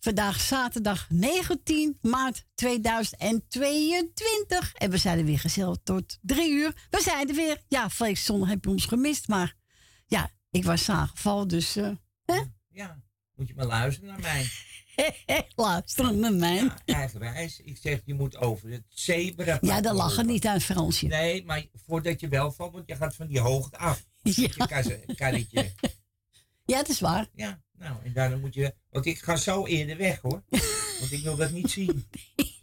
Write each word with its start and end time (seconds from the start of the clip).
Vandaag 0.00 0.40
zaterdag 0.40 1.10
19 1.10 1.98
maart 2.00 2.44
2022. 2.54 4.74
En 4.74 4.90
we 4.90 4.96
zijn 4.96 5.18
er 5.18 5.24
weer 5.24 5.38
gezellig 5.38 5.76
tot 5.82 6.18
drie 6.22 6.52
uur. 6.52 6.86
We 6.90 7.00
zijn 7.00 7.28
er 7.28 7.34
weer. 7.34 7.62
Ja, 7.68 7.90
vlees 7.90 8.24
zondag 8.24 8.48
heb 8.48 8.64
je 8.64 8.70
ons 8.70 8.84
gemist. 8.84 9.28
Maar 9.28 9.56
ja, 10.06 10.30
ik 10.50 10.64
was 10.64 10.88
aangevallen, 10.88 11.48
dus... 11.48 11.76
Uh, 11.76 11.90
hè? 12.24 12.40
Ja, 12.68 13.02
moet 13.34 13.48
je 13.48 13.54
maar 13.54 13.66
luisteren 13.66 14.08
naar 14.08 14.20
mij. 14.20 14.50
luisteren 15.56 16.18
naar 16.18 16.32
mij. 16.32 16.70
Ja, 16.84 16.84
eigenwijs. 16.84 17.60
Ik 17.60 17.76
zeg, 17.76 18.00
je 18.04 18.14
moet 18.14 18.36
over 18.36 18.70
het 18.70 18.84
zebra. 18.88 19.58
Ja, 19.60 19.80
daar 19.80 19.94
lachen 19.94 20.26
niet 20.26 20.46
aan 20.46 20.60
Fransje. 20.60 21.06
Nee, 21.06 21.44
maar 21.44 21.66
voordat 21.86 22.20
je 22.20 22.28
wel 22.28 22.52
valt, 22.52 22.72
want 22.72 22.86
je 22.86 22.96
gaat 22.96 23.14
van 23.14 23.26
die 23.26 23.40
hoogte 23.40 23.78
af. 23.78 24.06
Ja. 24.22 24.32
Je 24.32 24.48
karretje. 25.14 25.74
Ja, 26.64 26.76
dat 26.76 26.88
is 26.88 27.00
waar. 27.00 27.28
Ja, 27.32 27.62
nou, 27.78 27.96
en 28.04 28.12
daarom 28.12 28.40
moet 28.40 28.54
je... 28.54 28.74
Want 28.90 29.06
ik 29.06 29.18
ga 29.18 29.36
zo 29.36 29.66
eerder 29.66 29.96
weg, 29.96 30.20
hoor. 30.20 30.42
want 31.00 31.12
ik 31.12 31.22
wil 31.22 31.36
dat 31.36 31.50
niet 31.50 31.70
zien. 31.70 32.06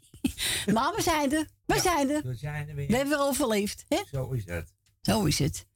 maar 0.73 0.95
we 0.95 1.02
zijn 1.02 1.33
er. 1.33 1.47
We 1.66 1.80
zijn 1.80 2.09
er. 2.09 2.22
We 2.23 2.35
zijn 2.35 2.69
er 2.69 2.75
weer. 2.75 2.88
We 2.88 2.95
hebben 2.95 3.19
overleefd, 3.19 3.85
hè? 3.88 4.02
Zo 4.11 4.31
is 4.31 4.45
het. 4.45 4.73
Zo 5.02 5.25
is 5.25 5.39
het. 5.39 5.67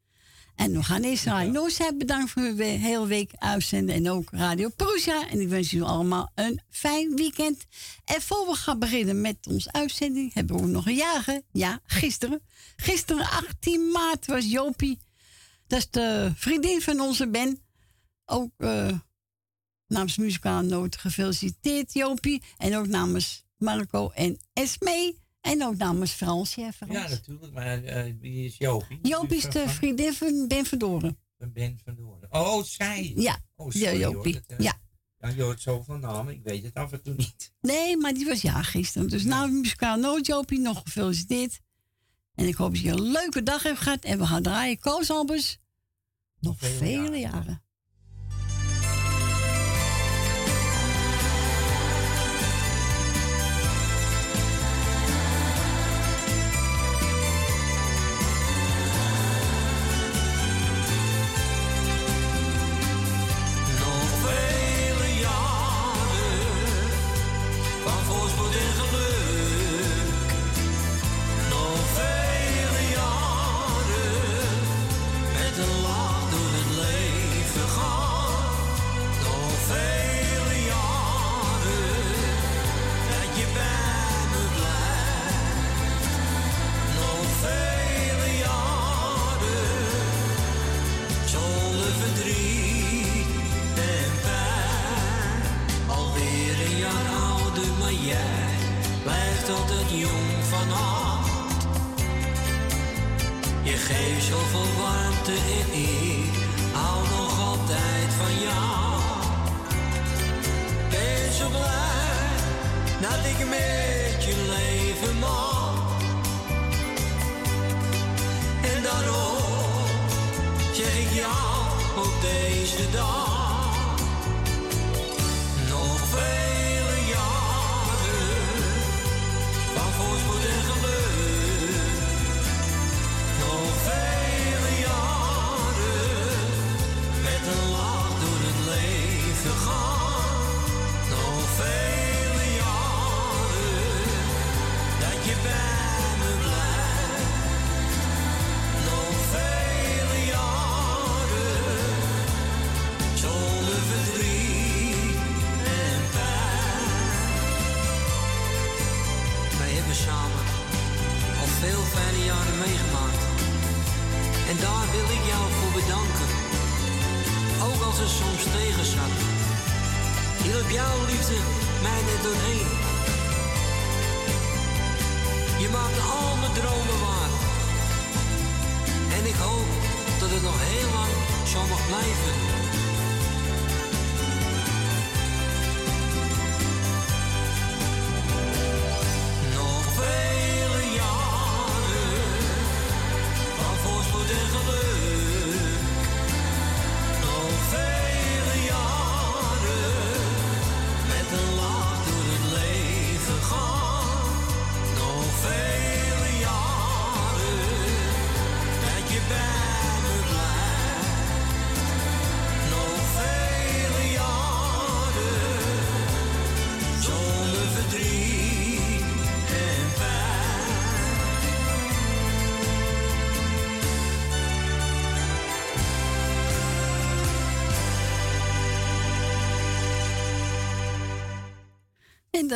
En 0.56 0.72
we 0.72 0.84
gaan 0.84 1.04
eerst 1.04 1.26
naar 1.26 1.52
Noos 1.52 1.78
hebben. 1.78 1.98
Bedankt 1.98 2.32
voor 2.32 2.44
de 2.56 2.64
hele 2.64 3.08
week 3.08 3.32
uitzenden. 3.36 3.96
En 3.96 4.10
ook 4.10 4.30
Radio 4.32 4.70
Prusa. 4.70 5.30
En 5.30 5.42
ik 5.42 5.48
wens 5.48 5.72
jullie 5.72 5.88
allemaal 5.88 6.32
een 6.36 6.62
fijn 6.70 7.16
weekend. 7.16 7.66
En 8.06 8.22
voor 8.22 8.48
we 8.48 8.54
gaan 8.54 8.80
beginnen 8.80 9.22
met 9.22 9.48
onze 9.48 9.72
uitzending... 9.72 10.34
hebben 10.34 10.62
we 10.62 10.68
nog 10.68 10.86
een 10.88 10.96
jager. 10.96 11.42
Ja, 11.52 11.80
gisteren. 11.84 12.42
Gisteren, 12.76 13.30
18 13.30 13.92
maart, 13.92 14.26
was 14.26 14.52
Jopie. 14.52 15.00
Dat 15.68 15.80
is 15.80 15.90
de 15.90 16.32
vriendin 16.36 16.82
van 16.82 17.00
onze 17.00 17.30
Ben. 17.30 17.62
Ook 18.26 18.52
uh, 18.58 18.92
namens 19.90 20.18
Muzikaal 20.18 20.62
Noot 20.62 20.98
gefeliciteerd, 20.98 21.94
Jopie. 21.94 22.42
En 22.58 22.78
ook 22.78 22.88
namens 22.88 23.46
Marco 23.58 24.10
en 24.10 24.38
Esme. 24.54 25.16
En 25.42 25.64
ook 25.64 25.78
namens 25.78 26.12
Frans, 26.12 26.56
ja, 26.56 26.72
Frans. 26.72 26.94
Ja, 26.94 27.08
natuurlijk. 27.08 27.54
Maar 27.54 27.84
uh, 27.84 28.14
wie 28.20 28.46
is 28.46 28.58
Jopie? 28.58 29.00
Jopie 29.02 29.38
is 29.38 29.50
de 29.50 29.70
vriendin 29.70 30.14
van 30.14 30.48
Ben 30.48 30.66
Verdoren. 30.66 31.18
Ben 31.38 31.80
Verdoren. 31.84 32.28
Oh, 32.32 32.64
zij? 32.64 33.14
Ja, 33.16 33.40
oh, 33.56 33.72
sorry, 33.72 33.86
ja, 33.86 33.94
Jopie. 33.94 34.34
Hoor, 34.34 34.44
dat, 34.48 34.60
uh, 34.60 34.66
ja. 34.66 34.80
Ja, 35.20 35.30
je 35.30 35.42
hoort 35.42 35.62
zoveel 35.62 35.98
namen. 35.98 36.34
Ik 36.34 36.44
weet 36.44 36.64
het 36.64 36.74
af 36.74 36.92
en 36.92 37.02
toe 37.02 37.14
niet. 37.14 37.54
Nee, 37.62 37.98
maar 37.98 38.14
die 38.14 38.26
was 38.26 38.42
ja 38.42 38.64
gisteren. 38.64 39.10
Dus 39.10 39.24
nou, 39.24 39.52
muzikaal 39.52 39.98
noot, 39.98 40.26
Jopie, 40.26 40.60
nog 40.60 40.82
gefeliciteerd. 40.84 41.60
En 42.36 42.48
ik 42.48 42.56
hoop 42.56 42.74
dat 42.74 42.82
je 42.82 42.92
een 42.92 43.12
leuke 43.12 43.44
dag 43.44 43.64
hebt 43.64 43.80
gehad. 43.80 44.04
En 44.04 44.18
we 44.18 44.26
gaan 44.26 44.44
draaien 44.44 44.80
Koos 44.80 45.12
Albers. 45.12 45.58
Nog 46.40 46.58
vele, 46.58 46.78
vele 46.78 47.00
jaren. 47.00 47.20
jaren. 47.20 47.64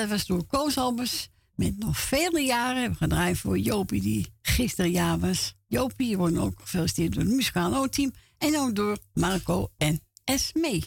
Dat 0.04 0.12
was 0.12 0.26
door 0.26 0.46
Koos 0.48 0.78
Albers 0.78 1.30
met 1.56 1.80
nog 1.80 1.98
vele 1.98 2.40
jaren. 2.40 2.90
We 2.90 2.96
gedraaid 2.96 3.38
voor 3.38 3.58
Jopie, 3.58 4.02
die 4.02 4.34
gisteren 4.42 4.92
jaar 4.92 5.20
was. 5.20 5.56
Jopie, 5.68 6.10
je 6.10 6.18
wordt 6.18 6.38
ook 6.38 6.54
gefeliciteerd 6.60 7.14
door 7.14 7.24
het 7.24 7.32
muzikaal 7.32 7.90
team 7.90 8.12
En 8.38 8.58
ook 8.58 8.76
door 8.76 8.98
Marco 9.14 9.68
en 9.78 10.00
Esme. 10.24 10.82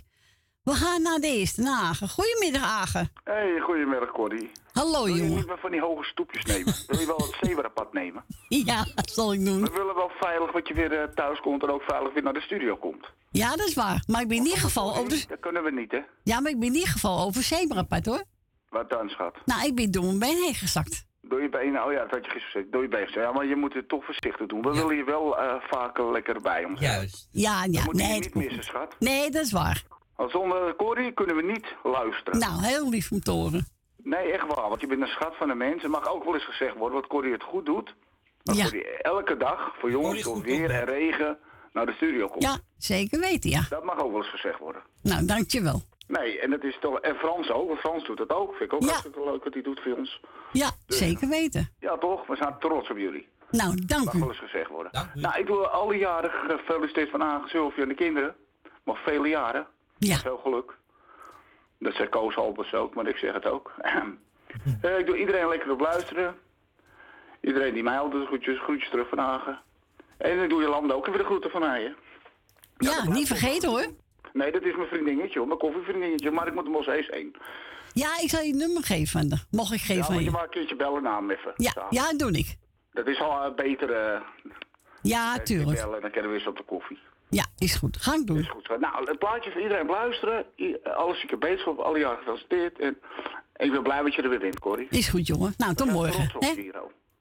We 0.63 0.73
gaan 0.73 1.03
naar 1.03 1.19
de 1.19 1.27
eerste, 1.27 1.63
naar 1.63 1.83
Agen. 1.83 2.09
Goedemiddag, 2.09 2.63
Agen. 2.63 3.11
Hey, 3.25 3.61
goedemiddag, 3.61 4.11
Corrie. 4.11 4.51
Hallo, 4.73 5.05
Wil 5.05 5.17
jongen. 5.17 5.31
je 5.31 5.37
niet 5.37 5.47
meer 5.47 5.59
van 5.59 5.71
die 5.71 5.81
hoge 5.81 6.05
stoepjes 6.05 6.45
nemen? 6.45 6.75
Wil 6.87 7.01
je 7.01 7.07
wel 7.07 7.17
het 7.17 7.37
zebrapad 7.41 7.93
nemen? 7.93 8.25
Ja, 8.49 8.87
dat 8.95 9.11
zal 9.11 9.33
ik 9.33 9.45
doen. 9.45 9.63
We 9.63 9.71
willen 9.71 9.95
wel 9.95 10.11
veilig 10.21 10.53
dat 10.53 10.69
je 10.69 10.75
weer 10.75 10.93
uh, 10.93 11.03
thuis 11.15 11.41
komt 11.41 11.63
en 11.63 11.69
ook 11.71 11.83
veilig 11.83 12.13
weer 12.13 12.23
naar 12.23 12.33
de 12.33 12.41
studio 12.41 12.77
komt. 12.77 13.07
Ja, 13.31 13.57
dat 13.57 13.67
is 13.69 13.75
waar. 13.75 14.03
Maar 14.07 14.21
ik 14.21 14.29
ben 14.29 14.37
in 14.37 14.45
ieder 14.45 14.61
geval 14.61 14.97
over... 14.97 15.25
Dat 15.29 15.41
kunnen 15.41 15.63
we 15.63 15.73
niet, 15.73 15.93
hè? 15.93 16.01
Ja, 16.23 16.41
maar 16.41 16.51
ik 16.51 16.59
ben 16.59 16.69
in 16.69 16.75
ieder 16.75 16.91
geval 16.91 17.21
over 17.21 17.43
zebrapad, 17.43 18.07
hoor. 18.07 18.25
Wat 18.69 18.91
dan, 18.91 19.09
schat? 19.09 19.35
Nou, 19.45 19.67
ik 19.67 19.75
ben 19.75 19.91
door 19.91 20.05
mijn 20.05 20.19
been 20.19 20.43
heen 20.43 20.55
gezakt. 20.55 21.05
Door 21.21 21.43
je 21.43 21.49
benen, 21.49 21.85
oh 21.85 21.93
ja, 21.93 21.99
dat 22.01 22.11
had 22.11 22.25
je 22.25 22.31
gisteren 22.31 22.51
gezegd. 22.53 22.73
Door 22.73 22.83
je 22.83 22.89
benen. 22.89 23.11
Ja, 23.13 23.33
maar 23.33 23.47
je 23.47 23.57
moet 23.57 23.75
het 23.75 23.89
toch 23.89 24.05
voorzichtig 24.05 24.47
doen. 24.47 24.63
We 24.63 24.69
Ja. 24.69 24.75
willen 24.75 24.97
je 24.97 25.05
wel 25.05 25.39
uh, 25.43 25.55
vaker 25.61 26.11
lekker 26.13 26.41
bij 26.41 26.65
ons. 26.65 26.81
hebben. 26.81 26.99
Juist. 26.99 27.29
Ja, 27.33 27.65
ja, 27.65 27.73
Dat 27.73 27.85
moet 27.85 27.97
je 28.01 28.07
nee. 28.07 28.21
niet 28.21 28.35
missen, 28.35 28.65
schat. 28.65 28.97
Nee, 28.99 29.31
dat 29.31 29.45
is 29.45 29.53
waar. 29.53 29.83
Want 30.17 30.31
zonder 30.31 30.77
Corrie 30.77 31.13
kunnen 31.13 31.37
we 31.37 31.43
niet 31.43 31.67
luisteren. 31.83 32.39
Nou, 32.39 32.65
heel 32.65 32.89
lief 32.89 33.11
om 33.13 33.21
te 33.21 33.31
horen. 33.31 33.67
Nee, 34.03 34.33
echt 34.33 34.47
waar. 34.55 34.69
Want 34.69 34.81
je 34.81 34.87
bent 34.87 35.01
een 35.01 35.07
schat 35.07 35.37
van 35.37 35.51
een 35.51 35.57
mens. 35.57 35.83
Het 35.83 35.91
mag 35.91 36.09
ook 36.09 36.25
wel 36.25 36.35
eens 36.35 36.45
gezegd 36.45 36.77
worden 36.77 37.01
wat 37.01 37.07
Corrie 37.09 37.33
het 37.33 37.43
goed 37.43 37.67
doet. 37.67 37.95
Dat 38.43 38.57
Ja. 38.57 38.63
Corrie 38.63 38.87
elke 39.03 39.37
dag, 39.37 39.75
voor 39.79 39.91
jongens, 39.91 40.23
door 40.23 40.43
weer 40.43 40.71
en 40.71 40.85
regen, 40.85 41.39
naar 41.73 41.87
de 41.87 41.93
studio 41.93 42.27
komt. 42.29 42.43
Ja, 42.43 42.59
zeker 42.79 43.21
weten, 43.21 43.51
ja. 43.51 43.67
Dat 43.69 43.85
mag 43.85 43.99
ook 43.99 44.11
wel 44.11 44.21
eens 44.23 44.31
gezegd 44.31 44.59
worden. 44.59 44.83
Nou, 45.03 45.25
dankjewel. 45.27 45.83
Nee, 46.07 46.41
en 46.41 46.51
het 46.53 46.65
is 46.65 46.77
toch. 46.81 47.01
En 47.01 47.17
Frans 47.17 47.51
ook, 47.51 47.69
want 47.69 47.81
Frans 47.81 48.05
doet 48.05 48.19
het 48.19 48.33
ook. 48.33 48.49
Vind 48.57 48.61
ik 48.63 48.73
ook 48.73 48.81
Ja. 48.83 48.87
hartstikke 48.87 49.25
leuk 49.25 49.45
wat 49.45 49.53
hij 49.53 49.63
doet 49.63 49.81
voor 49.81 49.93
ons. 49.97 50.21
Ja, 50.53 50.71
zeker 50.87 51.29
weten. 51.29 51.73
Ja, 51.79 51.97
toch? 51.99 52.27
We 52.27 52.37
zijn 52.37 52.57
trots 52.59 52.91
op 52.91 52.97
jullie. 52.97 53.29
Nou, 53.51 53.75
dank 53.87 54.05
Mag 54.05 54.13
wel 54.15 54.23
u. 54.27 54.29
eens 54.29 54.39
gezegd 54.39 54.69
worden. 54.71 54.93
Dank 54.93 55.15
u. 55.15 55.21
Nou, 55.21 55.39
ik 55.39 55.47
wil 55.47 55.67
alle 55.69 55.95
jaren 55.97 56.31
gefeliciteerd 56.31 57.11
van 57.11 57.43
Sylvia 57.49 57.83
en 57.83 57.89
de 57.89 57.95
kinderen. 57.95 58.35
Nog 58.85 58.99
vele 59.03 59.29
jaren. 59.29 59.67
Ja, 59.99 60.17
Veel 60.17 60.37
geluk. 60.39 60.77
Dat 61.79 61.95
zei 61.95 62.09
Koos 62.09 62.35
Halbers 62.35 62.75
ook, 62.75 62.95
maar 62.95 63.07
ik 63.07 63.17
zeg 63.17 63.33
het 63.33 63.47
ook. 63.47 63.73
Eh, 64.83 64.99
ik 64.99 65.07
doe 65.07 65.19
iedereen 65.19 65.49
lekker 65.49 65.71
op 65.71 65.81
luisteren. 65.81 66.37
Iedereen 67.41 67.75
die 67.75 67.83
mij 67.83 67.99
altijd 67.99 68.27
groetjes, 68.27 68.59
groetjes 68.61 68.91
terug 68.91 69.09
van 69.09 69.21
Agen. 69.21 69.61
En 70.19 70.43
ik 70.43 70.49
doe 70.49 70.63
je 70.63 70.69
land 70.69 70.93
ook 70.93 71.07
even 71.07 71.19
de 71.19 71.25
groeten 71.25 71.51
van 71.51 71.61
mij, 71.61 71.83
hè. 71.83 71.93
ja 72.79 73.09
niet 73.09 73.27
vergeten 73.27 73.69
hoor. 73.69 73.87
Nee, 74.33 74.53
dat 74.53 74.63
is 74.63 74.77
mijn 74.77 74.89
vriendinnetje, 74.89 75.39
hoor. 75.39 75.47
Mijn 75.49 75.59
koffievriendinnetje. 75.59 76.31
Maar 76.31 76.47
ik 76.47 76.55
moet 76.55 76.65
hem 76.65 76.77
als 76.77 76.87
eens 76.87 77.09
heen. 77.11 77.37
Ja, 77.93 78.09
ik 78.23 78.29
zal 78.29 78.43
je 78.43 78.55
nummer 78.55 78.83
geven 78.85 79.07
van 79.21 79.29
de. 79.29 79.37
Mocht 79.51 79.73
ik 79.73 79.79
Ja, 79.79 79.85
geven 79.85 79.97
moet 80.05 80.15
van 80.15 80.25
je 80.25 80.31
maar 80.31 80.43
een 80.45 80.51
keertje 80.51 80.77
bellen 80.77 81.03
naar 81.03 81.17
hem 81.17 81.31
even. 81.31 81.53
Ja, 81.57 81.71
Samen. 81.71 81.89
ja, 81.95 82.13
doe 82.17 82.31
ik. 82.31 82.57
Dat 82.93 83.07
is 83.07 83.21
al 83.21 83.43
eh, 83.45 83.55
beter. 83.55 83.91
eh 83.93 84.21
Ja, 85.03 85.37
eh, 85.37 85.43
tuurlijk. 85.43 85.79
bellen, 85.81 86.01
dan 86.01 86.11
kunnen 86.11 86.31
we 86.31 86.37
eens 86.37 86.47
op 86.47 86.57
de 86.57 86.63
koffie. 86.65 86.99
Ja, 87.31 87.45
is 87.59 87.75
goed. 87.75 87.97
Ga 87.97 88.13
ik 88.13 88.19
Is 88.19 88.25
doen. 88.25 88.47
goed. 88.49 88.65
zo. 88.67 88.77
Nou, 88.79 89.05
het 89.11 89.19
plaatje 89.19 89.51
voor 89.51 89.61
iedereen 89.63 89.87
luisteren. 89.87 90.47
I- 90.57 90.77
Alles 90.85 91.21
zieke 91.21 91.37
beterschap, 91.37 91.79
alle 91.79 91.99
jaren 91.99 92.19
gefeliciteerd. 92.19 92.79
En 92.79 92.99
ik 93.57 93.71
ben 93.73 93.83
blij 93.83 94.03
dat 94.03 94.15
je 94.15 94.23
er 94.23 94.29
weer 94.29 94.39
bent, 94.39 94.59
Corrie. 94.61 94.87
Is 94.91 95.09
goed, 95.09 95.27
jongen. 95.27 95.55
Nou, 95.57 95.75
tot 95.75 95.91
morgen. 95.91 96.31
op 96.35 96.43
hè? 96.43 96.55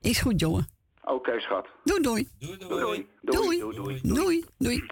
Is 0.02 0.20
goed, 0.22 0.40
jongen. 0.40 0.68
Oké, 1.04 1.40
schat. 1.40 1.68
Doei, 1.84 2.02
doei. 2.02 2.30
Doei, 2.40 2.58
Doei, 2.58 2.70
doei. 2.70 3.08
doei. 3.22 3.60
Doei. 3.60 4.00
doei. 4.02 4.02
Doei, 4.14 4.46
doei. 4.58 4.86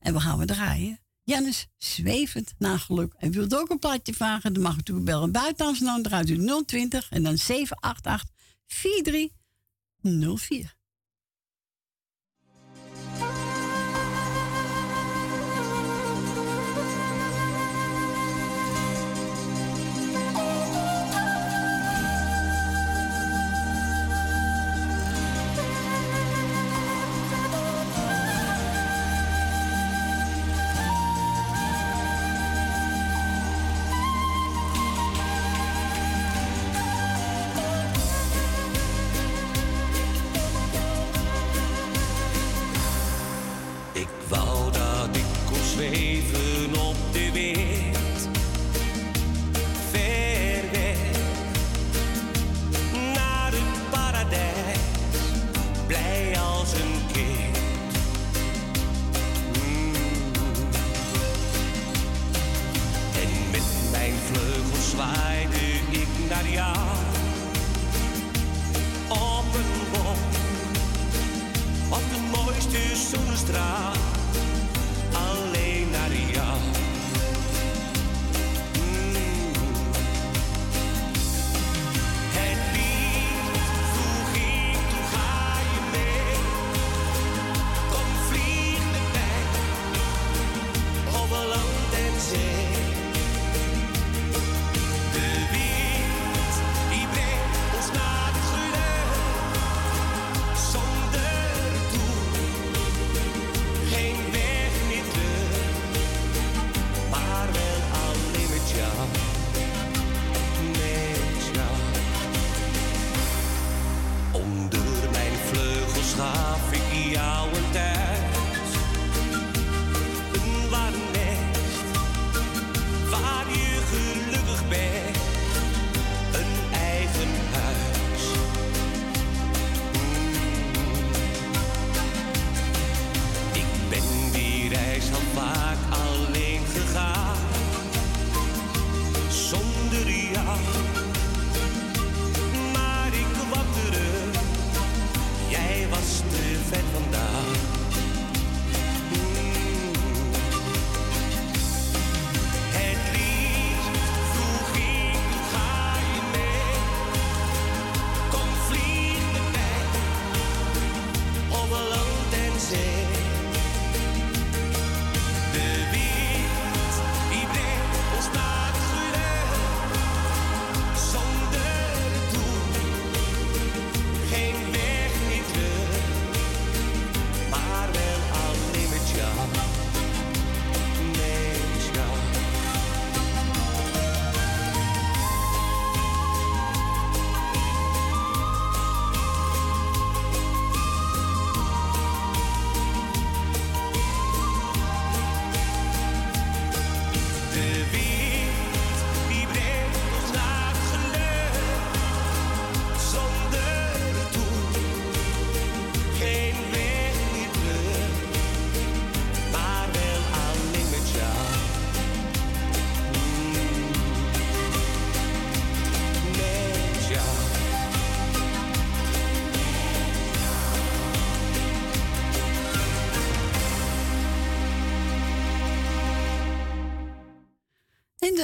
En 0.00 0.12
we 0.12 0.20
gaan 0.20 0.38
we 0.38 0.44
draaien. 0.46 0.98
Jannes 1.24 1.66
zwevend 1.76 2.54
naar 2.58 2.78
geluk. 2.78 3.14
En 3.18 3.30
wilt 3.30 3.56
ook 3.56 3.70
een 3.70 3.78
plaatje 3.78 4.14
vragen, 4.14 4.52
dan 4.52 4.62
mag 4.62 4.72
u 4.72 4.76
natuurlijk 4.76 5.06
bellen 5.06 5.32
buiten. 5.32 6.02
Draait 6.02 6.30
u 6.30 6.64
020 6.64 7.10
en 7.10 7.22
dan 7.22 7.38
788 7.38 8.30
4304. 8.66 10.73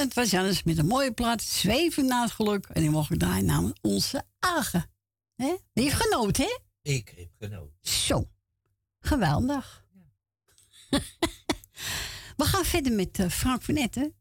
Dat 0.01 0.13
was 0.13 0.29
Jannes 0.29 0.63
met 0.63 0.77
een 0.77 0.85
mooie 0.85 1.11
plaat, 1.11 1.41
Zweven 1.41 2.05
naar 2.05 2.21
het 2.21 2.31
geluk. 2.31 2.65
En 2.65 2.81
die 2.81 2.89
mocht 2.89 3.11
ik 3.11 3.19
draaien 3.19 3.45
namens 3.45 3.79
onze 3.81 4.23
Agen. 4.39 4.91
He? 5.35 5.55
Die 5.73 5.83
heeft 5.83 5.95
genoten, 5.95 6.43
hè? 6.43 6.57
Ik 6.91 7.13
heb 7.15 7.29
genoten. 7.39 7.77
Zo, 7.81 8.29
geweldig. 8.99 9.85
We 12.37 12.45
gaan 12.45 12.65
verder 12.65 12.91
met 12.93 13.19
uh, 13.19 13.29
Frank 13.29 13.61
van 13.61 13.75
Etten. 13.75 14.15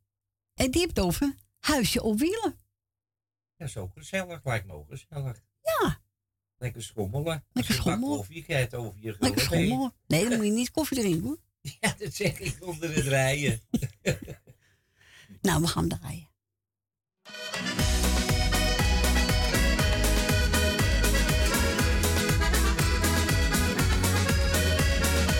En 0.54 0.70
die 0.70 0.80
heeft 0.80 0.99
over 0.99 1.34
huisje 1.58 2.02
op 2.02 2.18
wielen. 2.18 2.58
Ja, 3.56 3.66
zo 3.66 3.90
gezellig. 3.94 4.44
Lijkt 4.44 4.66
me 4.66 4.72
ook 4.72 4.88
gezellig. 4.88 5.42
Ja. 5.62 6.00
Lekker 6.58 6.82
schommelen. 6.82 7.44
Lekker 7.52 7.75
schommelen. 7.75 8.16
koffie 8.16 8.42
krijgt 8.42 8.75
over 8.75 9.00
je 9.00 9.16
Lekker 9.18 9.42
schommelen. 9.42 9.94
Nee, 10.06 10.28
dan 10.28 10.37
moet 10.37 10.46
je 10.46 10.52
niet 10.60 10.70
koffie 10.70 10.99
drinken 10.99 11.22
hoor. 11.22 11.38
Ja, 11.80 11.94
dat 11.99 12.14
zeg 12.14 12.38
ik 12.38 12.56
onder 12.60 12.94
het 12.94 13.06
rijden. 13.06 13.60
nou, 15.42 15.61
we 15.61 15.66
gaan 15.66 15.88
draaien. 15.88 16.28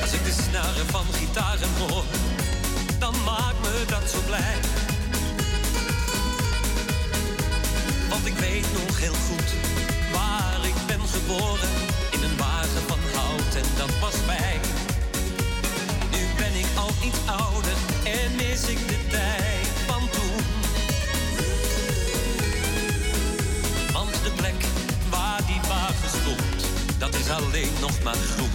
Als 0.01 0.13
ik 0.13 0.25
de 0.25 0.43
snaren 0.49 0.87
van 0.87 1.05
gitaren 1.05 1.69
hoor, 1.79 2.05
dan 2.99 3.15
maakt 3.25 3.61
me 3.61 3.85
dat 3.89 4.11
zo 4.11 4.19
blij. 4.27 4.57
Want 8.09 8.27
ik 8.27 8.35
weet 8.35 8.67
nog 8.73 8.99
heel 8.99 9.15
goed 9.15 9.55
waar 10.13 10.67
ik 10.67 10.75
ben 10.87 11.01
geboren. 11.09 11.70
Alleen 27.31 27.73
nog 27.81 28.03
maar 28.03 28.15
groen. 28.15 28.50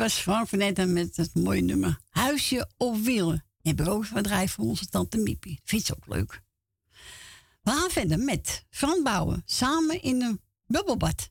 was 0.00 0.14
Frank 0.14 0.48
van 0.48 0.60
Etten 0.60 0.92
met 0.92 1.16
het 1.16 1.34
mooie 1.34 1.60
nummer 1.62 2.00
Huisje 2.08 2.68
op 2.76 2.96
Wielen. 2.96 3.44
Hebben 3.62 3.84
we 3.84 3.90
ook 3.90 4.06
gedraaid 4.06 4.50
voor 4.50 4.64
onze 4.64 4.86
tante 4.86 5.18
Miepie. 5.18 5.60
Vind 5.64 5.94
ook 5.94 6.06
leuk. 6.06 6.42
We 7.62 7.70
gaan 7.70 7.90
verder 7.90 8.18
met 8.18 8.64
Frans 8.70 9.02
Bouwen 9.02 9.42
samen 9.44 10.02
in 10.02 10.22
een 10.22 10.40
bubbelbad. 10.66 11.30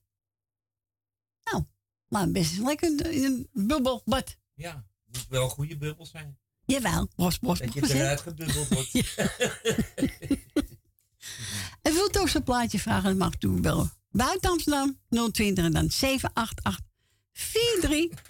Nou, 1.43 1.63
maar 2.07 2.31
best 2.31 2.57
lekker 2.57 3.11
in 3.11 3.23
een 3.23 3.49
bubbelbad. 3.53 4.37
Ja, 4.53 4.85
het 5.05 5.17
moet 5.17 5.27
wel 5.29 5.49
goede 5.49 5.77
bubbels 5.77 6.09
zijn. 6.09 6.37
Jawel, 6.65 7.09
bos, 7.15 7.39
bos, 7.39 7.59
Dat 7.59 7.73
je 7.73 7.93
eruit 7.93 8.21
gebubbeld? 8.21 8.67
wordt. 8.67 8.93
en 11.81 11.93
wilt 11.93 12.19
ook 12.19 12.29
zo'n 12.29 12.43
plaatje 12.43 12.79
vragen, 12.79 13.03
dan 13.03 13.17
mag 13.17 13.35
toen 13.35 13.61
wel 13.61 13.89
Buiten 14.11 14.49
Amsterdam 14.49 14.99
020 15.31 15.65
en 15.65 15.71
dan 15.71 15.89
788 15.91 16.87
43 17.31 18.28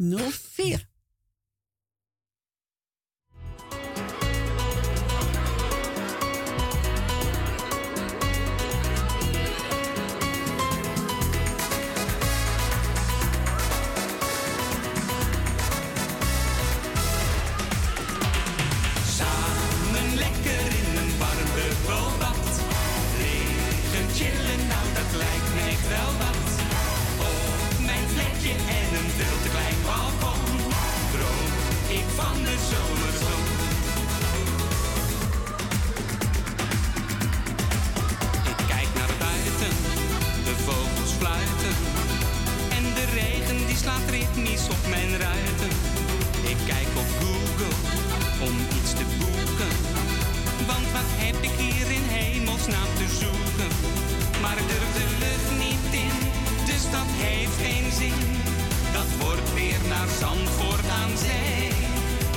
04. 0.00 0.89
Ik 45.10 46.56
kijk 46.66 46.90
op 47.02 47.10
Google 47.20 47.74
om 48.46 48.54
iets 48.78 48.92
te 48.98 49.06
boeken. 49.18 49.74
Want 50.66 50.86
wat 50.96 51.10
heb 51.24 51.36
ik 51.48 51.54
hier 51.64 51.90
in 51.98 52.06
hemelsnaam 52.18 52.90
te 53.00 53.08
zoeken? 53.20 53.70
Maar 54.42 54.56
ik 54.62 54.68
durf 54.72 54.90
de 55.00 55.08
lucht 55.24 55.50
niet 55.64 55.86
in, 56.06 56.16
dus 56.70 56.82
dat 56.96 57.10
heeft 57.24 57.56
geen 57.66 57.88
zin. 58.00 58.20
Dat 58.92 59.10
wordt 59.22 59.50
weer 59.54 59.80
naar 59.94 60.10
Zandvoort 60.20 60.88
aan 61.00 61.14
zee. 61.26 61.70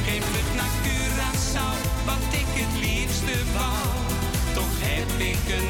Geef 0.06 0.24
vlucht 0.30 0.56
naar 0.60 0.74
Curaçao, 0.86 1.76
wat 2.10 2.26
ik 2.42 2.50
het 2.62 2.74
liefste 2.86 3.36
wou. 3.58 3.86
Toch 4.58 4.76
heb 4.90 5.12
ik 5.32 5.44
een 5.58 5.70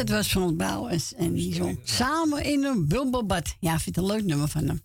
Dat 0.00 0.08
was 0.08 0.32
van 0.32 0.56
Bouwens. 0.56 1.14
En 1.14 1.32
die 1.32 1.54
zong 1.54 1.78
samen 1.84 2.44
in 2.44 2.64
een 2.64 2.88
bubbelbad. 2.88 3.56
Ja, 3.58 3.78
vind 3.78 3.96
het 3.96 4.04
een 4.04 4.10
leuk 4.10 4.24
nummer 4.24 4.48
van 4.48 4.66
hem. 4.66 4.82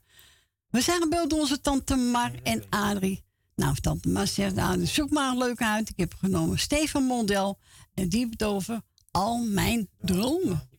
We 0.69 0.81
zijn 0.81 1.01
gebeld 1.01 1.29
door 1.29 1.39
onze 1.39 1.61
tante 1.61 1.95
Mar 1.95 2.31
en 2.43 2.63
Adrie. 2.69 3.23
Nou, 3.55 3.75
tante 3.75 4.09
Mar 4.09 4.27
zegt, 4.27 4.55
nou, 4.55 4.85
zoek 4.85 5.09
maar 5.09 5.31
een 5.31 5.37
leuke 5.37 5.65
uit. 5.65 5.89
Ik 5.89 5.97
heb 5.97 6.13
genomen 6.13 6.59
Stefan 6.59 7.03
Mondel. 7.03 7.59
En 7.93 8.09
die 8.09 8.27
het 8.29 8.43
over 8.43 8.81
al 9.11 9.37
mijn 9.37 9.89
dromen. 10.01 10.69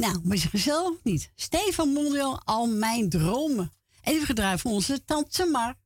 Nou, 0.00 0.20
maar 0.24 0.36
is 0.36 0.44
gezellig 0.44 0.98
niet? 1.02 1.32
Stefan 1.34 1.88
Mondel, 1.88 2.40
al 2.44 2.66
mijn 2.66 3.08
dromen. 3.08 3.72
Even 4.02 4.26
gedraaid 4.26 4.60
voor 4.60 4.72
onze 4.72 5.04
tante 5.04 5.44
Mar. 5.44 5.78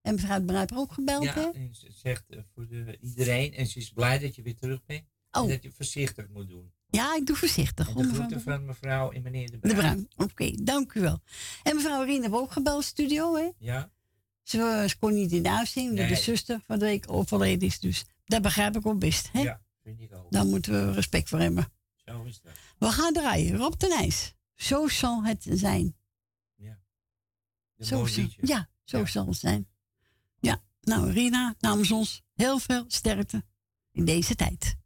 En 0.00 0.14
mevrouw 0.14 0.44
Bruiper 0.44 0.76
ook 0.76 0.92
gebeld, 0.92 1.24
ja, 1.24 1.52
en 1.52 1.74
ze 1.74 1.92
zegt 1.92 2.24
uh, 2.28 2.40
voor 2.54 2.68
de, 2.68 2.98
iedereen. 3.00 3.54
En 3.54 3.66
ze 3.66 3.78
is 3.78 3.90
blij 3.90 4.18
dat 4.18 4.34
je 4.34 4.42
weer 4.42 4.56
terug 4.56 4.84
bent. 4.84 5.04
Oh. 5.30 5.42
En 5.42 5.48
dat 5.48 5.62
je 5.62 5.70
voorzichtig 5.70 6.28
moet 6.28 6.48
doen. 6.48 6.72
Ja, 6.90 7.16
ik 7.16 7.26
doe 7.26 7.36
voorzichtig. 7.36 7.88
En 7.88 7.94
de 7.94 8.14
groeten 8.14 8.40
van 8.40 8.64
mevrouw 8.64 9.10
en 9.10 9.22
meneer 9.22 9.50
De 9.50 9.58
Bruin. 9.58 9.74
De 9.74 9.80
Bruin, 9.80 10.08
oké, 10.16 10.62
dank 10.62 10.94
u 10.94 11.00
wel. 11.00 11.20
En 11.62 11.76
mevrouw 11.76 12.04
Rien 12.04 12.22
hebben 12.22 12.40
ook 12.40 12.52
gebeld, 12.52 12.84
studio, 12.84 13.36
hè? 13.36 13.48
Ja. 13.58 13.90
Ze, 14.42 14.84
ze 14.88 14.98
kon 14.98 15.14
niet 15.14 15.32
in 15.32 15.42
de 15.42 15.50
uitzending, 15.50 15.98
nee. 15.98 16.08
de 16.08 16.16
zuster 16.16 16.60
van 16.66 16.78
de 16.78 16.84
week 16.84 17.04
overleden 17.12 17.68
is. 17.68 17.80
Dus 17.80 18.04
dat 18.24 18.42
begrijp 18.42 18.76
ik 18.76 18.86
ook 18.86 18.98
best, 18.98 19.28
hè? 19.32 19.40
Ja, 19.40 19.62
vind 19.82 20.00
ik 20.00 20.14
ook. 20.14 20.30
Daar 20.30 20.46
moeten 20.46 20.72
we 20.72 20.92
respect 20.92 21.28
voor 21.28 21.38
hebben. 21.38 21.72
Zo 22.10 22.22
is 22.22 22.40
dat. 22.40 22.52
We 22.78 22.86
gaan 22.92 23.12
draaien. 23.12 23.56
Rob 23.56 23.74
de 23.78 23.86
Nijs. 23.86 24.34
Zo 24.54 24.88
zal 24.88 25.24
het 25.24 25.46
zijn. 25.50 25.96
Ja. 26.54 26.78
Zo 27.78 28.06
zal, 28.06 28.26
ja, 28.40 28.68
zo 28.84 28.98
ja. 28.98 29.06
zal 29.06 29.26
het 29.26 29.36
zijn. 29.36 29.68
Ja, 30.38 30.62
nou 30.80 31.10
Rina, 31.10 31.54
namens 31.58 31.90
ons 31.90 32.22
heel 32.34 32.58
veel 32.58 32.84
sterkte 32.86 33.44
in 33.92 34.04
deze 34.04 34.34
tijd. 34.34 34.76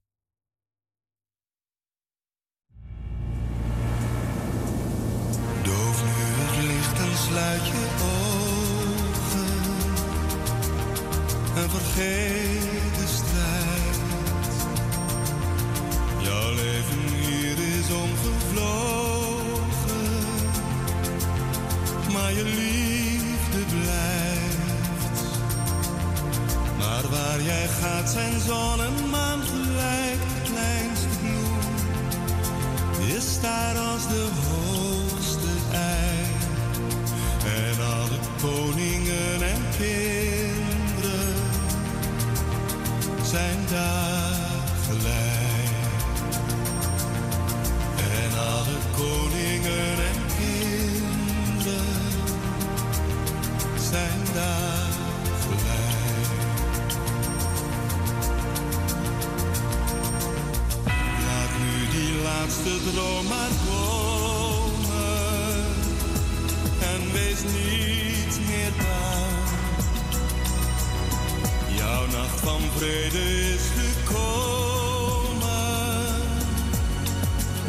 Doof 5.63 6.05
nu 6.05 6.11
het 6.11 6.65
licht 6.65 6.99
en 6.99 7.17
sluit 7.17 7.67
je 7.67 7.97
ogen 8.03 9.45
en 11.63 11.71
vergeet 11.71 12.95
de 12.99 13.07
strijd. 13.07 14.03
Jouw 16.23 16.55
leven 16.55 17.14
maar 22.25 22.33
je 22.33 22.45
liefde 22.45 23.77
blijft. 23.81 25.23
Maar 26.79 27.09
waar 27.11 27.43
jij 27.43 27.69
gaat 27.69 28.11
zijn 28.11 28.41
zon 28.41 28.83
en 28.83 29.11
maan 29.11 29.43
gelijk, 29.43 30.21
kleinste 30.45 31.07
bloem 31.21 31.59
is 33.17 33.41
daar 33.41 33.79
als 33.79 34.09
de 34.09 34.29
hoogste 34.49 35.49
ei. 35.73 36.27
En 37.45 37.85
alle 37.85 38.19
koningen 38.41 39.43
en 39.43 39.63
kinderen 39.79 41.35
Laat 54.35 54.43
nu 61.59 61.89
die 61.91 62.23
laatste 62.23 62.73
droom 62.91 63.27
maar 63.27 63.55
komen 63.67 64.15
en 66.81 67.13
wees 67.13 67.43
niet 67.43 68.39
meer 68.49 68.73
bang. 68.77 69.35
Jouw 71.77 72.07
nacht 72.07 72.41
van 72.41 72.61
vrede 72.77 73.53
is 73.55 73.63
gekomen. 73.77 75.45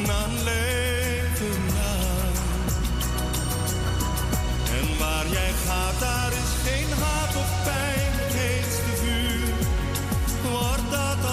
Dan 0.06 0.44
leven 0.44 1.66
lang. 1.76 2.36
En 4.80 4.98
waar 4.98 5.28
jij 5.32 5.54
gaat, 5.66 6.00
daar 6.00 6.45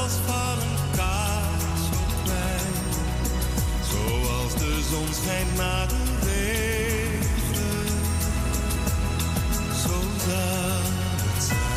als 0.02 0.12
een 0.12 0.96
kaars 0.96 1.84
op 1.92 2.26
mij. 2.26 2.66
Zoals 3.90 4.54
de 4.54 4.82
zon 4.90 5.08
schijnt 5.22 5.56
na 5.56 5.86
de 5.86 5.96
regen. 6.22 7.86
Zo 9.82 9.94
het 10.30 11.42
zijn. 11.44 11.70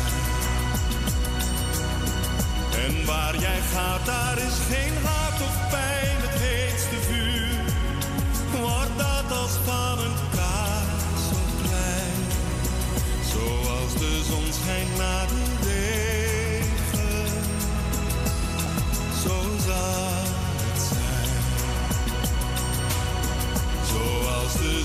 En 2.84 3.06
waar 3.06 3.36
jij 3.36 3.60
gaat, 3.72 4.06
daar 4.06 4.38
is 4.38 4.58
geen 4.70 4.94
haat 5.04 5.40
of 5.40 5.68
pijn. 5.70 6.15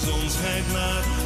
Dat 0.05 1.20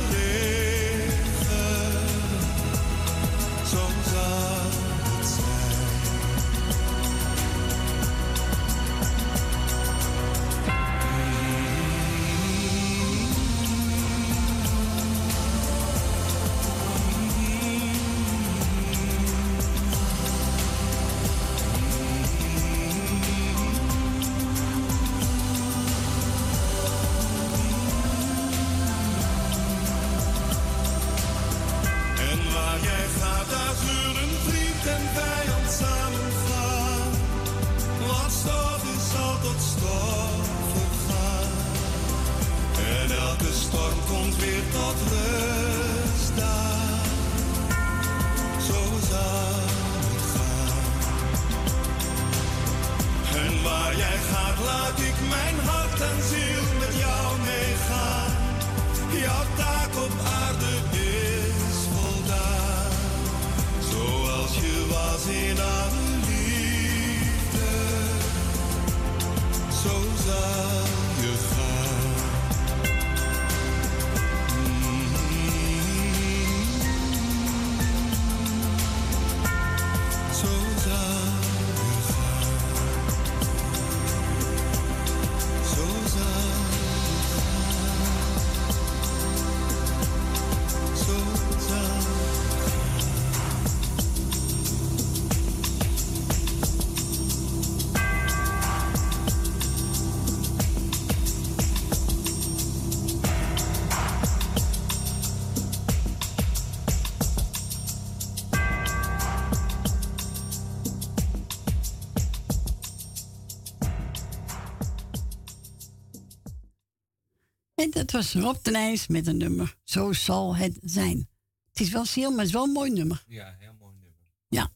was 118.16 118.34
Rob 118.34 118.58
de 118.62 118.72
Nijs 118.72 119.08
met 119.08 119.28
een 119.28 119.38
nummer. 119.38 119.76
Zo 119.84 120.14
zal 120.14 120.56
het 120.56 120.78
zijn. 120.82 121.30
Het 121.70 121.80
is 121.80 121.90
wel 121.90 122.06
ziel, 122.06 122.30
maar 122.30 122.38
het 122.38 122.48
is 122.48 122.54
wel 122.54 122.64
een 122.64 122.72
mooi 122.72 122.92
nummer. 122.92 123.24
Ja, 123.28 123.56
heel 123.60 123.74
mooi 123.80 123.94
nummer. 123.94 124.20
Ja. 124.48 124.72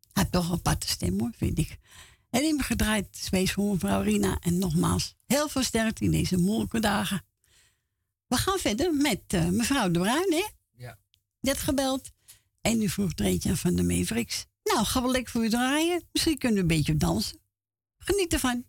Hij 0.00 0.22
heeft 0.22 0.32
toch 0.32 0.46
een 0.46 0.56
aparte 0.56 0.88
stem 0.88 1.20
hoor, 1.20 1.30
vind 1.36 1.58
ik. 1.58 1.78
En 2.30 2.42
in 2.42 2.62
gedraaid 2.62 3.06
Space 3.10 3.52
voor 3.52 3.72
mevrouw 3.72 4.02
Rina. 4.02 4.38
En 4.40 4.58
nogmaals, 4.58 5.14
heel 5.26 5.48
veel 5.48 5.62
sterkte 5.62 6.04
in 6.04 6.10
deze 6.10 6.36
moeilijke 6.36 6.80
dagen. 6.80 7.24
We 8.26 8.36
gaan 8.36 8.58
verder 8.58 8.94
met 8.94 9.20
uh, 9.34 9.48
mevrouw 9.48 9.90
De 9.90 9.98
Bruin, 9.98 10.32
hè? 10.32 10.46
Ja. 10.76 10.98
Net 11.40 11.58
gebeld. 11.58 12.10
En 12.60 12.82
u 12.82 12.88
vroeg 12.88 13.14
Dreetje 13.14 13.56
van 13.56 13.74
de 13.74 13.82
Mavericks. 13.82 14.46
Nou, 14.64 14.84
ga 14.84 15.02
wel 15.02 15.10
lekker 15.10 15.32
voor 15.32 15.44
u 15.44 15.48
draaien. 15.48 16.02
Misschien 16.12 16.38
kunnen 16.38 16.56
we 16.56 16.62
een 16.62 16.76
beetje 16.78 16.96
dansen. 16.96 17.38
Geniet 17.98 18.32
ervan. 18.32 18.64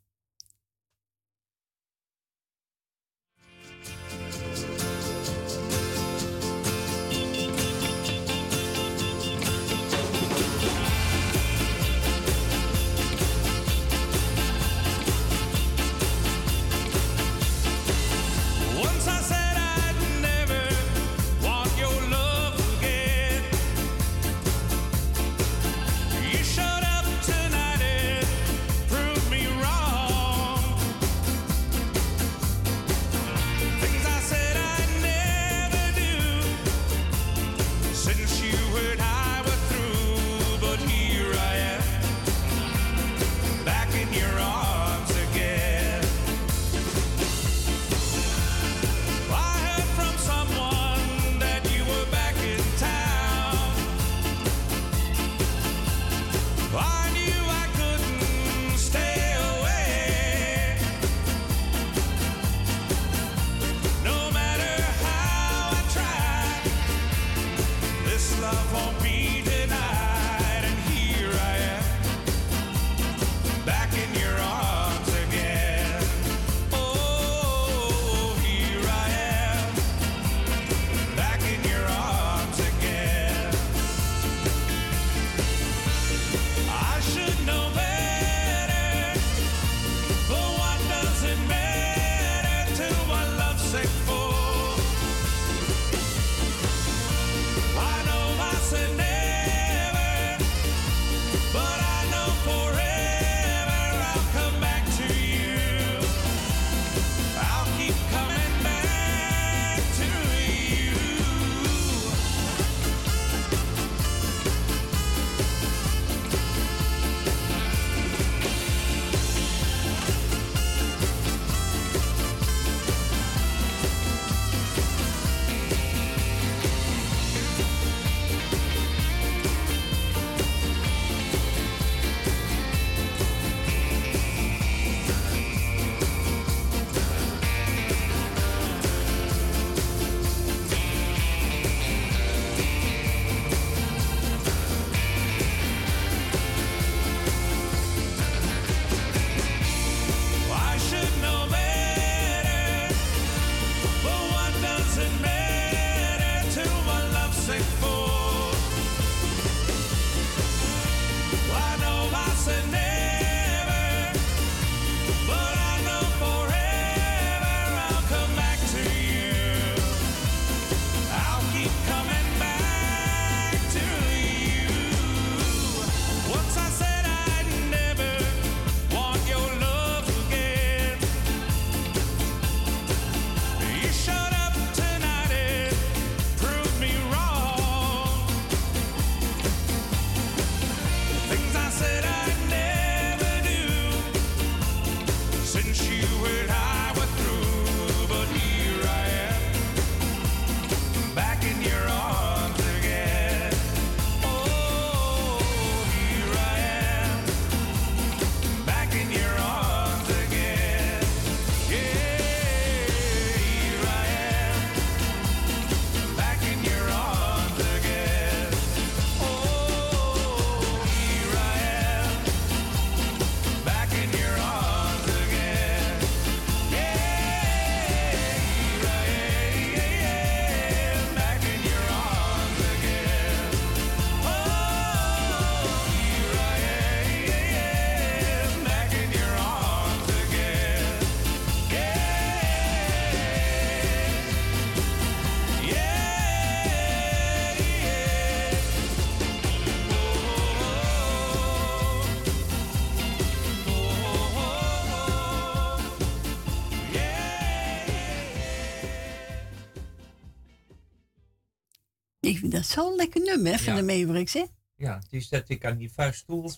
Lekker 263.43 263.65
nummer 263.65 263.83
van 263.83 263.95
de 263.95 264.05
Mavericks, 264.05 264.33
hè? 264.33 264.43
Ja, 264.75 265.01
die 265.09 265.21
zet 265.21 265.49
ik 265.49 265.65
aan 265.65 265.77
die 265.77 265.91
vuiststoel. 265.91 266.51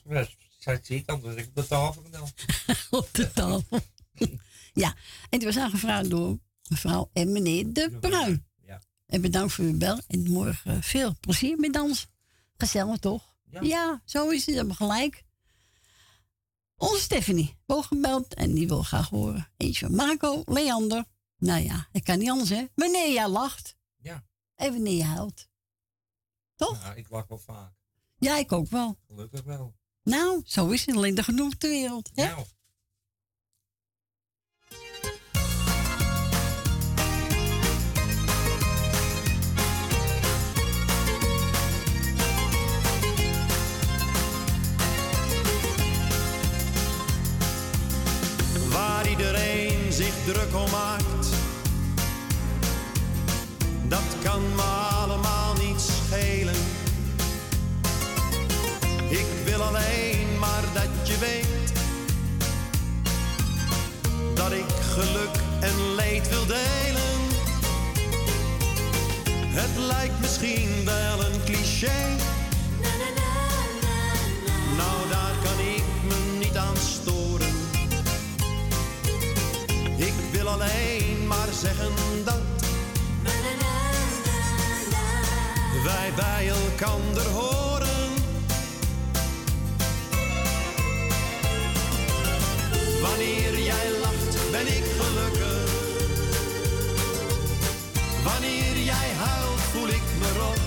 Zij 0.60 0.80
zit 0.82 1.08
anders 1.08 1.36
ik 1.36 1.48
op 1.50 1.56
de 1.56 1.68
tafel 1.68 2.04
dan. 2.12 2.30
op 2.90 3.10
de 3.12 3.32
tafel. 3.32 3.80
ja, 4.74 4.96
en 5.30 5.40
die 5.40 5.48
was 5.48 5.58
aangevraagd 5.58 6.10
door 6.10 6.40
mevrouw 6.70 7.10
en 7.14 7.32
meneer 7.32 7.74
De 7.74 7.98
Bruin. 8.00 8.46
Ja. 8.66 8.82
En 9.06 9.22
bedankt 9.22 9.54
voor 9.54 9.66
uw 9.66 9.78
bel. 9.78 10.02
En 10.08 10.32
morgen 10.32 10.84
veel 10.84 11.16
plezier 11.20 11.58
met 11.58 11.74
dans. 11.74 12.08
Gezellig 12.58 12.98
toch? 12.98 13.36
Ja, 13.44 13.62
ja 13.62 14.02
zo 14.06 14.30
is 14.30 14.46
het. 14.46 14.56
hebben 14.56 14.76
gelijk. 14.76 15.24
Onze 16.78 17.02
Stephanie, 17.02 17.58
gebeld 17.68 18.34
en 18.34 18.54
die 18.54 18.68
wil 18.68 18.84
graag 18.84 19.10
horen. 19.10 19.48
Eentje 19.58 19.86
van 19.86 19.96
Marco, 19.96 20.42
Leander. 20.46 21.06
Nou 21.38 21.64
ja, 21.64 21.88
ik 21.92 22.04
kan 22.04 22.18
niet 22.20 22.30
anders, 22.30 22.50
hè? 22.50 22.66
Wanneer 22.76 23.14
jij 23.14 23.28
lacht. 23.28 23.78
Ja. 23.98 24.26
En 24.56 24.72
wanneer 24.72 24.98
je 24.98 25.04
huilt. 25.04 25.48
Toch? 26.56 26.84
Ja, 26.84 26.94
ik 26.94 27.10
lach 27.10 27.28
wel 27.28 27.38
vaak. 27.38 27.74
Ja, 28.18 28.38
ik 28.38 28.52
ook 28.52 28.68
wel. 28.68 28.98
Gelukkig 29.08 29.44
wel. 29.44 29.76
Nou, 30.04 30.42
zo 30.46 30.70
is 30.70 30.86
het 30.86 30.96
alleen 30.96 31.16
de 31.16 31.24
genoeg 31.24 31.56
ter 31.56 31.70
wereld. 31.70 32.12
Hè? 32.14 32.26
Nou. 32.26 32.46
Waar 48.70 49.10
iedereen 49.10 49.94
zich 49.94 50.24
druk 50.26 50.56
om 50.56 50.72
maakt, 50.72 51.28
dat 53.88 54.22
kan 54.24 54.56
me 54.56 54.85
wil 59.56 59.64
alleen 59.66 60.40
maar 60.40 60.64
dat 60.74 61.08
je 61.08 61.18
weet 61.18 61.74
dat 64.34 64.52
ik 64.52 64.66
geluk 64.94 65.36
en 65.60 65.96
leed 65.96 66.30
wil 66.30 66.46
delen. 66.46 67.20
Het 69.50 69.78
lijkt 69.78 70.20
misschien 70.20 70.86
wel 70.86 71.26
een 71.26 71.44
cliché. 71.46 72.16
Nou, 74.78 75.10
daar 75.10 75.36
kan 75.44 75.60
ik 75.60 75.84
me 76.08 76.38
niet 76.40 76.58
aan 76.58 76.78
storen. 76.78 77.54
Ik 79.98 80.14
wil 80.32 80.48
alleen 80.48 81.28
maar 81.28 81.50
zeggen 81.62 81.92
dat 82.26 82.42
wij 85.84 86.12
bij 86.16 86.50
elkaar 86.50 87.32
horen. 87.34 87.75
Wanneer 93.08 93.60
jij 93.60 93.88
lacht, 94.02 94.52
ben 94.52 94.68
ik 94.78 94.86
gelukkig. 95.00 95.70
Wanneer 98.24 98.78
jij 98.92 99.10
huilt, 99.24 99.62
voel 99.72 99.88
ik 99.88 100.06
me 100.20 100.30
rot. 100.40 100.60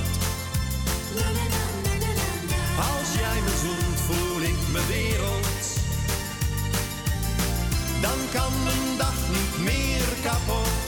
Als 2.90 3.08
jij 3.22 3.38
me 3.46 3.54
zoent, 3.62 4.00
voel 4.06 4.42
ik 4.42 4.58
me 4.72 4.86
wereld. 4.86 5.58
Dan 8.00 8.18
kan 8.32 8.52
mijn 8.64 8.96
dag 8.98 9.18
niet 9.28 9.64
meer 9.64 10.06
kapot. 10.22 10.87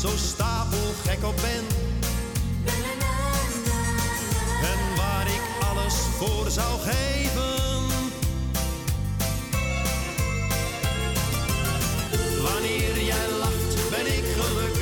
zo 0.00 0.08
stapel 0.16 0.78
gek 1.04 1.24
op 1.24 1.36
ben. 1.36 1.64
En 4.62 4.96
waar 4.96 5.26
ik 5.26 5.42
alles 5.70 5.94
voor 5.94 6.50
zou 6.50 6.80
geven. 6.80 7.54
Wanneer 12.42 13.04
jij 13.04 13.28
lacht, 13.38 13.90
ben 13.90 14.06
ik 14.06 14.24
gelukkig. 14.36 14.75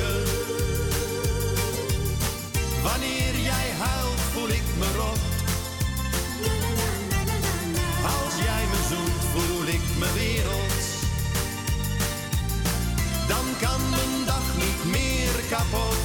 Dag 14.25 14.57
niet 14.57 14.85
meer 14.91 15.43
kapot. 15.49 16.04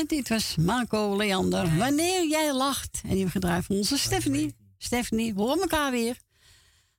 En 0.00 0.06
dit 0.06 0.28
was 0.28 0.56
Marco 0.56 1.16
Leander. 1.16 1.76
Wanneer 1.76 2.28
jij 2.28 2.54
lacht. 2.54 3.00
En 3.02 3.08
die 3.08 3.10
hebben 3.10 3.30
gedraaid 3.30 3.64
van 3.64 3.76
onze 3.76 3.98
Stephanie. 3.98 4.54
Stephanie, 4.78 5.34
we 5.34 5.40
horen 5.40 5.60
elkaar 5.60 5.90
weer. 5.90 6.18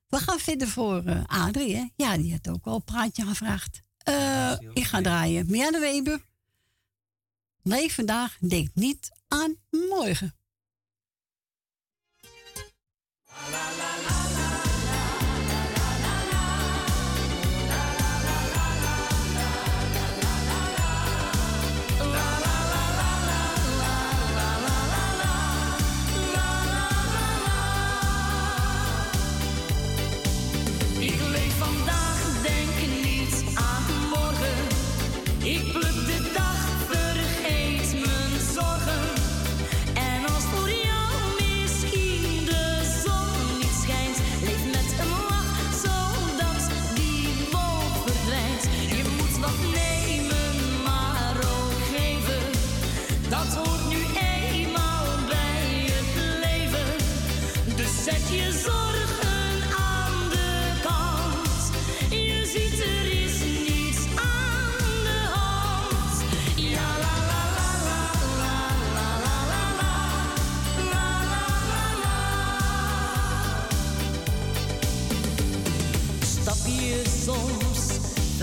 We 0.07 0.17
gaan 0.17 0.39
verder 0.39 0.67
voor 0.67 1.03
uh, 1.05 1.23
Adrie, 1.25 1.75
hè? 1.75 1.85
Ja, 1.95 2.17
die 2.17 2.31
had 2.31 2.49
ook 2.49 2.65
al 2.65 2.75
een 2.75 2.83
praatje 2.83 3.25
gevraagd. 3.25 3.81
Uh, 4.09 4.51
ik 4.73 4.83
ga 4.83 5.01
draaien. 5.01 5.45
Mia 5.49 5.71
de 5.71 5.79
Weber. 5.79 6.21
Leef 7.63 7.95
vandaag, 7.95 8.37
denk 8.39 8.69
niet 8.73 9.11
aan 9.27 9.55
morgen. 9.69 10.35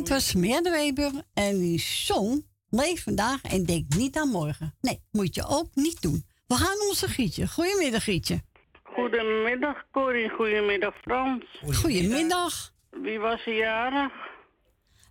was 0.00 0.32
Weber 0.32 1.12
en 1.34 1.58
die 1.58 1.78
zong 1.78 2.44
Leef 2.74 3.02
vandaag 3.02 3.42
en 3.42 3.64
denk 3.64 3.94
niet 3.96 4.16
aan 4.16 4.28
morgen. 4.28 4.74
Nee, 4.80 5.00
moet 5.10 5.34
je 5.34 5.46
ook 5.48 5.68
niet 5.74 6.02
doen. 6.02 6.24
We 6.46 6.54
gaan 6.54 6.88
onze 6.88 7.08
Gietje. 7.08 7.48
Goedemiddag, 7.48 8.04
Gietje. 8.04 8.40
Goedemiddag, 8.82 9.84
Corrie. 9.90 10.28
Goedemiddag, 10.28 10.94
Frans. 11.00 11.44
Goedemiddag. 11.72 12.72
Wie 12.90 13.18
was 13.18 13.46
er 13.46 13.56
jarig? 13.56 14.12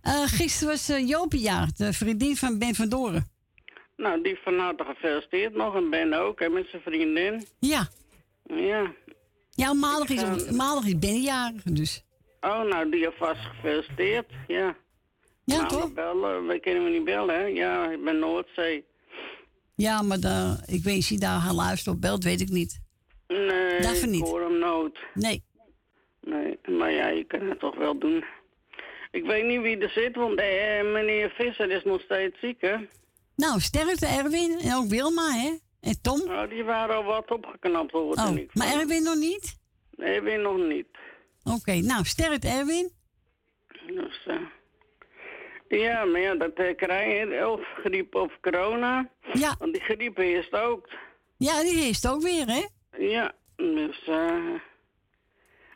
Uh, 0.02 0.22
gisteren 0.26 0.68
was 0.68 0.90
uh, 0.90 1.08
Joopie 1.08 1.40
jarig, 1.40 1.72
de 1.72 1.92
vriendin 1.92 2.36
van 2.36 2.58
Ben 2.58 2.74
van 2.74 2.88
Doren. 2.88 3.30
Nou, 3.96 4.22
die 4.22 4.38
van 4.44 4.58
harte 4.58 4.84
gefeliciteerd 4.84 5.54
nog. 5.54 5.74
En 5.74 5.90
Ben 5.90 6.12
ook, 6.12 6.40
hè, 6.40 6.48
met 6.48 6.66
zijn 6.70 6.82
vriendin. 6.82 7.46
Ja. 7.58 7.88
Ja. 8.46 8.94
Ja, 9.50 9.72
maandag 9.72 10.08
is, 10.08 10.50
maandag 10.50 10.84
is 10.84 10.98
Ben 10.98 11.20
jarig, 11.20 11.62
dus. 11.62 12.04
Oh, 12.44 12.62
nou, 12.62 12.90
die 12.90 13.06
alvast 13.06 13.40
gefeliciteerd, 13.40 14.26
ja. 14.46 14.76
Ja, 15.44 15.56
nou, 15.56 15.68
toch? 15.68 15.92
Bellen, 15.92 16.46
wij 16.46 16.60
kunnen 16.60 16.84
we 16.84 16.90
niet 16.90 17.04
bellen, 17.04 17.34
hè? 17.34 17.44
Ja, 17.44 17.90
ik 17.90 18.04
ben 18.04 18.18
Noordzee. 18.18 18.84
Ja, 19.74 20.02
maar 20.02 20.20
de, 20.20 20.62
ik 20.66 20.82
weet 20.82 21.10
niet 21.10 21.20
daar 21.20 21.40
gaan 21.40 21.54
luisteren 21.54 21.94
op 21.94 22.00
belt, 22.00 22.24
weet 22.24 22.40
ik 22.40 22.48
niet. 22.48 22.80
Nee, 23.28 23.80
Daarvoor 23.80 24.08
niet. 24.08 24.20
ik 24.20 24.26
hoor 24.26 24.40
hem 24.40 24.58
nooit. 24.58 24.98
Nee. 25.14 25.44
Nee, 26.20 26.58
maar 26.78 26.90
ja, 26.92 27.08
je 27.08 27.24
kan 27.24 27.40
het 27.48 27.58
toch 27.58 27.76
wel 27.76 27.98
doen. 27.98 28.24
Ik 29.10 29.24
weet 29.24 29.44
niet 29.46 29.60
wie 29.60 29.78
er 29.78 29.90
zit, 29.90 30.16
want 30.16 30.38
eh, 30.38 30.92
meneer 30.92 31.30
Visser 31.30 31.70
is 31.70 31.84
nog 31.84 32.00
steeds 32.00 32.38
ziek, 32.40 32.60
hè? 32.60 32.76
Nou, 33.36 33.60
sterkte 33.60 34.06
Erwin 34.06 34.58
en 34.58 34.74
ook 34.74 34.86
Wilma, 34.86 35.30
hè? 35.30 35.56
En 35.80 36.00
Tom? 36.02 36.24
Nou, 36.26 36.48
die 36.48 36.64
waren 36.64 36.96
al 36.96 37.04
wat 37.04 37.30
opgeknapt, 37.30 37.92
hoor. 37.92 38.12
Oh, 38.12 38.30
maar 38.52 38.72
Erwin 38.72 39.02
nog 39.02 39.16
niet? 39.16 39.58
Erwin 39.96 40.42
nog 40.42 40.56
niet. 40.56 40.91
Oké, 41.44 41.74
nou, 41.74 42.04
sterk 42.04 42.44
Erwin. 42.44 42.90
Dus, 43.86 44.26
uh, 44.26 44.46
ja, 45.68 46.04
maar 46.04 46.20
ja, 46.20 46.34
dat 46.34 46.58
uh, 46.58 46.76
krijg 46.76 47.30
je 47.30 47.48
of 47.48 47.60
griep 47.82 48.14
of 48.14 48.40
corona. 48.40 49.10
Ja. 49.32 49.54
Want 49.58 49.72
die 49.72 49.82
griep 49.82 50.16
heerst 50.16 50.52
ook. 50.52 50.88
Ja, 51.36 51.62
die 51.62 51.78
heerst 51.78 52.08
ook 52.08 52.22
weer, 52.22 52.46
hè? 52.46 52.66
Ja, 52.98 53.32
dus... 53.56 54.06
Uh, 54.08 54.60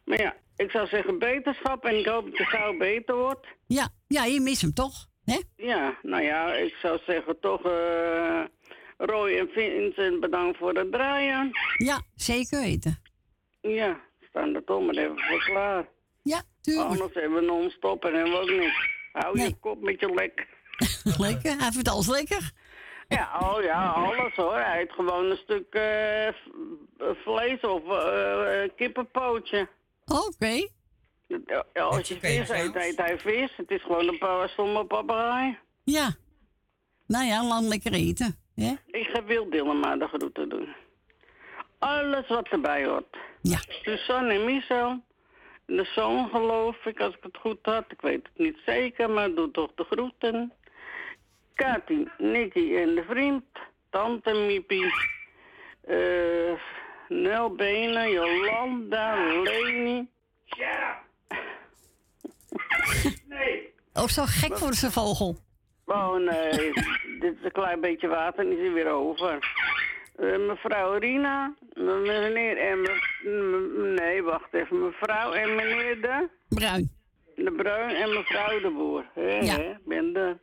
maar 0.05 0.21
ja, 0.21 0.37
ik 0.57 0.71
zou 0.71 0.87
zeggen 0.87 1.19
beterschap 1.19 1.85
en 1.85 1.99
ik 1.99 2.07
hoop 2.07 2.25
dat 2.25 2.39
het 2.39 2.49
gauw 2.49 2.77
beter 2.77 3.17
wordt. 3.17 3.47
Ja, 3.67 3.89
ja 4.09 4.25
je 4.25 4.41
mist 4.41 4.61
hem 4.61 4.73
toch, 4.73 5.07
hè? 5.25 5.41
Ja, 5.57 5.99
nou 6.03 6.23
ja, 6.23 6.53
ik 6.55 6.75
zou 6.75 6.99
zeggen 7.07 7.41
toch... 7.41 7.67
Uh, 7.67 8.45
Roy 8.99 9.39
en 9.39 9.49
Vincent 9.49 10.21
bedankt 10.21 10.59
voor 10.59 10.75
het 10.75 10.93
draaien. 10.93 11.51
Ja, 11.77 12.03
zeker 12.15 12.61
weten. 12.61 13.03
Ja, 13.61 14.01
staan 14.37 14.55
er 14.55 14.65
toch 14.65 14.83
maar 14.83 14.95
even 14.95 15.19
voor 15.19 15.45
klaar. 15.45 15.89
Ja, 16.23 16.43
tuurlijk. 16.61 16.89
Anders 16.89 17.15
hebben 17.15 17.41
we 17.41 17.47
non-stop 17.47 18.05
en 18.05 18.15
hebben 18.15 18.33
we 18.33 18.39
ook 18.39 18.51
niet. 18.51 18.75
Hou 19.13 19.41
je 19.41 19.55
kop 19.55 19.83
met 19.83 20.01
je 20.01 20.15
lek. 20.15 20.47
lekker, 21.27 21.59
hij 21.59 21.71
vindt 21.71 21.89
alles 21.89 22.09
lekker. 22.09 22.51
Ja, 23.09 23.39
oh 23.41 23.63
ja, 23.63 23.89
alles 23.89 24.35
hoor. 24.35 24.55
Hij 24.55 24.77
heeft 24.77 24.93
gewoon 24.93 25.31
een 25.31 25.37
stuk 25.37 25.75
uh, 25.75 27.15
vlees 27.15 27.61
of 27.61 27.83
uh, 27.85 28.69
kippenpootje. 28.77 29.69
Oké. 30.07 30.69
Ja, 31.73 31.83
als 31.83 32.09
je 32.09 32.19
vis 32.21 32.49
eet, 32.49 32.75
eet 32.75 32.97
hij 32.97 33.19
vis. 33.19 33.57
Het 33.57 33.71
is 33.71 33.83
gewoon 33.83 34.09
een 34.09 34.49
stomme 34.49 34.85
papegaai. 34.85 35.59
Ja. 35.85 36.15
Nou 37.07 37.25
ja, 37.25 37.47
lang 37.47 37.69
lekker 37.69 37.93
eten. 37.93 38.37
Ja? 38.55 38.77
Ik 38.87 39.07
ga 39.07 39.25
wilddillen 39.25 39.81
maar 39.81 39.99
de 39.99 40.07
groeten 40.07 40.49
doen. 40.49 40.75
Alles 41.79 42.29
wat 42.29 42.49
erbij 42.49 42.85
hoort. 42.87 43.17
Ja. 43.49 43.59
Suzanne 43.83 44.35
en 44.35 44.45
Michel. 44.45 45.03
De 45.67 45.85
zoon 45.85 46.29
geloof 46.29 46.85
ik, 46.85 47.01
als 47.01 47.15
ik 47.15 47.23
het 47.23 47.37
goed 47.37 47.59
had. 47.63 47.85
Ik 47.89 48.01
weet 48.01 48.23
het 48.23 48.39
niet 48.39 48.57
zeker, 48.67 49.11
maar 49.11 49.35
doe 49.35 49.51
toch 49.51 49.71
de 49.75 49.85
groeten. 49.85 50.53
Kati, 51.55 52.09
Nicky 52.19 52.77
en 52.77 52.95
de 52.95 53.05
vriend. 53.09 53.45
Tante 53.91 54.33
Miepie. 54.33 54.93
Uh, 55.89 56.53
Nel 57.09 57.55
Benen, 57.55 58.11
Jolanda, 58.11 59.15
Leni. 59.43 60.09
Ja. 60.45 61.03
nee. 63.29 63.75
Oh, 63.93 64.07
zo 64.07 64.23
gek 64.27 64.59
voor 64.59 64.75
zijn 64.75 64.93
vogel. 64.93 65.37
Oh 65.85 66.17
nee, 66.17 66.73
dit 67.21 67.37
is 67.39 67.45
een 67.45 67.53
klein 67.53 67.81
beetje 67.81 68.09
water 68.09 68.45
en 68.45 68.53
is 68.53 68.59
hij 68.59 68.73
weer 68.73 68.89
over. 68.89 69.39
Uh, 70.21 70.47
mevrouw 70.47 70.99
Rina, 70.99 71.55
meneer 71.75 72.57
en 72.57 72.81
me, 72.81 73.95
nee, 73.99 74.23
wacht 74.23 74.55
even, 74.55 74.85
mevrouw 74.85 75.33
en 75.33 75.55
meneer 75.55 76.01
de... 76.01 76.29
Bruin. 76.49 76.91
De 77.35 77.53
Bruin 77.53 77.95
en 77.97 78.09
mevrouw 78.09 78.61
de 78.61 78.71
Boer. 78.71 79.05
He, 79.15 79.41
ja. 79.41 79.79
ben 79.85 80.17
er. 80.17 80.39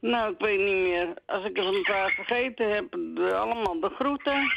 Nou, 0.00 0.32
ik 0.32 0.38
weet 0.38 0.58
niet 0.58 0.88
meer. 0.88 1.14
Als 1.26 1.44
ik 1.44 1.58
er 1.58 1.66
een 1.66 1.82
paar 1.82 2.10
vergeten 2.10 2.74
heb, 2.74 2.90
de, 2.90 3.34
allemaal 3.34 3.80
de 3.80 3.88
groeten. 3.88 4.52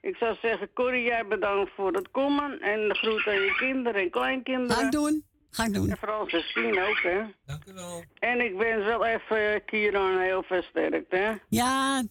Ik 0.00 0.16
zou 0.16 0.36
zeggen, 0.42 0.72
Corrie, 0.72 1.04
jij 1.04 1.26
bedankt 1.26 1.70
voor 1.74 1.92
het 1.92 2.10
komen. 2.10 2.60
En 2.60 2.88
de 2.88 2.94
groeten 2.94 3.32
aan 3.32 3.40
je 3.40 3.54
kinderen 3.54 4.00
en 4.00 4.10
kleinkinderen. 4.10 4.76
Ga 4.76 4.84
ik 4.84 4.92
doen. 4.92 5.24
Ga 5.50 5.64
ik 5.64 5.74
doen. 5.74 5.90
En 5.90 5.96
vooral 5.96 6.28
Justine 6.28 6.88
ook, 6.88 7.00
hè. 7.02 7.20
Dank 7.46 7.64
u 7.66 7.72
wel. 7.74 8.04
En 8.18 8.40
ik 8.40 8.56
wens 8.56 8.84
wel 8.84 9.04
even 9.04 9.64
Kieran 9.64 10.18
heel 10.18 10.42
versterkt, 10.42 11.10
hè. 11.10 11.32
Ja, 11.48 11.96
allemaal 11.96 12.10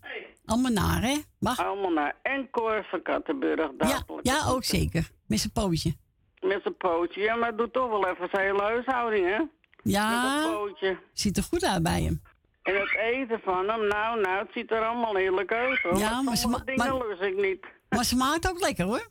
naar, 0.56 1.02
hè. 1.02 1.18
Mag. 1.40 1.60
Allemaal 1.66 1.92
naar. 1.92 2.16
En 2.22 2.50
Cor 2.50 2.86
van 2.90 3.02
Kattenburg. 3.02 3.72
Ja, 3.78 4.04
ja, 4.22 4.46
ook 4.48 4.64
zeker. 4.64 5.10
Met 5.28 5.40
zijn 5.40 5.54
pootje. 5.54 5.96
Met 6.42 6.60
zijn 6.62 6.78
pootje. 6.78 7.22
Ja, 7.22 7.36
maar 7.36 7.56
doe 7.56 7.72
toch 7.72 7.90
wel 7.90 8.08
even 8.08 8.28
zijn 8.32 8.46
hele 8.46 8.62
huishouding, 8.62 9.26
hè. 9.26 9.42
Ja, 9.84 10.36
Met 10.36 10.54
pootje. 10.56 10.98
ziet 11.14 11.38
er 11.38 11.44
goed 11.44 11.64
uit 11.66 11.84
bij 11.84 12.02
hem. 12.02 12.22
En 12.64 12.76
het 12.76 12.96
eten 12.96 13.40
van 13.44 13.70
hem, 13.70 13.88
nou, 13.88 14.22
nou, 14.22 14.38
het 14.38 14.48
ziet 14.54 14.72
er 14.72 14.86
allemaal 14.86 15.16
heerlijk 15.16 15.52
uit, 15.52 15.80
hoor. 15.82 15.98
Ja, 15.98 16.22
maar, 16.22 16.38
maar 16.50 16.66
dingen 16.66 16.98
maar, 16.98 17.08
lust 17.08 17.22
ik 17.22 17.36
niet. 17.36 17.66
Maar 17.90 18.04
ze 18.04 18.16
maakt 18.16 18.50
ook 18.50 18.60
lekker, 18.60 18.86
hoor. 18.86 19.08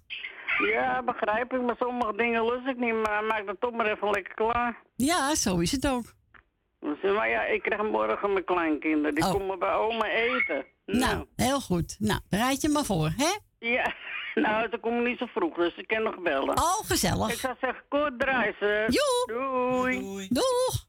Ja, 0.66 1.02
begrijp 1.02 1.52
ik, 1.52 1.62
maar 1.62 1.76
sommige 1.78 2.16
dingen 2.16 2.44
lust 2.44 2.66
ik 2.66 2.76
niet, 2.78 2.94
maar 2.94 3.24
maak 3.24 3.46
dat 3.46 3.56
toch 3.60 3.72
maar 3.72 3.86
even 3.86 4.10
lekker 4.10 4.34
klaar. 4.34 4.82
Ja, 4.96 5.34
zo 5.34 5.58
is 5.58 5.72
het 5.72 5.88
ook. 5.88 6.04
Dus, 6.80 7.12
maar 7.12 7.28
ja, 7.28 7.44
ik 7.44 7.62
krijg 7.62 7.82
morgen 7.82 8.32
mijn 8.32 8.44
kleinkinderen, 8.44 9.14
die 9.14 9.24
oh. 9.24 9.30
komen 9.30 9.58
bij 9.58 9.72
oma 9.72 10.08
eten. 10.08 10.64
Nou. 10.86 10.98
nou, 10.98 11.26
heel 11.36 11.60
goed. 11.60 11.96
Nou, 11.98 12.20
bereid 12.28 12.60
je 12.60 12.68
maar 12.68 12.84
voor, 12.84 13.12
hè? 13.16 13.36
Ja, 13.58 13.94
nou, 14.44 14.68
ze 14.70 14.78
komen 14.78 15.04
niet 15.04 15.18
zo 15.18 15.26
vroeg, 15.26 15.56
dus 15.56 15.76
ik 15.76 15.86
kan 15.86 16.02
nog 16.02 16.22
bellen. 16.22 16.58
Oh, 16.58 16.84
gezellig. 16.84 17.30
Ik 17.30 17.38
zou 17.38 17.54
zeggen, 17.60 17.84
kort 17.88 18.18
draaien. 18.18 18.54
Doei. 19.26 20.00
Doei. 20.00 20.28
Doeg. 20.28 20.86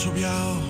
trots 0.00 0.06
op 0.06 0.16
jou. 0.16 0.69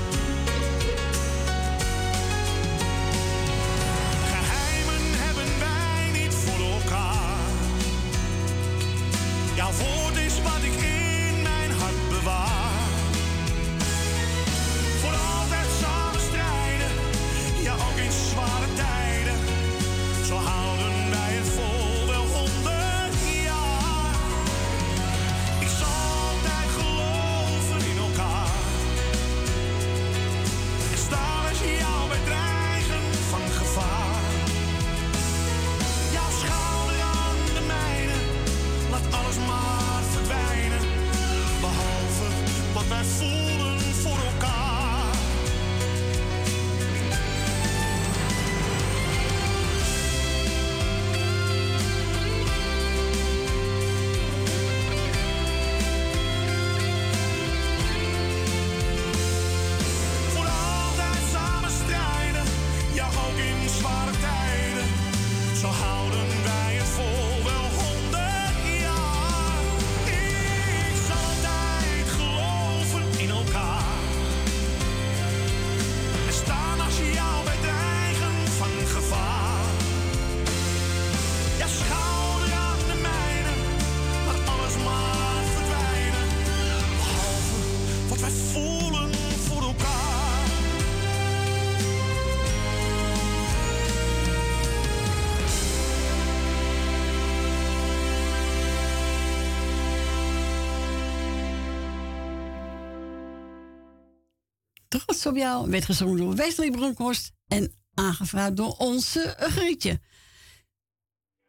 Trots 105.21 105.37
op 105.37 105.43
jou 105.43 105.69
werd 105.69 105.85
gezongen 105.85 106.17
door 106.17 106.35
Wesley 106.35 106.71
Bronkhorst 106.71 107.31
en 107.47 107.73
aangevraagd 107.93 108.57
door 108.57 108.75
onze 108.77 109.35
Grietje. 109.37 109.99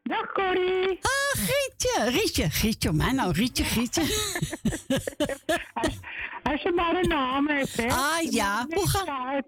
Dag 0.03 0.33
Corrie. 0.33 0.99
Ah, 1.01 1.43
Grietje. 1.43 2.11
Rietje. 2.11 2.51
Grietje, 2.51 2.93
maar 2.93 3.15
nou, 3.15 3.33
Rietje, 3.33 3.65
Grietje. 3.65 4.01
als, 5.75 5.99
als 6.43 6.63
je 6.63 6.73
maar 6.75 6.97
een 6.97 7.09
naam 7.09 7.49
heeft, 7.49 7.77
hè. 7.77 7.87
Ah, 7.87 8.31
ja. 8.31 8.67
Hoe 8.69 8.89
gaat 8.89 9.07
het? 9.07 9.47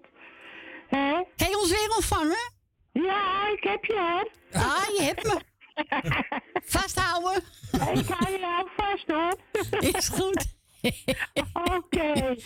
Kan 1.35 1.49
je 1.49 1.57
ons 1.61 1.69
weer 1.69 1.93
ontvangen? 1.95 2.51
Ja, 2.91 3.49
ik 3.49 3.63
heb 3.63 3.85
je 3.85 3.93
hoor. 3.93 4.31
Ah, 4.61 4.85
je 4.97 5.03
hebt 5.03 5.23
me. 5.23 5.39
Vasthouden. 6.77 7.43
Ik 7.71 8.07
hou 8.07 8.31
je 8.31 8.59
ook 8.61 8.69
vast 8.75 9.07
hoor. 9.07 9.37
Is 9.79 10.09
goed. 10.09 10.54
Oké. 11.53 11.75
Okay. 11.75 12.39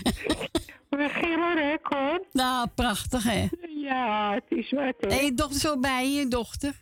We 0.89 1.09
gillen 1.09 1.79
hoor. 1.81 2.25
Nou, 2.31 2.67
prachtig 2.75 3.23
hè. 3.23 3.47
Ja, 3.75 4.33
het 4.33 4.57
is 4.59 4.71
wat 4.71 4.93
hè. 4.97 5.07
En 5.07 5.25
je 5.25 5.33
dochter 5.33 5.59
zo 5.59 5.79
bij 5.79 6.09
je, 6.09 6.27
dochter? 6.27 6.81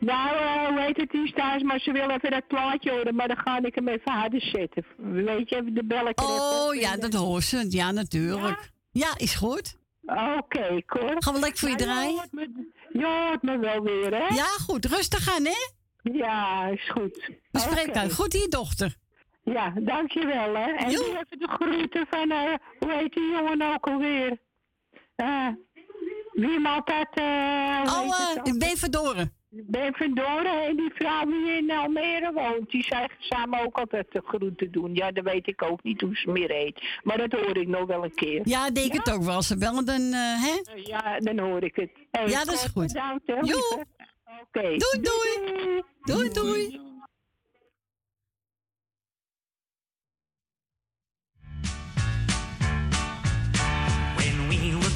Nou, 0.00 0.36
uh, 0.36 0.68
hoe 0.68 0.80
heet 0.80 0.96
het, 0.96 1.10
die 1.10 1.24
is 1.24 1.32
thuis, 1.32 1.62
maar 1.62 1.80
ze 1.80 1.92
wil 1.92 2.10
even 2.10 2.30
dat 2.30 2.46
plaatje 2.46 2.90
horen, 2.90 3.14
maar 3.14 3.28
dan 3.28 3.36
ga 3.36 3.62
ik 3.62 3.74
hem 3.74 3.88
even 3.88 4.12
harder 4.12 4.40
zetten. 4.40 4.84
Weet 4.96 5.48
je, 5.48 5.72
de 5.72 5.84
belletje. 5.84 6.24
Oh, 6.24 6.74
ja, 6.74 6.96
dat 6.96 7.12
hoort 7.14 7.44
ze. 7.44 7.66
Ja, 7.68 7.90
natuurlijk. 7.90 8.70
Ja, 8.92 9.08
ja 9.08 9.14
is 9.16 9.34
goed. 9.34 9.76
Oké, 10.04 10.36
okay, 10.38 10.82
cool. 10.86 11.14
Gaan 11.18 11.34
we 11.34 11.40
lekker 11.40 11.58
voor 11.58 11.68
je 11.68 11.76
draaien? 11.76 12.28
Je 12.92 13.04
hoort 13.04 13.42
me 13.42 13.58
wel 13.58 13.82
weer, 13.82 14.10
hè? 14.10 14.34
Ja, 14.34 14.46
goed. 14.46 14.84
Rustig 14.84 15.34
aan, 15.34 15.44
hè? 15.44 15.70
Ja, 16.12 16.66
is 16.66 16.90
goed. 16.90 17.30
We 17.50 17.58
spreken 17.58 17.88
okay. 17.88 18.10
Goed 18.10 18.32
je 18.32 18.46
dochter. 18.48 18.96
Ja, 19.52 19.72
dankjewel, 19.80 20.54
hè. 20.54 20.70
En 20.70 20.92
doe 20.92 21.06
even 21.06 21.38
de 21.38 21.48
groeten 21.48 22.06
van, 22.10 22.32
uh, 22.32 22.54
hoe 22.78 22.92
heet 22.92 23.12
die 23.12 23.30
jongen 23.30 23.74
ook 23.74 23.86
alweer? 23.86 24.38
Uh, 25.16 25.48
wie 26.32 26.50
hem 26.50 26.66
altijd... 26.66 27.08
Uh, 27.18 27.92
oh, 27.98 28.44
uh, 28.46 28.58
Ben 28.58 28.76
Verdoren. 28.76 29.32
Ben 29.48 29.94
Verdoren 29.94 30.66
en 30.66 30.76
die 30.76 30.90
vrouw 30.94 31.24
die 31.24 31.50
in 31.50 31.70
Almere 31.70 32.32
woont, 32.32 32.70
die 32.70 32.82
zei 32.82 33.06
samen 33.18 33.60
ook 33.64 33.78
altijd 33.78 34.06
de 34.12 34.22
groeten 34.24 34.72
doen. 34.72 34.94
Ja, 34.94 35.10
dat 35.10 35.24
weet 35.24 35.46
ik 35.46 35.62
ook 35.62 35.82
niet 35.82 36.00
hoe 36.00 36.16
ze 36.16 36.30
meer 36.30 36.50
heet. 36.50 36.82
Maar 37.02 37.18
dat 37.18 37.32
hoor 37.32 37.56
ik 37.56 37.68
nog 37.68 37.86
wel 37.86 38.04
een 38.04 38.14
keer. 38.14 38.40
Ja, 38.44 38.70
denk 38.70 38.92
ja? 38.92 38.98
het 38.98 39.12
ook 39.12 39.22
wel. 39.22 39.42
Ze 39.42 39.58
bellen 39.58 39.84
dan, 39.84 40.00
hè? 40.12 40.54
Ja, 40.74 41.18
dan 41.18 41.38
hoor 41.38 41.62
ik 41.62 41.76
het. 41.76 41.90
Hey, 42.10 42.28
ja, 42.28 42.44
dat 42.44 42.54
is 42.54 42.68
goed. 42.74 42.86
Bedankt. 42.86 43.32
Oké. 43.32 43.84
Okay. 44.42 44.76
Doei, 44.76 45.00
doei. 45.00 45.82
Doei, 46.02 46.28
doei. 46.28 46.80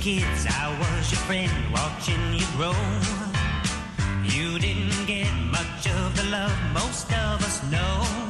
Kids, 0.01 0.47
I 0.49 0.75
was 0.81 1.13
your 1.13 1.21
friend, 1.21 1.53
watching 1.73 2.33
you 2.33 2.47
grow. 2.57 2.73
You 4.25 4.59
didn't 4.59 5.07
get 5.07 5.31
much 5.51 5.87
of 5.89 6.17
the 6.17 6.25
love 6.31 6.57
most 6.73 7.13
of 7.13 7.45
us 7.45 7.63
know. 7.71 8.30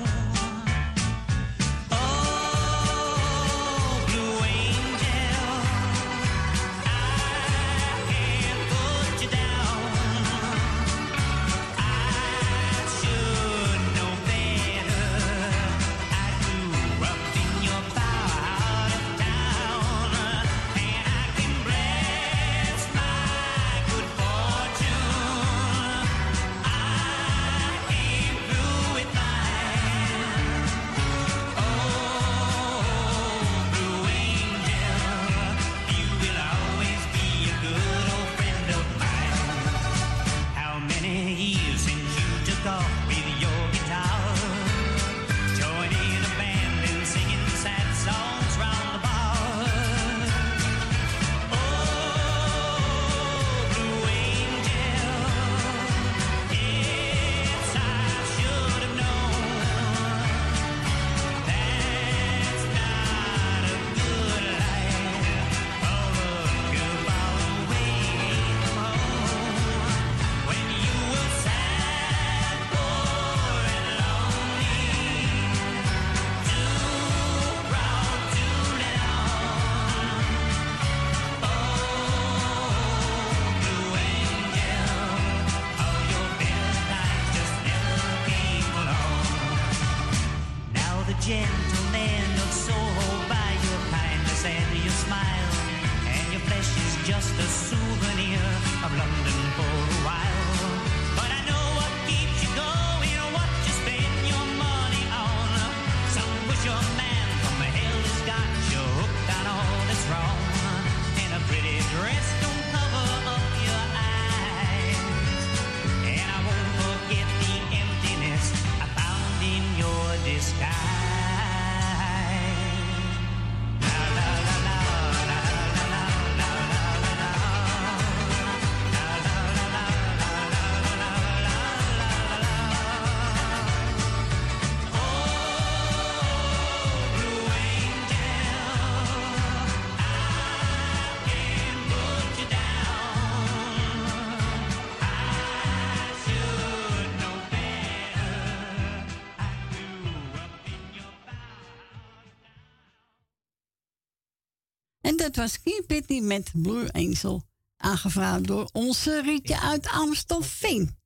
Dat 155.35 155.45
was 155.45 155.59
niet 156.07 156.23
met 156.23 156.53
Blue 156.55 156.93
Angel. 156.93 157.43
Aangevraagd 157.77 158.47
door 158.47 158.69
onze 158.73 159.21
Rietje 159.21 159.61
uit 159.61 159.89
Amstelveen. 159.89 160.99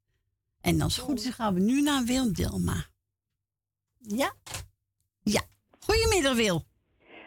En 0.61 0.81
als 0.81 0.97
het 0.97 1.05
goed 1.05 1.25
is, 1.25 1.31
gaan 1.31 1.55
we 1.55 1.61
nu 1.61 1.83
naar 1.83 2.05
Wil 2.05 2.33
Dilma. 2.33 2.87
Ja? 3.99 4.33
Ja. 5.23 5.41
Goedemiddag, 5.79 6.35
Wil. 6.35 6.65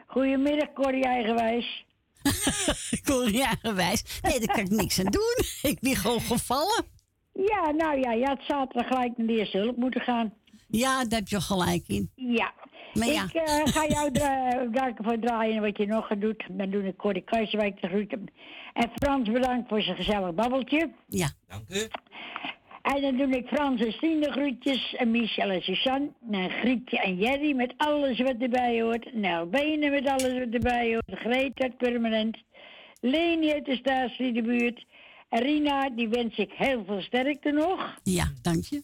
Goedemiddag, 0.08 0.74
Corrie 0.74 1.04
Eigenwijs. 1.04 1.86
Corrie 3.10 3.44
Eigenwijs. 3.44 4.04
Nee, 4.22 4.40
daar 4.40 4.56
kan 4.56 4.66
ik 4.66 4.70
niks 4.70 5.00
aan 5.00 5.12
doen. 5.12 5.36
Ik 5.62 5.80
ben 5.80 5.96
gewoon 5.96 6.22
gevallen. 6.22 6.86
Ja, 7.34 7.72
nou 7.72 8.00
ja, 8.00 8.12
je 8.12 8.26
had 8.26 8.42
zaterdag 8.48 8.88
gelijk 8.88 9.18
naar 9.18 9.28
de 9.28 9.34
eerste 9.34 9.58
hulp 9.58 9.78
moeten 9.78 10.02
gaan. 10.02 10.34
Ja, 10.68 11.06
daar 11.06 11.20
heb 11.20 11.28
je 11.28 11.42
gelijk 11.42 11.88
in. 11.88 12.12
Ja. 12.16 12.54
Maar 12.98 13.08
ja. 13.08 13.24
Ik 13.24 13.34
eh, 13.34 13.74
ga 13.74 13.88
jou 13.88 14.12
dra- 14.12 14.66
danken 14.72 15.04
voor 15.04 15.14
het 15.14 15.22
draaien 15.22 15.56
en 15.56 15.62
wat 15.62 15.78
je 15.78 15.86
nog 15.86 16.08
gaat 16.08 16.22
doen. 16.22 16.38
Dan 16.52 16.70
doe 16.70 16.84
ik 16.84 16.98
Corrie 16.98 17.22
Kruiswijk 17.24 17.82
de 17.82 17.88
groeten. 17.88 18.26
En 18.74 18.90
Frans 18.96 19.32
bedankt 19.32 19.70
voor 19.70 19.82
zijn 19.82 19.96
gezellig 19.96 20.34
babbeltje. 20.34 20.92
Ja. 21.08 21.30
Dank 21.48 21.70
u. 21.70 21.88
En 22.82 23.02
dan 23.02 23.18
doe 23.18 23.30
ik 23.38 23.48
Frans 23.48 23.82
en 23.82 23.92
Stien 23.92 24.22
de 24.22 24.32
groetjes. 24.32 24.96
En 24.96 25.12
Michel 25.12 25.50
en 25.50 25.62
Suzanne. 25.62 26.10
En 26.32 26.50
Grietje 26.50 27.00
en 27.00 27.16
Jerry 27.18 27.56
met 27.56 27.74
alles 27.78 28.20
wat 28.20 28.36
erbij 28.40 28.82
hoort. 28.82 29.14
Nel 29.14 29.48
Benen 29.50 29.92
met 29.92 30.08
alles 30.08 30.34
wat 30.34 30.50
erbij 30.52 30.92
hoort. 30.94 31.20
Greet 31.20 31.62
uit 31.62 31.78
Permanent. 31.78 32.38
Leni 33.02 33.52
uit 33.52 33.66
de 33.66 33.76
Staatsvliedenbuurt. 33.76 34.86
En 35.30 35.42
Rina, 35.42 35.90
die 35.90 36.10
wens 36.10 36.38
ik 36.38 36.52
heel 36.52 36.84
veel 36.86 37.02
sterkte 37.02 37.52
nog. 37.52 38.00
Ja, 38.04 38.32
dank 38.42 38.64
je. 38.64 38.84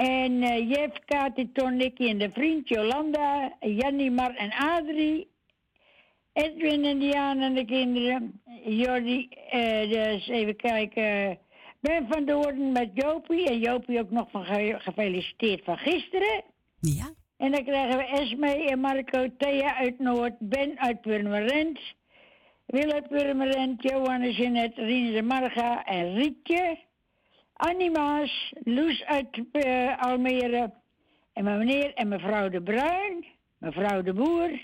En 0.00 0.42
eh 0.42 0.68
Jeff, 0.68 0.98
Kati, 1.04 1.52
Ton, 1.52 1.76
Nicky 1.76 2.08
en 2.08 2.18
de 2.18 2.30
vriend 2.30 2.68
Jolanda, 2.68 3.52
Jannie, 3.60 4.10
Mar 4.10 4.34
en 4.34 4.50
Adrie. 4.52 5.28
Edwin 6.32 6.84
en 6.84 6.98
Diana 6.98 7.44
en 7.46 7.54
de 7.54 7.64
kinderen. 7.64 8.40
Jordi, 8.64 9.28
eh, 9.50 9.90
dus 9.90 10.28
even 10.28 10.56
kijken. 10.56 11.38
Ben 11.80 12.06
van 12.08 12.24
Doorn 12.24 12.72
met 12.72 12.90
Jopie. 12.94 13.48
En 13.48 13.58
Jopie 13.58 13.98
ook 14.00 14.10
nog 14.10 14.30
van 14.30 14.44
ge- 14.44 14.74
gefeliciteerd 14.78 15.64
van 15.64 15.78
gisteren. 15.78 16.42
Ja. 16.80 17.10
En 17.36 17.52
dan 17.52 17.64
krijgen 17.64 17.96
we 17.96 18.04
Esme 18.04 18.54
en 18.70 18.80
Marco, 18.80 19.26
Thea 19.38 19.76
uit 19.76 19.98
Noord, 19.98 20.34
Ben 20.38 20.78
uit 20.78 21.00
Purmerend. 21.00 21.78
Wil 22.66 22.92
uit 22.92 23.08
Purmerend, 23.08 23.82
Johannes, 23.82 24.36
Jeanette, 24.36 24.82
Rinus 24.84 25.14
en 25.14 25.26
Marga 25.26 25.84
en 25.84 26.14
Rietje. 26.14 26.78
Annie 27.60 27.90
Maas, 27.90 28.52
Loes 28.64 29.04
uit 29.04 29.26
eh, 29.52 29.98
Almere. 30.02 30.72
En 31.32 31.44
mijn 31.44 31.58
meneer 31.58 31.94
en 31.94 32.08
mevrouw 32.08 32.48
de 32.48 32.62
Bruin, 32.62 33.24
mevrouw 33.58 34.02
de 34.02 34.12
Boer. 34.12 34.60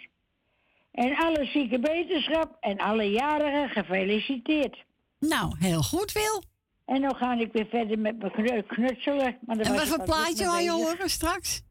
En 0.92 1.16
alle 1.16 1.44
zieke 1.44 1.78
beterschap 1.78 2.57
en 2.61 2.78
alle 2.78 3.11
jarigen 3.11 3.68
gefeliciteerd. 3.68 4.84
Nou, 5.18 5.57
heel 5.59 5.82
goed, 5.82 6.12
Wil. 6.12 6.42
En 6.84 7.01
dan 7.03 7.14
ga 7.16 7.32
ik 7.40 7.53
weer 7.53 7.66
verder 7.66 7.99
met 7.99 8.18
mijn 8.18 8.32
knu- 8.32 8.62
knutselen. 8.62 9.38
Maar 9.47 9.57
En 9.59 9.74
wat 9.74 9.86
voor 9.86 10.05
plaatje 10.05 10.44
wil 10.44 10.57
je 10.59 10.70
horen 10.70 11.11
straks? 11.11 11.62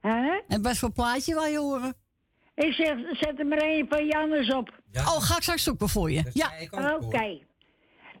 Hè? 0.00 0.40
En 0.48 0.62
wat 0.62 0.76
voor 0.76 0.92
plaatje 0.92 1.34
wil 1.34 1.44
je 1.44 1.58
horen? 1.58 1.94
Ik 2.54 2.72
zeg, 2.72 2.94
zet 3.12 3.38
er 3.38 3.46
maar 3.46 3.62
een 3.62 3.86
van 3.88 4.06
Jannes 4.06 4.54
op. 4.54 4.68
Oh, 4.94 5.22
ga 5.22 5.36
ik 5.36 5.42
straks 5.42 5.62
zoeken 5.62 5.88
voor 5.88 6.10
je. 6.10 6.30
Ja. 6.32 6.50
Oké. 6.94 7.38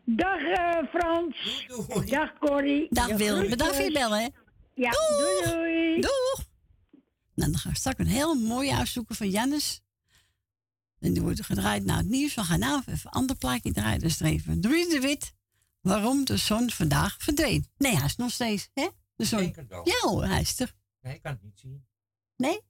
Dag 0.04 0.40
eh, 0.40 0.88
Frans. 0.90 1.66
Dag 2.10 2.38
Corrie. 2.38 2.86
Dag 2.90 3.08
Ja, 3.08 3.16
Wil, 3.16 3.26
groetjes. 3.28 3.50
bedankt 3.50 3.74
voor 3.74 3.84
je 3.84 3.92
bellen, 3.92 4.18
hè. 4.18 4.28
Ja, 4.74 4.90
Doeg. 4.90 5.18
doei 5.18 5.42
doei. 5.56 6.00
Doeg. 6.00 6.44
Nou, 7.34 7.50
dan 7.50 7.58
ga 7.60 7.70
ik 7.70 7.76
straks 7.76 7.98
een 7.98 8.06
heel 8.06 8.34
mooie 8.34 8.74
uitzoeken 8.76 9.14
van 9.14 9.30
Jannes. 9.30 9.80
En 11.00 11.12
die 11.12 11.22
wordt 11.22 11.44
gedraaid 11.44 11.84
naar 11.84 11.96
het 11.96 12.08
nieuws. 12.08 12.34
We 12.34 12.44
gaan 12.44 12.58
nou 12.58 12.78
even 12.86 12.92
een 13.04 13.10
ander 13.10 13.36
plaatje 13.36 13.72
draaien. 13.72 14.00
Dus 14.00 14.20
er 14.20 14.26
even 14.26 14.60
Dries 14.60 14.88
de 14.88 15.00
Wit. 15.00 15.32
Waarom 15.80 16.24
de 16.24 16.36
zon 16.36 16.70
vandaag 16.70 17.16
verdween. 17.18 17.66
Nee, 17.78 17.96
hij 17.96 18.04
is 18.04 18.16
nog 18.16 18.30
steeds, 18.30 18.68
hè? 18.74 18.88
De 19.16 19.24
zon. 19.24 19.38
Denk 19.38 19.56
het 19.56 19.68
wel. 19.68 19.88
Ja 19.88 20.08
hoor, 20.08 20.24
hij 20.24 20.40
is 20.40 20.60
er. 20.60 20.72
Nee, 21.00 21.14
ik 21.14 21.22
kan 21.22 21.32
het 21.32 21.42
niet 21.42 21.58
zien. 21.58 21.84
Nee? 22.36 22.60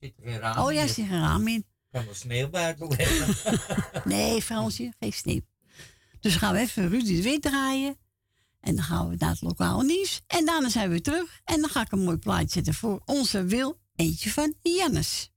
Zit 0.00 0.16
er 0.16 0.22
geen 0.30 0.38
raam 0.38 0.58
Oh 0.64 0.72
ja, 0.72 0.80
in? 0.82 0.88
er 0.88 0.94
zit 0.94 1.04
een 1.10 1.20
raam 1.20 1.48
in. 1.48 1.56
Ik 1.58 1.64
kan 1.90 2.04
wel 2.04 2.14
sneeuw 2.14 2.48
buiten 2.48 2.88
leggen. 2.88 3.60
Nee, 4.12 4.42
Fransje, 4.42 4.92
geen 4.98 5.12
sneeuw. 5.12 5.40
Dus 6.20 6.36
gaan 6.36 6.52
we 6.52 6.58
even 6.58 6.88
Rudy 6.88 7.16
de 7.16 7.22
Wit 7.22 7.42
draaien. 7.42 7.96
En 8.60 8.74
dan 8.76 8.84
gaan 8.84 9.08
we 9.08 9.16
naar 9.18 9.30
het 9.30 9.42
lokale 9.42 9.84
nieuws. 9.84 10.20
En 10.26 10.44
daarna 10.44 10.68
zijn 10.68 10.90
we 10.90 11.00
terug. 11.00 11.40
En 11.44 11.60
dan 11.60 11.70
ga 11.70 11.80
ik 11.80 11.92
een 11.92 12.04
mooi 12.04 12.16
plaatje 12.16 12.48
zetten 12.48 12.74
voor 12.74 13.02
onze 13.04 13.44
Wil. 13.44 13.78
Eentje 13.94 14.30
van 14.30 14.54
Jannes. 14.62 15.30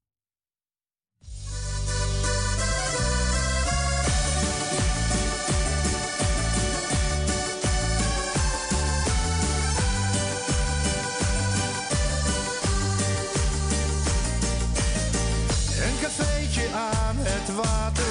Een 15.81 15.99
cafeetje 16.01 16.69
aan 16.73 17.15
het 17.17 17.55
water, 17.55 18.10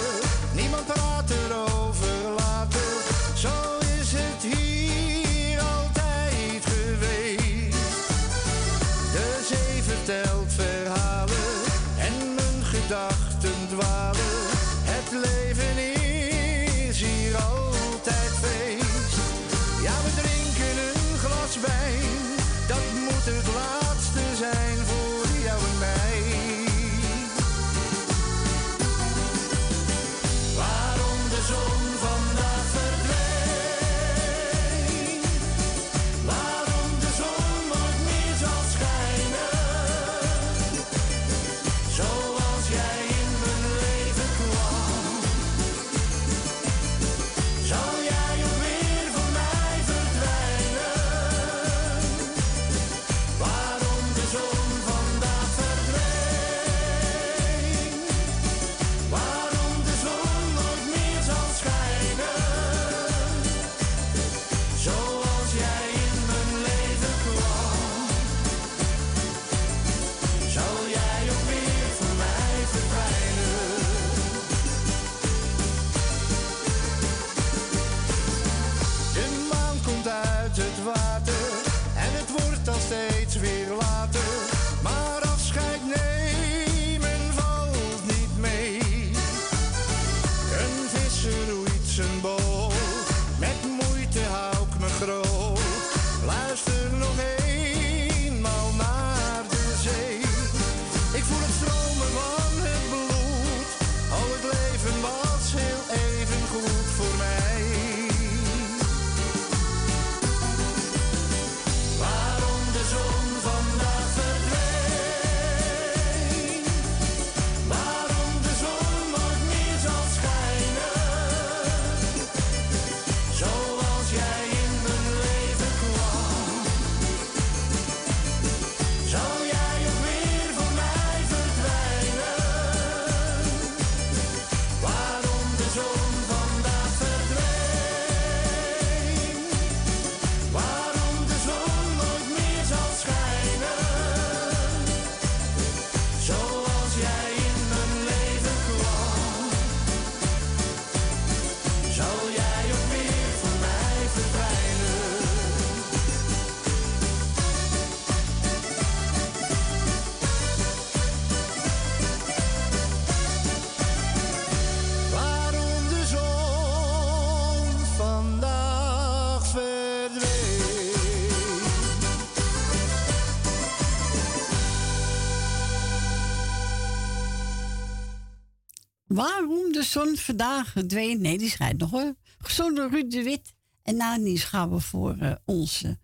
Zon 179.90 180.16
vandaag 180.16 180.70
verdween? 180.70 181.20
Nee, 181.20 181.38
die 181.38 181.50
schijnt 181.50 181.78
nog 181.78 181.90
hoor. 181.90 182.14
Gezonde 182.38 182.88
Ruud 182.88 183.10
de 183.10 183.22
Wit. 183.22 183.54
En 183.82 183.96
na 183.96 184.18
die 184.18 184.38
gaan 184.38 184.70
we 184.70 184.80
voor 184.80 185.16
uh, 185.16 185.34
onze 185.44 185.98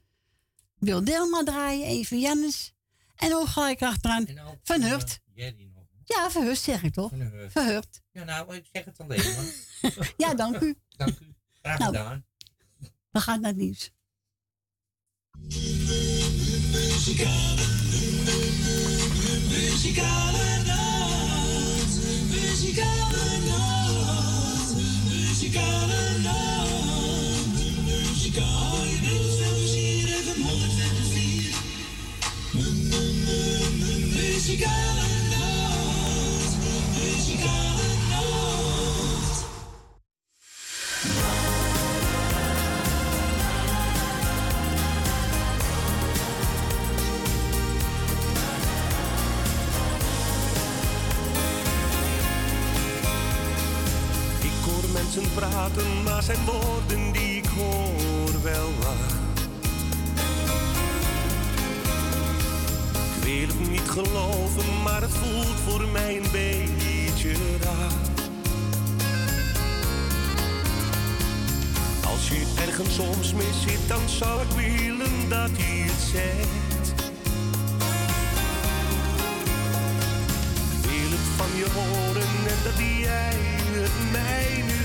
Wil 0.78 1.04
Delma 1.04 1.42
draaien. 1.42 1.86
Even 1.86 2.20
Jannes. 2.20 2.74
En 3.16 3.34
ook 3.34 3.46
ga 3.46 3.68
ik 3.70 3.82
achteraan 3.82 4.26
Van 4.62 4.80
Hurt. 4.80 5.20
Ja, 6.04 6.30
verheugd 6.30 6.60
zeg 6.60 6.82
ik 6.82 6.92
toch? 6.92 7.12
Verheugd. 7.48 8.02
Ja, 8.12 8.24
nou, 8.24 8.54
ik 8.54 8.68
zeg 8.72 8.84
het 8.84 9.00
alleen 9.00 9.34
maar. 9.34 10.12
ja, 10.16 10.34
dank 10.34 10.60
u. 10.60 10.76
dank 10.96 11.20
u. 11.20 11.34
Graag 11.62 11.78
nou, 11.78 11.96
gedaan. 11.96 12.24
we 13.10 13.20
gaan 13.20 13.40
naar 13.40 13.50
het 13.50 13.60
nieuws. 13.60 13.90
Muzikale, 16.72 17.66
muzikale 19.48 20.62
nacht, 20.64 21.96
muzikale 22.30 23.38
nacht, 23.46 23.75
muzikale 34.46 35.05
maar 56.16 56.24
zijn 56.24 56.44
woorden 56.44 57.12
die 57.12 57.36
ik 57.36 57.46
hoor 57.46 58.42
wel 58.42 58.70
waar. 58.80 59.14
Ik 63.16 63.24
wil 63.24 63.46
het 63.46 63.70
niet 63.70 63.88
geloven, 63.88 64.82
maar 64.82 65.00
het 65.00 65.10
voelt 65.10 65.60
voor 65.66 65.88
mij 65.88 66.16
een 66.16 66.30
beetje 66.32 67.32
raar. 67.62 67.92
Als 72.06 72.28
je 72.28 72.54
ergens 72.66 72.94
soms 72.94 73.32
mis 73.32 73.62
zit, 73.66 73.88
dan 73.88 74.08
zou 74.08 74.40
ik 74.42 74.50
willen 74.50 75.28
dat 75.28 75.50
hij 75.52 75.78
het 75.90 76.02
zegt. 76.12 77.04
Ik 80.72 80.90
wil 80.90 81.10
het 81.16 81.26
van 81.36 81.50
je 81.56 81.66
horen 81.74 82.28
en 82.46 82.58
dat 82.64 82.78
jij 82.78 83.36
het 83.82 84.12
mij 84.12 84.62
nu 84.66 84.84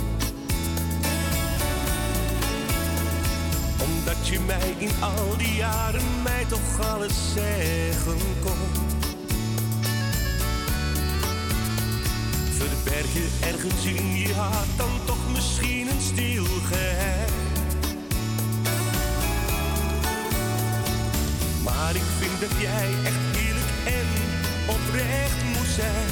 Omdat 3.80 4.28
je 4.28 4.40
mij 4.40 4.74
in 4.78 4.90
al 5.00 5.36
die 5.36 5.54
jaren 5.54 6.22
mij 6.22 6.44
toch 6.48 6.90
alles 6.92 7.32
zeggen 7.34 8.18
kon. 8.44 8.90
Verberg 12.56 13.12
je 13.12 13.28
ergens 13.40 13.84
in 13.84 14.16
je 14.16 14.34
hart 14.34 14.76
dan 14.76 15.01
Maar 21.92 22.00
ik 22.00 22.08
vind 22.18 22.40
dat 22.40 22.60
jij 22.60 22.88
echt 23.04 23.36
eerlijk 23.36 23.72
en 23.84 24.08
oprecht 24.66 25.42
moet 25.44 25.72
zijn. 25.74 26.08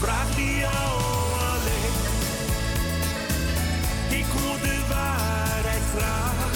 Vraag 0.00 0.34
die 0.36 0.56
jou 0.56 0.92
alleen. 1.50 1.94
Ik 4.20 4.26
hoor 4.36 4.58
de 4.60 4.78
waarheid 4.88 5.82
graag. 5.96 6.50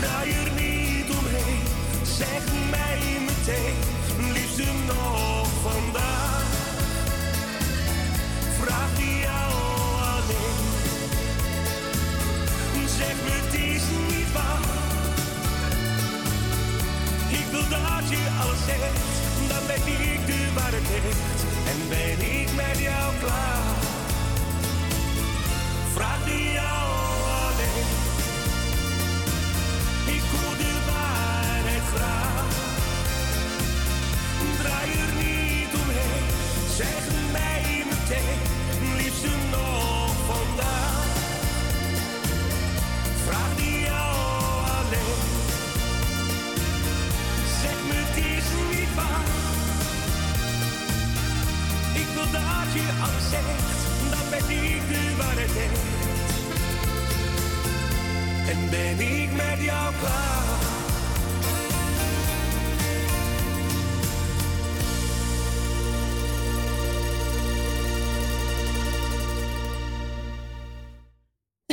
Draai 0.00 0.30
er 0.30 0.52
niet 0.52 1.10
omheen, 1.18 1.62
zeg 2.02 2.42
mij 2.70 3.00
meteen 3.26 3.76
liefste 4.32 4.72
nog 4.86 5.48
vandaag. 5.62 6.27
Dan 19.48 19.66
ben 19.66 19.86
ik 19.86 20.26
de 20.26 20.52
waarheid 20.54 21.16
en 21.70 21.88
ben 21.88 22.40
ik 22.40 22.48
met 22.54 22.78
jou 22.78 23.14
klaar. 23.20 23.77
Je 52.84 54.80
de 54.88 55.14
waarheid. 55.16 55.50
En 58.48 58.70
ben 58.70 59.22
ik 59.22 59.32
met 59.32 59.64
jou 59.64 59.94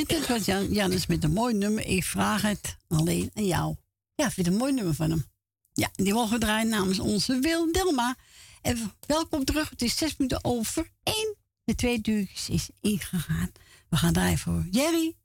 dit 0.07 0.27
was 0.27 0.45
Jan, 0.45 0.73
Janus 0.73 1.05
met 1.05 1.23
een 1.23 1.31
mooi 1.31 1.53
nummer. 1.53 1.85
Ik 1.85 2.03
vraag 2.03 2.41
het 2.41 2.77
alleen 2.87 3.31
aan 3.33 3.45
jou. 3.45 3.75
Ja, 4.15 4.31
vind 4.31 4.47
een 4.47 4.55
mooi 4.55 4.73
nummer 4.73 4.93
van 4.93 5.09
hem. 5.09 5.25
Ja, 5.73 5.89
die 5.95 6.13
mogen 6.13 6.39
draaien 6.39 6.69
namens 6.69 6.99
onze 6.99 7.39
Wil 7.39 7.71
Dilma. 7.71 8.15
En 8.65 8.91
welkom 9.07 9.45
terug. 9.45 9.69
Het 9.69 9.81
is 9.81 9.97
zes 9.97 10.17
minuten 10.17 10.43
over 10.43 10.91
één. 11.03 11.35
De 11.63 11.75
twee 11.75 12.01
duurtjes 12.01 12.49
is 12.49 12.69
ingegaan. 12.81 13.51
We 13.89 13.97
gaan 13.97 14.13
draaien 14.13 14.37
voor 14.37 14.65
Jerry, 14.71 15.15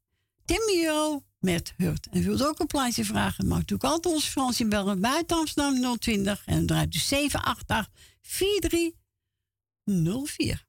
Tim 0.45 0.61
Euro 0.85 1.23
met 1.39 1.75
Hurt. 1.77 2.09
En 2.11 2.23
wilt 2.23 2.47
ook 2.47 2.59
een 2.59 2.67
plaatje 2.67 3.05
vragen, 3.05 3.47
mag 3.47 3.59
natuurlijk 3.59 3.93
altijd 3.93 4.15
onze 4.15 4.31
Fransje 4.31 4.67
bellen 4.67 5.01
buiten 5.01 5.37
Amsterdam 5.37 5.99
020. 5.99 6.43
En 6.47 6.57
dan 6.57 6.67
draait 6.67 6.95
u 6.95 6.99
788 6.99 7.91
4304. 8.23 10.69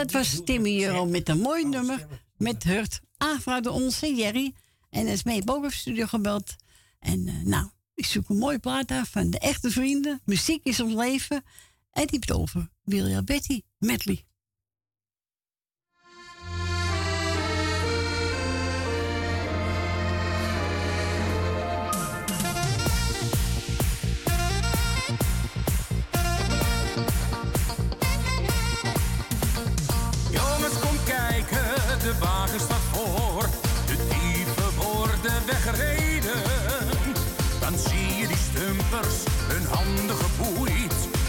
dat 0.00 0.12
was 0.12 0.40
Timmy 0.44 0.84
Euro 0.84 1.06
met 1.06 1.28
een 1.28 1.38
mooi 1.38 1.64
nummer. 1.64 2.06
Met 2.36 2.64
Hurt, 2.64 3.00
Avra 3.16 3.60
de 3.60 3.70
Onze, 3.70 4.14
Jerry. 4.14 4.54
En 4.90 5.06
is 5.06 5.22
mee 5.22 5.44
boven 5.44 5.72
studio 5.72 6.06
gebeld. 6.06 6.56
En 6.98 7.28
eh, 7.28 7.34
nou, 7.44 7.68
ik 7.94 8.04
zoek 8.06 8.28
een 8.28 8.38
mooi 8.38 8.58
plaat 8.58 8.90
af 8.90 9.10
van 9.10 9.30
de 9.30 9.38
echte 9.38 9.70
vrienden. 9.70 10.20
Muziek 10.24 10.64
is 10.64 10.80
ons 10.80 10.94
leven. 10.94 11.42
En 11.90 12.06
die 12.06 12.34
over 12.34 12.70
William 12.82 13.24
Betty 13.24 13.62
Medley. 13.78 14.24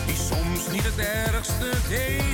die 0.05 0.15
soms 0.15 0.71
niet 0.71 0.83
het 0.83 0.97
ergste 0.97 1.69
deed. 1.89 2.30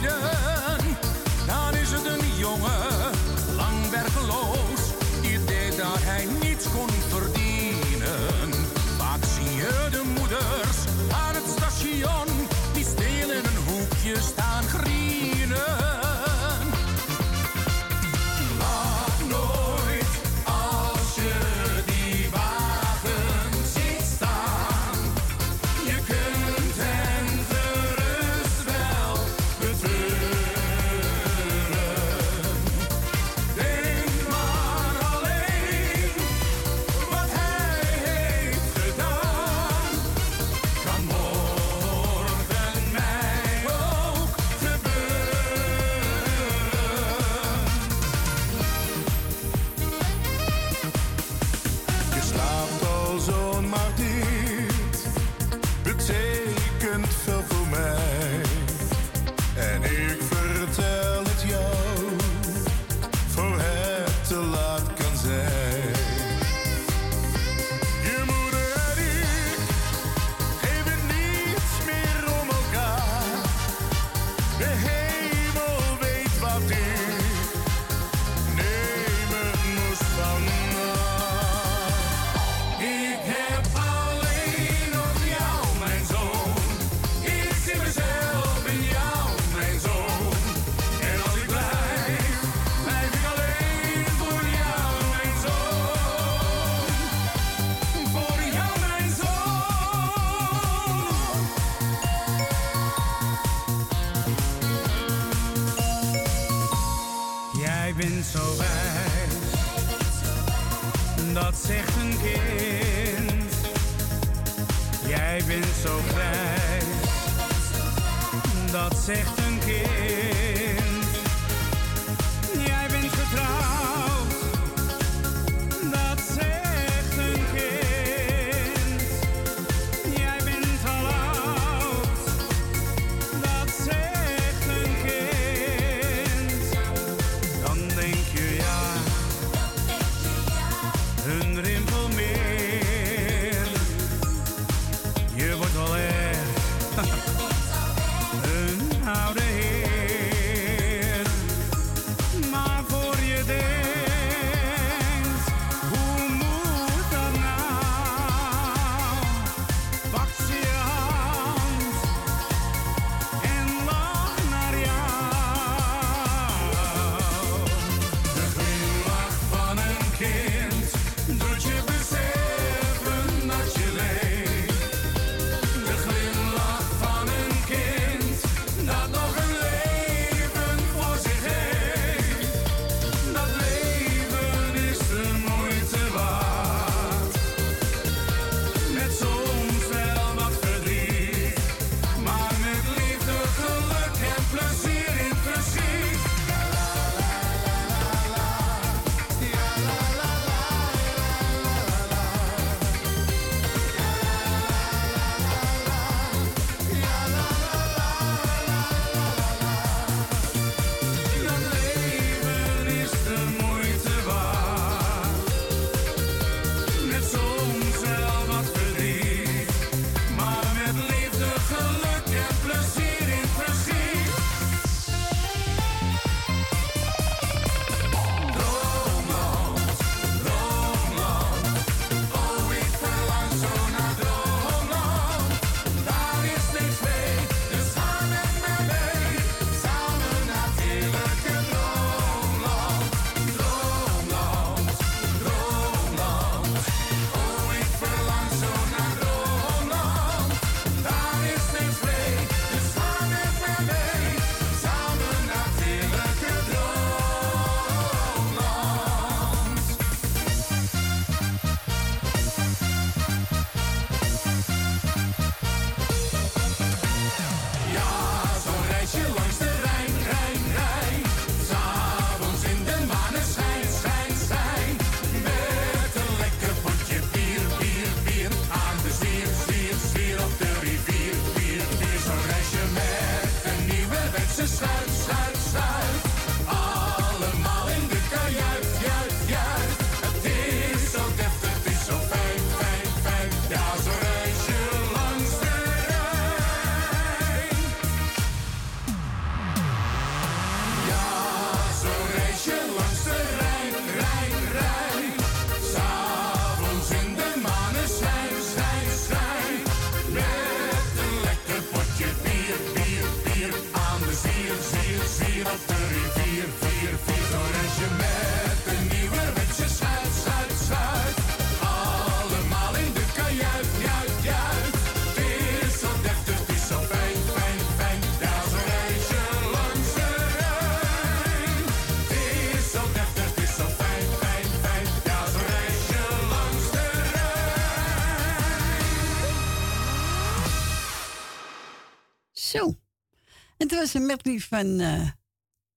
Medley 344.28 344.60
van 344.60 345.00
uh, 345.00 345.30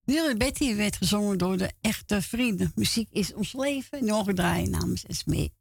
Willy 0.03 0.37
Betty. 0.37 0.75
werd 0.75 0.95
gezongen 0.95 1.37
door 1.37 1.57
de 1.57 1.71
echte 1.81 2.21
vrienden. 2.21 2.71
Muziek 2.75 3.07
is 3.11 3.33
ons 3.33 3.53
leven. 3.53 4.05
Nog 4.05 4.33
draaien 4.33 4.69
namens 4.69 5.05
Esmee. 5.05 5.53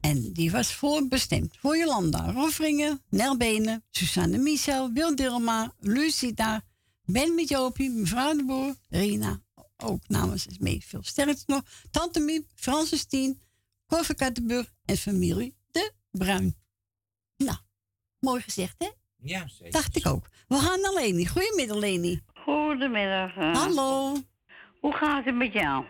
En 0.00 0.32
die 0.32 0.50
was 0.50 0.74
voorbestemd 0.74 1.56
voor 1.56 1.76
Jolanda 1.76 2.32
Roffringen, 2.32 3.02
Nel 3.08 3.36
Benen, 3.36 3.84
Susanne 3.90 4.38
Michel, 4.38 4.92
Wil 4.92 5.16
Dilma, 5.16 5.74
Lucita, 5.78 6.64
Ben 7.04 7.34
met 7.34 7.48
Jopie, 7.48 7.90
mevrouw 7.90 8.36
de 8.36 8.44
Boer, 8.44 8.76
Rina, 8.88 9.42
ook 9.76 10.08
namens 10.08 10.46
Esmee. 10.46 10.84
Veel 10.86 11.02
sterkte 11.02 11.44
nog. 11.46 11.62
Tante 11.90 12.20
Miep, 12.20 12.50
Francis 12.54 13.04
Tien, 13.04 13.40
Corve 13.86 14.14
Kattenburg 14.14 14.72
en 14.84 14.96
familie 14.96 15.56
De 15.70 15.92
Bruin. 16.10 16.56
Nou, 17.36 17.58
mooi 18.18 18.42
gezegd, 18.42 18.74
hè? 18.78 18.90
Ja, 19.24 19.48
zeker. 19.48 19.72
Dacht 19.72 19.96
ik 19.96 20.06
ook. 20.06 20.28
We 20.48 20.56
gaan 20.56 20.80
naar 20.80 20.92
Leni. 20.92 21.26
Goedemiddag, 21.26 21.76
Leni. 21.76 22.20
Goedemiddag. 22.34 23.34
Hallo. 23.34 24.16
Hoe 24.80 24.92
gaat 24.92 25.24
het 25.24 25.34
met 25.34 25.52
jou? 25.52 25.84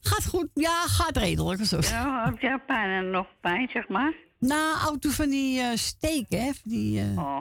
Gaat 0.00 0.26
goed. 0.26 0.48
Ja, 0.54 0.86
gaat 0.86 1.16
redelijk. 1.16 1.64
Zo. 1.64 1.78
Ja, 1.80 2.24
heb 2.24 2.40
jij 2.40 2.58
pijn 2.66 2.90
en 2.90 3.10
nog 3.10 3.26
pijn, 3.40 3.68
zeg 3.72 3.88
maar? 3.88 4.12
Na 4.38 4.74
auto 4.84 5.10
van 5.10 5.28
die 5.28 5.60
eh, 5.60 5.76
steken, 5.76 6.38
hè? 6.42 6.46
Van 6.46 6.70
die, 6.70 7.00
eh, 7.00 7.18
Oh. 7.18 7.40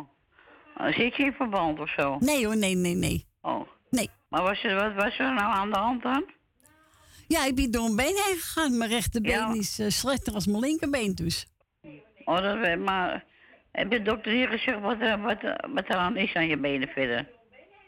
Zit 0.90 1.16
je 1.16 1.24
in 1.24 1.34
verband 1.34 1.80
of 1.80 1.90
zo? 1.90 2.18
Nee 2.20 2.46
hoor, 2.46 2.58
nee, 2.58 2.76
nee, 2.76 2.96
nee. 2.96 3.28
Oh. 3.42 3.68
Nee. 3.90 4.10
Maar 4.30 4.42
was 4.42 4.64
er, 4.64 4.76
wat 4.76 4.94
was 5.04 5.18
er 5.18 5.34
nou 5.34 5.54
aan 5.54 5.70
de 5.72 5.78
hand 5.78 6.04
dan? 6.04 6.24
Ja, 7.28 7.46
ik 7.46 7.56
ben 7.56 7.72
door 7.72 7.86
een 7.86 7.96
been 7.96 8.06
heen 8.26 8.38
gegaan. 8.38 8.78
Mijn 8.78 8.90
rechterbeen 8.90 9.56
is 9.56 9.80
eh, 9.80 9.90
slechter 9.90 10.34
als 10.34 10.46
mijn 10.48 10.60
linkerbeen 10.60 11.16
dus. 11.16 11.48
Oh, 12.26 12.42
dat 12.42 12.58
weet 12.58 12.80
maar. 12.80 13.26
Heb 13.74 13.90
de 13.92 14.02
dokter 14.02 14.32
hier 14.32 14.48
gezegd 14.48 14.80
wat, 14.80 14.98
er- 15.00 15.22
wat, 15.22 15.38
wat 15.74 15.84
er 15.90 15.96
aan 15.96 16.18
is 16.18 16.34
aan 16.34 16.48
je 16.48 16.58
benen 16.58 16.88
verder? 16.88 17.30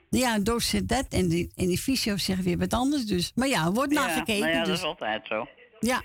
Ja, 0.09 0.39
dood 0.39 0.61
zit 0.63 0.87
dat 0.89 1.05
en 1.09 1.27
die, 1.27 1.51
en 1.55 1.67
die 1.67 1.77
fysio 1.77 2.17
zegt 2.17 2.43
weer 2.43 2.57
wat 2.57 2.73
anders 2.73 3.05
dus. 3.05 3.31
Maar 3.35 3.47
ja, 3.47 3.71
wordt 3.71 3.93
Ja, 3.93 4.05
nagekeken 4.05 4.41
nou 4.41 4.53
ja, 4.53 4.59
dus. 4.59 4.67
dat 4.67 4.77
is 4.77 4.83
altijd 4.83 5.27
zo. 5.27 5.47
Ja. 5.79 6.01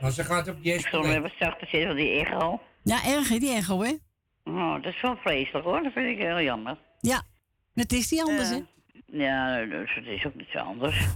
Maar 0.00 0.10
ze 0.10 0.24
gaat 0.24 0.48
op 0.48 0.56
Ik 0.56 0.64
Jesper. 0.64 0.90
zal 0.90 1.02
hem 1.04 1.24
even 1.24 1.36
zachter 1.38 1.66
zitten 1.68 1.86
van 1.88 1.96
die 1.96 2.20
echo. 2.24 2.60
Ja, 2.82 3.04
erg 3.06 3.28
hè, 3.28 3.38
die 3.38 3.52
echo 3.54 3.82
hè? 3.82 3.92
Oh, 4.44 4.82
dat 4.82 4.92
is 4.94 5.00
wel 5.00 5.16
vreselijk 5.16 5.64
hoor, 5.64 5.82
dat 5.82 5.92
vind 5.92 6.06
ik 6.08 6.18
heel 6.18 6.40
jammer. 6.42 6.78
Ja, 7.00 7.22
het 7.74 7.92
is 7.92 8.10
niet 8.10 8.22
anders 8.22 8.48
hè? 8.50 8.60
Ja, 9.06 9.64
dus 9.64 9.94
het 9.94 10.06
is 10.06 10.26
ook 10.26 10.34
niet 10.34 10.48
zo 10.52 10.58
anders. 10.58 11.06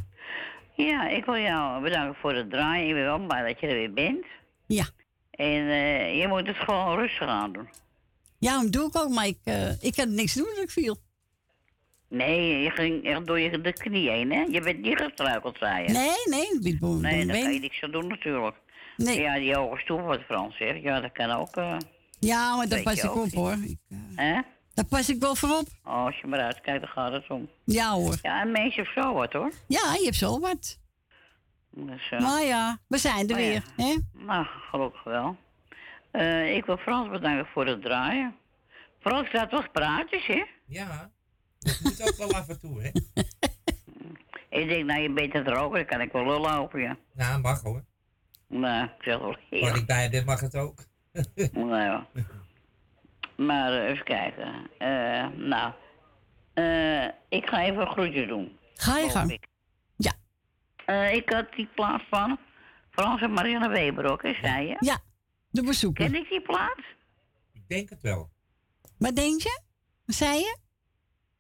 Ja, 0.76 1.08
ik 1.08 1.24
wil 1.24 1.36
jou 1.36 1.82
bedanken 1.82 2.20
voor 2.20 2.34
het 2.34 2.50
draaien. 2.50 2.88
Ik 2.88 2.94
ben 2.94 3.02
wel 3.04 3.18
blij 3.26 3.46
dat 3.46 3.60
je 3.60 3.66
er 3.66 3.74
weer 3.74 3.92
bent. 3.92 4.24
Ja. 4.66 4.84
En 5.32 5.68
eh, 5.68 6.20
je 6.20 6.28
moet 6.28 6.46
het 6.46 6.56
gewoon 6.56 6.98
rustig 6.98 7.28
aan 7.28 7.52
doen. 7.52 7.68
Ja, 8.38 8.62
dat 8.62 8.72
doe 8.72 8.86
ik 8.86 8.96
ook, 8.96 9.08
maar 9.08 9.26
ik, 9.26 9.38
eh, 9.44 9.82
ik 9.82 9.94
kan 9.94 10.14
niks 10.14 10.34
doen 10.34 10.46
dat 10.54 10.64
ik 10.64 10.70
viel. 10.70 10.96
Nee, 12.08 12.62
je 12.62 12.70
ging 12.70 13.04
echt 13.04 13.26
door 13.26 13.40
je 13.40 13.60
de 13.60 13.72
knie 13.72 14.10
heen, 14.10 14.32
hè? 14.32 14.40
Je 14.40 14.60
bent 14.60 14.80
niet 14.80 15.00
gestruikeld, 15.00 15.56
zei 15.58 15.82
je. 15.82 15.88
Nee, 15.92 16.10
nee, 16.24 16.58
ben 16.60 16.78
door 16.80 16.96
Nee, 16.96 17.26
daar 17.26 17.38
kan 17.38 17.52
je 17.52 17.60
niks 17.60 17.82
aan 17.82 17.90
doen 17.90 18.06
natuurlijk. 18.06 18.56
Nee. 18.96 19.20
Ja, 19.20 19.38
die 19.38 19.54
hoge 19.54 19.80
stoel, 19.80 20.00
wat 20.00 20.20
Frans 20.20 20.56
zegt. 20.56 20.82
Ja, 20.82 21.00
dat 21.00 21.12
kan 21.12 21.30
ook. 21.30 21.56
eh 21.56 21.76
Ja, 22.18 22.56
maar 22.56 22.68
daar 22.68 22.82
pas 22.82 23.02
ik 23.02 23.16
op 23.16 23.32
hoor. 23.32 23.52
Ik, 23.52 23.78
eh, 23.88 23.98
hè? 24.14 24.40
daar 24.74 24.84
pas 24.88 25.08
ik 25.08 25.20
wel 25.20 25.34
voor 25.34 25.58
op. 25.58 25.66
Oh, 25.84 26.04
als 26.04 26.18
je 26.20 26.26
maar 26.26 26.40
uitkijkt, 26.40 26.80
dan 26.80 26.90
gaat 26.90 27.12
het 27.12 27.30
om. 27.30 27.48
Ja 27.64 27.92
hoor. 27.92 28.18
Ja, 28.22 28.42
een 28.42 28.52
mens 28.52 28.74
heeft 28.74 28.92
zo 28.94 29.12
wat, 29.12 29.32
hoor. 29.32 29.52
Ja, 29.68 29.94
je 29.94 30.04
hebt 30.04 30.16
zo 30.16 30.40
wat. 30.40 30.78
Dus, 31.74 32.10
eh, 32.10 32.20
Maar 32.20 32.42
ja, 32.42 32.78
we 32.86 32.98
zijn 32.98 33.28
er 33.30 33.40
ja. 33.40 33.48
weer. 33.48 33.62
Hè? 33.76 33.96
Nou, 34.12 34.46
gelukkig 34.70 35.04
wel. 35.04 35.36
Eh, 36.10 36.56
ik 36.56 36.64
wil 36.64 36.76
Frans 36.76 37.10
bedanken 37.10 37.46
voor 37.46 37.66
het 37.66 37.82
draaien. 37.82 38.34
Frans 39.00 39.32
laat 39.32 39.50
toch 39.50 39.70
praatjes, 39.70 40.26
hè? 40.26 40.44
Ja. 40.66 41.10
Dat 41.58 41.80
moet 41.82 42.02
ook 42.08 42.16
wel 42.16 42.32
af 42.32 42.48
en 42.48 42.60
toe, 42.60 42.82
hè? 42.82 42.90
Ik 44.58 44.68
denk, 44.68 44.84
nou, 44.84 45.00
je 45.00 45.12
bent 45.12 45.32
het 45.32 45.48
roken, 45.48 45.78
dan 45.78 45.86
kan 45.86 46.00
ik 46.00 46.12
wel 46.12 46.26
lullen 46.26 46.58
over 46.58 46.80
je. 46.80 46.96
Nou, 47.14 47.40
mag 47.40 47.62
hoor. 47.62 47.84
Nou, 48.46 48.84
ik 48.84 49.02
zeg 49.02 49.18
wel 49.18 49.36
Waar 49.60 49.76
ik 49.76 49.86
bij 49.86 50.10
ben, 50.10 50.24
mag 50.24 50.40
het 50.40 50.56
ook. 50.56 50.84
nou 51.52 51.76
ja. 51.76 52.06
Maar 53.36 53.72
eh, 53.72 53.90
even 53.90 54.04
kijken. 54.04 54.70
Eh, 54.78 55.26
nou, 55.36 55.72
eh, 56.54 57.04
ik 57.28 57.46
ga 57.48 57.62
even 57.62 57.80
een 57.80 57.92
groetje 57.92 58.26
doen. 58.26 58.58
Ga 58.74 58.98
je 58.98 59.10
gang. 59.10 59.32
ik. 59.32 59.46
Eh, 60.92 61.14
ik 61.14 61.30
had 61.30 61.52
die 61.54 61.68
plaats 61.74 62.04
van 62.10 62.38
Frans 62.90 63.22
en 63.22 63.32
Marianne 63.32 63.68
Weber 63.68 64.10
ook, 64.10 64.22
hè, 64.22 64.34
zei 64.42 64.66
je? 64.66 64.76
Ja, 64.78 64.98
de 65.50 65.62
bezoeker. 65.62 66.04
Ken 66.04 66.14
ik 66.14 66.28
die 66.28 66.40
plaats? 66.40 66.82
Ik 67.52 67.68
denk 67.68 67.88
het 67.88 68.02
wel. 68.02 68.30
Wat 68.98 69.16
denk 69.16 69.42
je? 69.42 69.60
Wat 70.06 70.16
zei 70.16 70.38
je? 70.38 70.58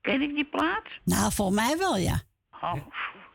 Ken 0.00 0.22
ik 0.22 0.34
die 0.34 0.44
plaats? 0.44 1.00
Nou, 1.04 1.32
volgens 1.32 1.56
mij 1.56 1.78
wel, 1.78 1.96
ja. 1.96 2.22
Oh, 2.60 2.76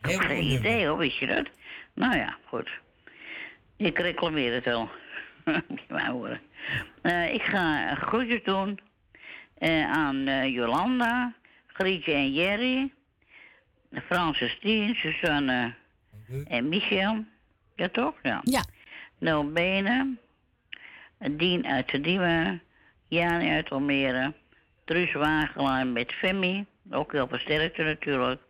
ik 0.01 0.09
heb 0.09 0.19
geen 0.19 0.43
idee 0.43 0.87
hoor, 0.87 0.97
wist 0.97 1.17
je 1.17 1.27
dat? 1.27 1.47
Nou 1.93 2.15
ja, 2.15 2.37
goed. 2.45 2.69
Ik 3.75 3.99
reclameer 3.99 4.53
het 4.53 4.65
wel. 4.65 4.89
Horen. 6.11 6.41
Eh, 7.01 7.33
ik 7.33 7.41
ga 7.41 7.95
groetjes 7.95 8.43
doen 8.43 8.79
eh, 9.57 9.91
aan 9.91 10.51
Jolanda, 10.51 11.33
Grietje 11.67 12.13
en 12.13 12.33
Jerry, 12.33 12.93
Francis 13.91 14.57
Tien, 14.59 14.95
Susanne 14.95 15.75
en 16.47 16.69
Michel. 16.69 17.25
Ja 17.75 17.89
toch? 17.89 18.13
Ja. 18.23 18.41
Ja. 18.43 18.63
Nel 19.17 19.51
Benen, 19.51 20.19
Dien 21.17 21.67
uit 21.67 21.91
de 21.91 22.01
Diemen, 22.01 22.61
Jani 23.07 23.49
uit 23.49 23.69
Almere, 23.69 24.33
Truus 24.85 25.13
Wagelaar 25.13 25.87
met 25.87 26.11
Femi, 26.13 26.65
ook 26.91 27.11
heel 27.11 27.27
versterkte 27.27 27.83
natuurlijk. 27.83 28.41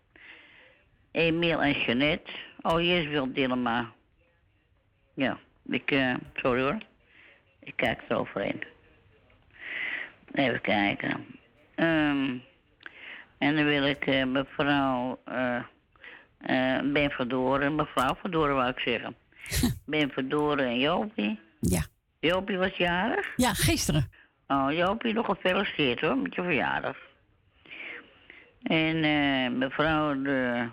Emiel 1.11 1.61
en 1.61 1.71
Jeannette. 1.71 2.31
Oh, 2.61 2.81
yes, 2.81 3.07
wil 3.07 3.33
Dilma. 3.33 3.91
Ja, 5.13 5.37
ik, 5.65 5.91
eh, 5.91 6.15
sorry 6.33 6.61
hoor. 6.61 6.77
Ik 7.59 7.73
kijk 7.75 8.01
er 8.07 8.17
overheen. 8.17 8.63
Even 10.33 10.61
kijken. 10.61 11.25
Ehm, 11.75 12.37
en 13.37 13.55
dan 13.55 13.65
wil 13.65 13.85
ik 13.85 14.05
eh, 14.05 14.25
mevrouw 14.25 15.19
eh 15.25 15.63
eh, 16.37 16.79
Ben 16.93 17.09
Verdoren, 17.09 17.75
mevrouw 17.75 18.15
Verdoren 18.15 18.55
wou 18.55 18.69
ik 18.69 18.79
zeggen. 18.79 19.15
ben 19.85 20.09
Verdoren 20.09 20.65
en 20.65 20.79
Jopie. 20.79 21.39
Ja. 21.59 21.85
Jopie 22.19 22.57
was 22.57 22.77
jarig? 22.77 23.33
Ja, 23.35 23.53
gisteren. 23.53 24.11
Oh, 24.47 24.71
Jopie, 24.71 25.13
nog 25.13 25.25
gefeliciteerd 25.25 25.99
hoor, 25.99 26.17
met 26.17 26.35
je 26.35 26.41
verjaardag. 26.41 26.97
En 28.63 29.03
eh, 29.03 29.57
mevrouw 29.57 30.21
de 30.21 30.69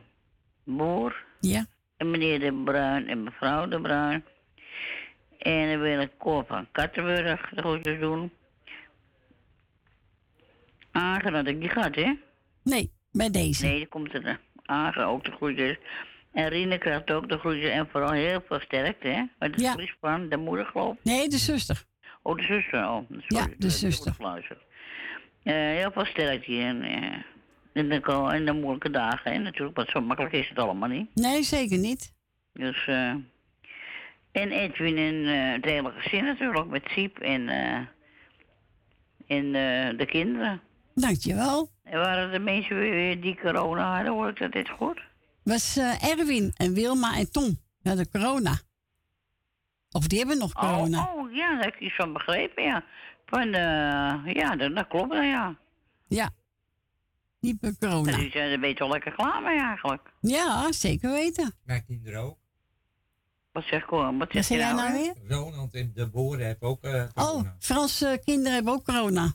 Boer. 0.64 1.24
Ja. 1.40 1.66
En 1.96 2.10
meneer 2.10 2.40
de 2.40 2.62
Bruin 2.64 3.08
en 3.08 3.22
mevrouw 3.22 3.68
de 3.68 3.80
Bruin. 3.80 4.24
En 5.38 5.70
dan 5.70 5.80
wil 5.80 6.00
ik 6.00 6.10
Cor 6.18 6.44
van 6.46 6.66
Kattenburg 6.72 7.48
de 7.50 7.60
groetjes 7.60 8.00
doen. 8.00 8.32
Agen 10.90 11.34
had 11.34 11.46
ik 11.46 11.56
niet 11.56 11.70
gehad, 11.70 11.94
hè? 11.94 12.12
Nee, 12.62 12.90
bij 13.12 13.30
deze. 13.30 13.66
Nee, 13.66 13.76
die 13.76 13.86
komt 13.86 14.14
er. 14.14 14.40
Agen 14.64 15.06
ook 15.06 15.24
de 15.24 15.30
groetjes. 15.30 15.76
En 16.32 16.48
Rine 16.48 16.78
krijgt 16.78 17.10
ook 17.10 17.28
de 17.28 17.38
groetjes. 17.38 17.70
En 17.70 17.88
vooral 17.90 18.10
heel 18.12 18.42
veel 18.48 18.60
sterkte, 18.60 19.08
hè? 19.08 19.22
Met 19.38 19.54
de 19.56 19.62
Ja. 19.62 19.74
van 20.00 20.28
de 20.28 20.36
moeder, 20.36 20.66
geloof 20.66 20.94
ik. 20.96 21.04
Nee, 21.04 21.28
de 21.28 21.36
zuster. 21.38 21.82
Oh, 22.22 22.36
de 22.36 22.42
zuster. 22.42 22.88
Oh, 22.88 23.02
sorry. 23.10 23.50
Ja, 23.50 23.54
de 23.58 23.70
zuster. 23.70 24.12
Gefluisterd. 24.12 24.62
Eh, 25.42 25.54
heel 25.54 25.90
veel 25.92 26.04
sterkte 26.04 26.52
in, 26.52 26.82
eh, 26.82 27.18
in, 27.72 27.88
de, 27.88 28.30
in 28.34 28.44
de 28.44 28.52
moeilijke 28.52 28.90
dagen. 28.90 29.32
Hè? 29.32 29.38
Natuurlijk, 29.38 29.76
want 29.76 29.88
zo 29.90 30.00
makkelijk 30.00 30.34
is 30.34 30.48
het 30.48 30.58
allemaal 30.58 30.88
niet. 30.88 31.14
Nee, 31.14 31.42
zeker 31.42 31.78
niet. 31.78 32.12
Dus, 32.52 32.86
eh 32.86 33.14
en 34.32 34.50
Edwin 34.52 34.96
en 34.98 35.26
eh 35.26 35.52
het 35.52 35.64
hele 35.64 35.92
gezin 35.96 36.24
natuurlijk, 36.24 36.66
met 36.66 36.82
Siep 36.88 37.18
en, 37.18 37.48
eh 37.48 37.80
en 39.26 39.52
de 39.96 40.06
kinderen. 40.06 40.60
Dankjewel. 40.94 41.70
En 41.82 41.98
waren 41.98 42.32
de 42.32 42.38
mensen 42.38 42.76
weer 42.78 43.20
die 43.20 43.38
corona 43.40 43.94
hadden, 43.94 44.12
hoor 44.12 44.28
ik 44.28 44.38
dat 44.38 44.52
dit 44.52 44.68
goed? 44.68 45.00
Was 45.42 45.76
eh, 45.76 46.10
Erwin 46.10 46.52
en 46.56 46.74
Wilma 46.74 47.16
en 47.16 47.30
Tom. 47.30 47.58
Ja, 47.82 47.94
de 47.94 48.08
corona. 48.10 48.60
Of 49.90 50.06
die 50.06 50.18
hebben 50.18 50.38
nog 50.38 50.52
corona. 50.52 51.02
Oh, 51.14 51.22
oh, 51.22 51.32
ja, 51.32 51.54
daar 51.54 51.64
heb 51.64 51.74
ik 51.74 51.80
iets 51.80 51.94
van 51.96 52.12
begrepen, 52.12 52.62
ja. 52.62 52.84
Van, 53.26 53.54
eh 53.54 54.34
ja, 54.34 54.56
dat, 54.56 54.74
dat 54.74 54.88
klopt, 54.88 55.14
ja. 55.14 55.56
Ja. 56.06 56.30
Die 57.40 57.56
hebben 57.60 57.78
corona. 57.78 58.12
En 58.12 58.18
die 58.18 58.30
zijn 58.30 58.50
er 58.50 58.60
beter 58.60 58.88
lekker 58.88 59.12
klaar 59.12 59.42
mee 59.42 59.60
eigenlijk. 59.60 60.12
Ja, 60.20 60.72
zeker 60.72 61.10
weten. 61.10 61.54
Mijn 61.64 61.84
kinderen 61.84 62.20
ook. 62.20 62.38
Wat 63.52 63.64
zeg, 63.64 63.84
Cor? 63.84 63.98
wat 64.02 64.10
zeg, 64.10 64.18
Wat 64.18 64.44
zeg 64.44 64.48
je 64.48 64.54
jij 64.64 64.72
nou 64.72 64.90
nou 64.90 65.02
weer? 65.02 65.36
Ronald 65.36 65.74
en 65.74 65.92
de 65.94 66.08
boeren 66.08 66.46
hebben 66.46 66.68
ook 66.68 66.82
eh 66.82 67.04
Oh, 67.14 67.26
corona. 67.26 67.56
Franse 67.58 68.20
kinderen 68.24 68.52
hebben 68.52 68.72
ook 68.72 68.84
corona. 68.84 69.32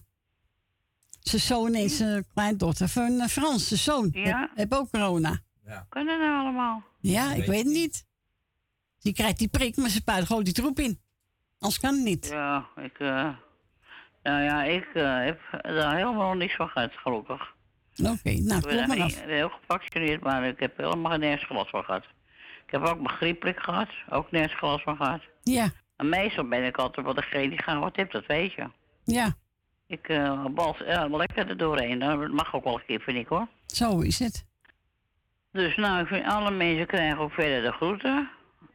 Zijn 1.30 1.41
zoon 1.41 1.73
en 1.73 1.89
zijn 1.89 2.26
kleindochter 2.34 2.88
van 2.88 3.19
eh, 3.19 3.27
Frans, 3.27 3.68
zijn 3.68 3.80
zoon, 3.80 4.10
Ja. 4.11 4.39
heb, 4.39 4.49
heb 4.56 4.73
ook 4.73 4.89
corona. 4.91 5.39
Kan 5.89 6.06
dat 6.06 6.19
nou 6.19 6.39
allemaal? 6.39 6.84
Ja, 6.99 7.34
ik 7.34 7.45
weet 7.45 7.64
het 7.64 7.73
niet. 7.73 8.06
Die 8.99 9.14
krijgt 9.14 9.38
die 9.38 9.47
prik, 9.47 9.76
maar 9.77 9.89
ze 9.89 9.95
spuit 9.95 10.26
gewoon 10.26 10.43
die 10.43 10.53
troep 10.53 10.80
in. 10.80 10.99
Anders 11.60 11.80
kan 11.81 11.93
het 11.95 12.03
niet. 12.03 12.27
Ja, 12.27 12.65
ik, 12.76 12.99
eh 12.99 13.30
nou 14.23 14.41
ja, 14.43 14.64
ik 14.64 14.85
eh, 14.93 15.18
heb 15.26 15.39
daar 15.61 15.95
helemaal 15.95 16.34
niks 16.34 16.56
van 16.56 16.68
gehad, 16.68 16.91
gelukkig. 16.93 17.53
Oké, 18.03 18.31
nou, 18.31 18.60
ik 18.60 18.65
ben 18.68 18.88
maar 18.88 19.01
af. 19.01 19.22
heel 19.26 19.49
gevaccineerd, 19.49 20.22
maar 20.22 20.43
ik 20.47 20.60
heb 20.60 20.77
helemaal 20.77 21.18
nergens 21.18 21.45
gelast 21.47 21.69
van 21.69 21.84
gehad. 21.84 22.03
Ik 22.65 22.72
heb 22.72 22.81
ook 22.81 22.95
mijn 23.01 23.15
griepprik 23.18 23.60
gehad, 23.60 23.89
ook 24.10 24.31
nergens 24.31 24.60
gelast 24.60 24.84
van 24.84 24.95
gehad. 24.95 25.22
Ja, 25.43 25.72
En 25.95 26.10
meestal 26.10 26.47
ben 26.47 26.64
ik 26.65 26.77
altijd 26.77 27.06
wel 27.06 27.15
degene 27.15 27.49
die 27.49 27.64
gehad 27.64 27.95
heeft, 27.95 28.11
dat 28.11 28.26
weet 28.26 28.53
je. 28.53 28.69
ja, 29.03 29.35
Ik 29.90 30.10
eh 30.10 30.45
bal 30.45 30.76
wel 30.86 31.18
lekker 31.18 31.49
er 31.49 31.57
doorheen. 31.57 31.99
Dat 31.99 32.32
mag 32.32 32.56
ook 32.56 32.64
wel 32.64 32.74
een 32.74 32.86
keer, 32.86 32.99
vind 32.99 33.18
ik 33.18 33.28
hoor. 33.28 33.48
zo 33.66 33.99
is 33.99 34.20
het. 34.20 34.45
Dus 35.52 35.76
nou, 35.76 36.02
ik 36.02 36.07
vind 36.07 36.26
alle 36.26 36.52
mensen 36.52 36.88
krijgen 36.88 37.18
ook 37.20 37.32
verder 37.32 37.61
de 37.61 37.72
groeten. 37.72 38.30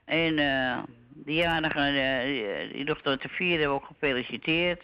En 0.05 0.39
eh 0.39 0.79
die 1.25 1.35
jarigen, 1.35 1.95
eh, 1.95 2.73
die, 2.73 2.85
nog 2.85 3.01
tot 3.01 3.23
de 3.23 3.29
vierde 3.29 3.59
hebben 3.59 3.77
ook 3.77 3.87
gefeliciteerd. 3.87 4.83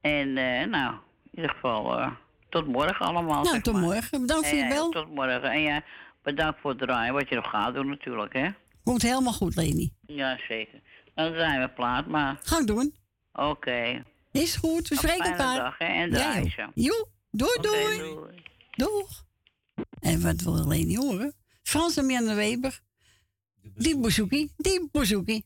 En 0.00 0.36
eh, 0.36 0.66
nou, 0.66 0.94
in 1.30 1.30
ieder 1.34 1.50
geval, 1.50 1.98
eh, 1.98 2.10
tot 2.48 2.66
morgen 2.66 3.06
allemaal. 3.06 3.44
Nou, 3.44 3.60
tot 3.60 3.72
maar. 3.72 3.82
morgen. 3.82 4.20
Bedankt 4.20 4.48
voor 4.48 4.58
je 4.58 4.80
ook 4.80 4.92
Tot 4.92 5.14
morgen. 5.14 5.42
En 5.42 5.60
ja, 5.60 5.82
bedankt 6.22 6.60
voor 6.60 6.70
het 6.70 6.78
draaien, 6.78 7.14
wat 7.14 7.28
je 7.28 7.34
nog 7.34 7.50
gaat 7.50 7.74
doen 7.74 7.88
natuurlijk, 7.88 8.32
hè. 8.32 8.48
Komt 8.84 9.02
helemaal 9.02 9.32
goed, 9.32 9.56
Leni. 9.56 9.92
Ja, 10.06 10.38
zeker. 10.48 10.80
Dan 11.14 11.34
zijn 11.34 11.60
we 11.60 11.68
plaat, 11.68 12.06
maar... 12.06 12.36
Ga 12.42 12.58
ik 12.58 12.66
doen. 12.66 12.94
Oké. 13.32 14.02
Is 14.34 14.56
goed, 14.56 14.88
we 14.88 14.94
spreken 14.94 15.24
elkaar. 15.30 15.56
dag, 15.56 15.78
hè, 15.78 15.84
en 15.84 16.50
ze. 16.50 16.68
Joe, 16.74 17.08
doei, 17.30 17.58
doei. 17.60 17.98
doei. 17.98 18.42
Doeg. 18.70 19.24
En 20.00 20.22
wat 20.22 20.40
wil 20.40 20.68
Leni 20.68 20.96
horen? 20.96 21.34
Frans 21.62 21.96
en 21.96 22.08
Janne 22.08 22.34
Weber. 22.34 22.80
Die 23.74 23.98
bouzouki, 23.98 24.52
die 24.56 24.88
bouzouki. 24.92 25.42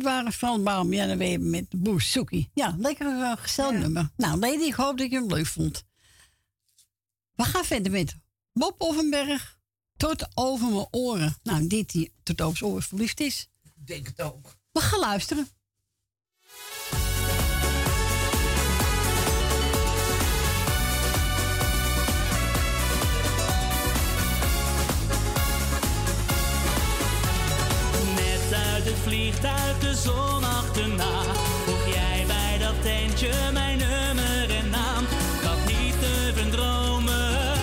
Dit 0.00 0.08
waren 0.08 0.32
Frans 0.32 0.62
Baum, 0.62 0.88
Weber 0.88 1.40
met 1.40 1.66
bouzouki. 1.70 2.50
Ja, 2.54 2.74
lekker 2.78 3.06
uh, 3.06 3.32
gezellig 3.36 3.80
nummer. 3.80 4.10
Nou, 4.16 4.38
Lady, 4.38 4.62
ik 4.62 4.74
hoop 4.74 4.98
dat 4.98 5.10
je 5.10 5.16
hem 5.16 5.26
leuk 5.26 5.46
vond. 5.46 5.84
We 7.34 7.44
gaan 7.44 7.64
verder 7.64 7.92
met 7.92 8.16
Bob 8.52 8.80
Offenberg. 8.80 9.58
Tot 9.96 10.26
over 10.34 10.68
mijn 10.68 10.86
oren. 10.90 11.36
Nou, 11.42 11.66
dit 11.66 11.90
die 11.90 12.12
tot 12.22 12.40
over 12.40 12.56
zijn 12.56 12.70
oren 12.70 12.82
verliefd 12.82 13.20
is. 13.20 13.48
Ik 13.62 13.86
denk 13.86 14.06
het 14.06 14.20
ook. 14.20 14.56
We 14.72 14.80
gaan 14.80 14.98
luisteren. 15.00 15.48
Vliegtuig 29.30 29.78
de 29.78 29.94
zon 29.94 30.44
achterna. 30.44 31.22
Vroeg 31.64 31.94
jij 31.94 32.24
bij 32.26 32.58
dat 32.58 32.82
tentje 32.82 33.32
mijn 33.52 33.78
nummer 33.78 34.56
en 34.56 34.70
naam. 34.70 35.04
Ik 35.42 35.76
niet 35.76 35.94
durven 36.00 36.50
dromen 36.50 37.56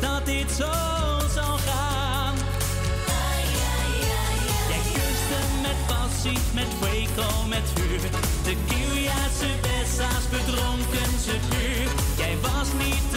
dat 0.00 0.26
dit 0.26 0.50
zo 0.50 0.72
zou 1.34 1.58
gaan. 1.66 2.34
Jij 4.68 4.80
kuste 4.92 5.40
met 5.62 5.78
passie, 5.86 6.38
met 6.54 6.70
fuego, 6.80 7.46
met 7.46 7.66
vuur. 7.74 8.00
De 8.44 8.56
Kiliaanse 8.68 9.50
Bessa's 9.62 10.24
bedronken 10.30 11.12
ze 11.24 11.36
puur. 11.48 11.88
Jij 12.16 12.36
was 12.40 12.68
niet 12.78 13.07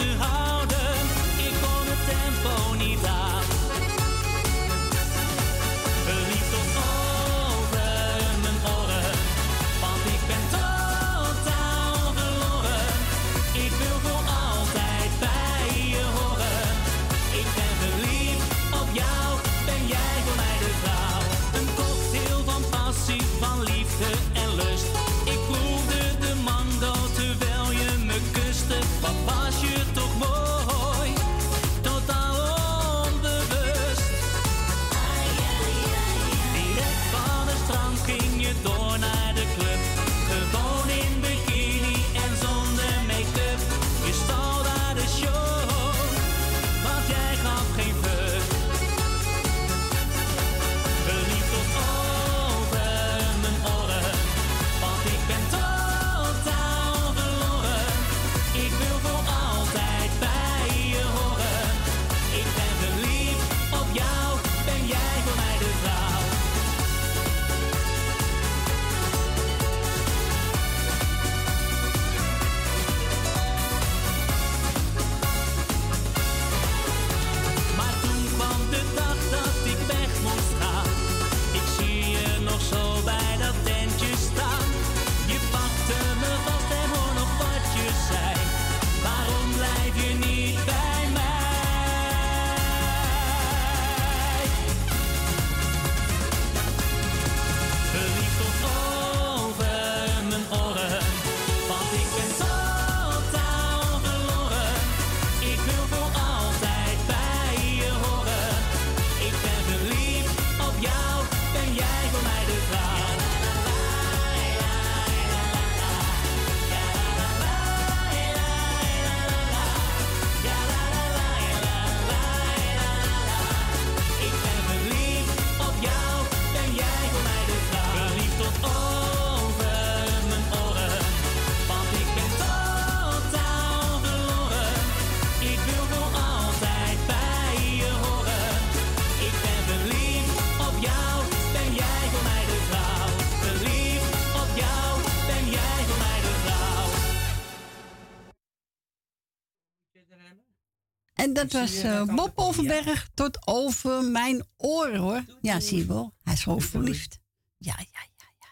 dat 151.42 151.52
was 151.60 151.82
eh, 151.82 152.04
Bob? 152.14 152.32
Overberg 152.34 153.08
tot 153.14 153.38
over 153.44 154.04
mijn 154.04 154.44
oren 154.56 154.96
hoor. 154.96 155.24
Ja, 155.40 155.60
zie 155.60 155.78
je 155.78 155.86
wel. 155.86 156.14
Hij 156.22 156.32
is 156.32 156.42
gewoon 156.42 156.60
verliefd. 156.60 157.18
Ja, 157.58 157.74
ja, 157.78 157.86
ja, 157.92 158.26
ja, 158.38 158.48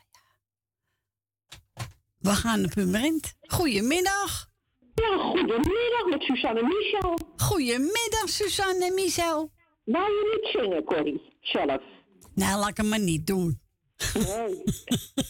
ja. 1.75 1.85
We 2.19 2.31
gaan 2.31 2.61
naar 2.61 2.71
Purmerend. 2.71 3.35
Goedemiddag. 3.41 4.49
Ja, 4.95 5.17
goedemiddag 5.17 6.05
met 6.11 6.23
Suzanne 6.23 6.63
Michel. 6.63 7.19
Goedemiddag, 7.37 8.29
Suzanne 8.29 8.85
en 8.85 8.95
Michel. 8.95 9.53
Wou 9.85 10.05
je 10.05 10.41
niet 10.41 10.63
zingen, 10.63 10.85
Corrie? 10.85 11.23
Zelf. 11.41 11.83
Nou, 12.35 12.59
laat 12.59 12.69
ik 12.69 12.77
hem 12.77 12.89
maar 12.89 13.01
niet 13.01 13.27
doen. 13.27 13.61
Nee. 14.15 14.63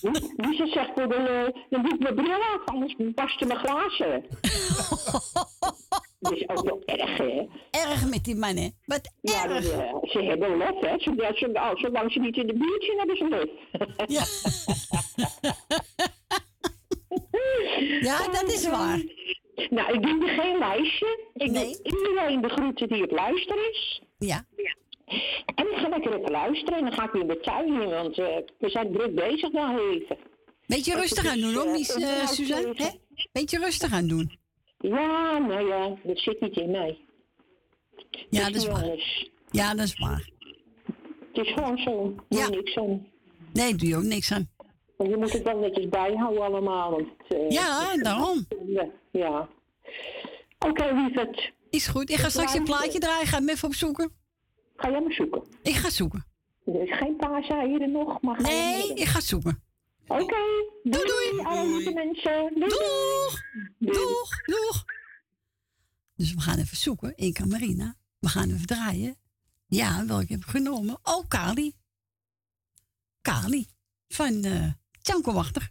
Lisa 0.36 0.66
zegt, 0.66 0.90
voor 0.94 1.08
de, 1.08 1.14
eh, 1.14 1.62
dan 1.70 1.82
doe 1.82 1.94
ik 1.94 2.00
mijn 2.00 2.14
bril 2.14 2.42
af, 2.42 2.64
anders 2.64 2.94
barsten 3.14 3.46
mijn 3.46 3.58
glazen. 3.58 4.24
Dat 6.20 6.32
is 6.32 6.48
ook 6.48 6.64
wel 6.64 6.82
erg, 6.84 7.16
hè? 7.18 7.46
Erg 7.70 8.08
met 8.10 8.24
die 8.24 8.34
mannen. 8.36 8.74
Wat 8.84 9.12
Ja, 9.20 9.48
erg. 9.48 9.70
eh, 9.70 9.94
ze 10.02 10.22
hebben 10.22 10.56
lef, 10.56 10.80
hè? 10.80 10.94
Zodat 10.98 11.36
ze, 11.36 11.50
oh, 11.52 11.70
zolang 11.76 12.12
ze 12.12 12.18
niet 12.18 12.36
in 12.36 12.46
de 12.46 12.52
buurt 12.54 12.84
zijn, 12.84 12.98
hebben 12.98 13.16
ze 13.16 13.28
lef. 13.28 13.48
Ja. 14.06 14.24
ja, 18.08 18.28
dat 18.28 18.52
is 18.52 18.68
waar. 18.68 19.02
Nou, 19.70 19.94
ik 19.94 20.02
doe 20.02 20.28
er 20.28 20.40
geen 20.42 20.58
lijstje. 20.58 21.18
Ik 21.34 21.50
Nee. 21.50 21.64
doe 21.82 22.08
iedereen 22.08 22.40
de 22.40 22.48
groeten 22.48 22.88
die 22.88 23.02
op 23.02 23.10
luisteren 23.10 23.70
is. 23.70 24.02
Ja. 24.18 24.44
En 25.54 25.66
ik 25.70 25.76
ga 25.76 25.88
lekker 25.88 26.18
even 26.18 26.30
luisteren 26.30 26.78
en 26.78 26.84
dan 26.84 26.92
ga 26.92 27.04
ik 27.04 27.10
weer 27.10 27.64
in, 27.66 27.88
want 27.90 28.18
eh, 28.18 28.26
we 28.58 28.70
zijn 28.70 28.92
druk 28.92 29.14
bezig 29.14 29.52
nou 29.52 29.90
even. 29.90 30.18
Beetje 30.66 30.94
rustig 30.94 31.26
aan 31.26 31.40
doen 31.40 31.54
hoor, 31.54 31.66
eh, 31.66 32.26
Suzanne. 32.26 32.72
hè? 32.76 32.88
Beetje 33.32 33.58
rustig 33.58 33.92
aan 33.92 34.06
doen. 34.08 34.38
Ja, 34.80 35.38
nou 35.38 35.66
ja, 35.66 35.96
dat 36.02 36.18
zit 36.18 36.40
niet 36.40 36.56
in 36.56 36.70
mij. 36.70 36.98
Ja, 38.30 38.44
Het 38.44 38.52
dat 38.52 38.62
is 38.62 38.68
waar. 38.68 38.82
anders. 38.82 39.30
Ja, 39.50 39.74
dat 39.74 39.86
is 39.86 39.98
waar. 39.98 40.30
Het 41.32 41.46
is 41.46 41.52
gewoon 41.52 41.78
zo. 41.78 42.14
Doe 42.28 42.38
Ja. 42.40 42.48
niks 42.48 42.76
aan. 42.78 43.06
Nee, 43.52 43.74
doe 43.74 43.88
je 43.88 43.96
ook 43.96 44.02
niks 44.02 44.32
aan. 44.32 44.48
Maar 44.96 45.08
je 45.08 45.16
moet 45.16 45.32
het 45.32 45.42
wel 45.42 45.58
netjes 45.58 45.88
bijhouden 45.88 46.42
allemaal. 46.42 46.90
Want, 46.90 47.08
eh, 47.28 47.50
Ja, 47.50 47.96
daarom. 47.96 48.46
Ja. 49.12 49.48
Oké, 50.58 50.92
lieverd. 50.94 51.52
Is 51.70 51.86
goed. 51.86 52.10
Ik 52.10 52.16
ga 52.16 52.28
straks 52.28 52.54
een 52.54 52.64
plaatje 52.64 52.98
draaien. 52.98 53.26
Ga 53.26 53.38
hem 53.38 53.48
even 53.48 53.68
opzoeken. 53.68 54.12
Ga 54.76 54.90
jij 54.90 55.00
maar 55.00 55.12
zoeken. 55.12 55.42
Ik 55.62 55.74
ga 55.74 55.90
zoeken. 55.90 56.26
Er 56.64 56.82
is 56.82 56.96
geen 56.96 57.16
paaseieren 57.16 57.90
nog, 57.92 58.20
maar 58.22 58.36
je 58.40 58.46
Nee, 58.46 58.88
maar- 58.88 58.96
ik 58.96 59.04
ga 59.04 59.20
zoeken. 59.20 59.62
Oké. 60.10 60.42
Doei, 60.82 61.06
doei. 61.06 61.44
Alle 61.44 61.76
lieve 61.76 61.92
mensen. 61.92 62.54
Doei. 62.54 62.68
Doeg. 62.68 63.40
Doeg. 63.78 64.44
Doeg. 64.44 64.84
Dus 66.14 66.34
we 66.34 66.40
gaan 66.40 66.58
even 66.58 66.76
zoeken 66.76 67.16
in 67.16 67.32
Camarina. 67.32 67.96
We 68.18 68.28
gaan 68.28 68.50
even 68.50 68.66
draaien. 68.66 69.16
Ja, 69.66 70.06
welke 70.06 70.32
heb 70.32 70.40
ik 70.40 70.48
genomen? 70.48 70.98
Oh, 71.02 71.28
Kali. 71.28 71.72
Kali. 73.20 73.66
Van 74.08 74.44
Tjanko 75.02 75.32
Wachter. 75.32 75.70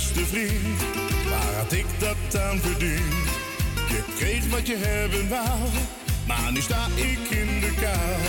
beste 0.00 0.26
vriend. 0.26 0.80
Waar 1.30 1.54
had 1.56 1.72
ik 1.72 1.86
dat 1.98 2.40
aan 2.40 2.58
verdiend? 2.58 3.28
Je 3.88 4.02
kreeg 4.16 4.48
wat 4.48 4.66
je 4.66 4.76
hebben 4.76 5.28
wou, 5.28 5.58
maar 6.26 6.52
nu 6.52 6.60
sta 6.60 6.86
ik 6.94 7.30
in 7.30 7.60
de 7.60 7.72
kou. 7.80 8.20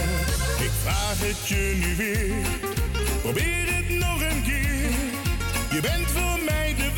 Ik 0.65 0.72
vraag 0.84 1.19
het 1.19 1.48
je 1.48 1.77
nu 1.84 1.95
weer, 1.95 2.45
probeer 3.22 3.65
het 3.76 3.89
nog 3.89 4.22
een 4.22 4.43
keer. 4.43 4.91
Je 5.72 5.81
bent 5.81 6.07
voor 6.11 6.39
mij 6.45 6.76
de 6.77 6.90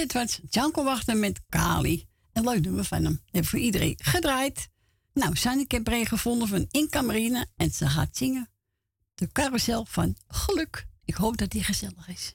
dit 0.00 0.12
was 0.12 0.40
Janko 0.50 0.84
Wachter 0.84 1.16
met 1.16 1.40
Kali. 1.48 2.08
En 2.32 2.44
leuk 2.44 2.64
we 2.64 2.84
van 2.84 3.04
hem. 3.04 3.20
Heb 3.30 3.46
voor 3.46 3.58
iedereen 3.58 3.94
gedraaid. 4.02 4.68
Nou, 5.12 5.36
Sanneke 5.36 5.74
heb 5.74 5.86
een 5.86 6.06
gevonden 6.06 6.48
van 6.48 6.66
Inka 6.70 7.02
Marina. 7.02 7.46
En 7.56 7.70
ze 7.70 7.88
gaat 7.88 8.16
zingen. 8.16 8.50
De 9.14 9.32
carousel 9.32 9.84
van 9.88 10.16
geluk. 10.28 10.86
Ik 11.04 11.14
hoop 11.14 11.36
dat 11.36 11.50
die 11.50 11.64
gezellig 11.64 12.08
is. 12.08 12.34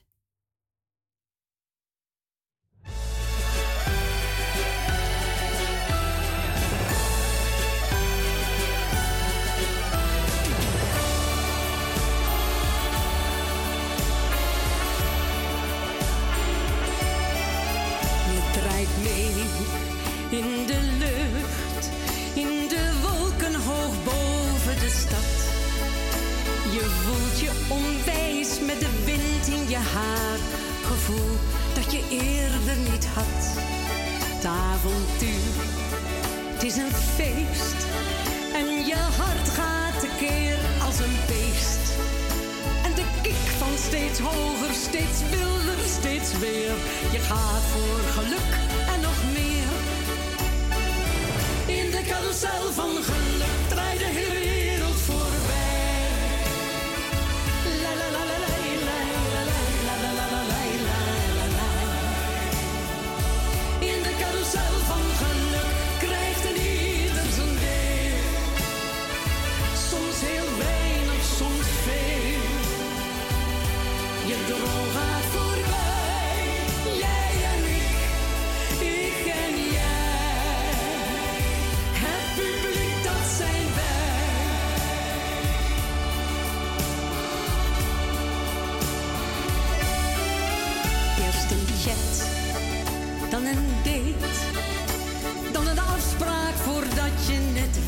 Het 34.46 34.54
avontuur, 34.54 35.54
het 36.52 36.62
is 36.62 36.76
een 36.76 36.92
feest 37.16 37.80
en 38.54 38.86
je 38.86 38.94
hart 38.94 39.48
gaat 39.48 40.00
tekeer 40.00 40.58
als 40.84 40.98
een 40.98 41.16
beest. 41.26 41.84
En 42.84 42.94
de 42.94 43.04
kick 43.22 43.44
van 43.58 43.76
steeds 43.76 44.18
hoger, 44.18 44.74
steeds 44.74 45.18
wilder, 45.30 45.78
steeds 45.98 46.38
weer. 46.38 46.74
Je 47.12 47.18
gaat 47.18 47.64
voor 47.72 48.22
geluk 48.22 48.52
en 48.92 49.00
nog 49.00 49.18
meer. 49.36 49.70
In 51.76 51.90
de 51.90 52.02
carousel 52.08 52.72
van 52.72 53.02
geluk 53.02 53.68
draait 53.68 53.98
de 53.98 54.10
hele 54.18 54.55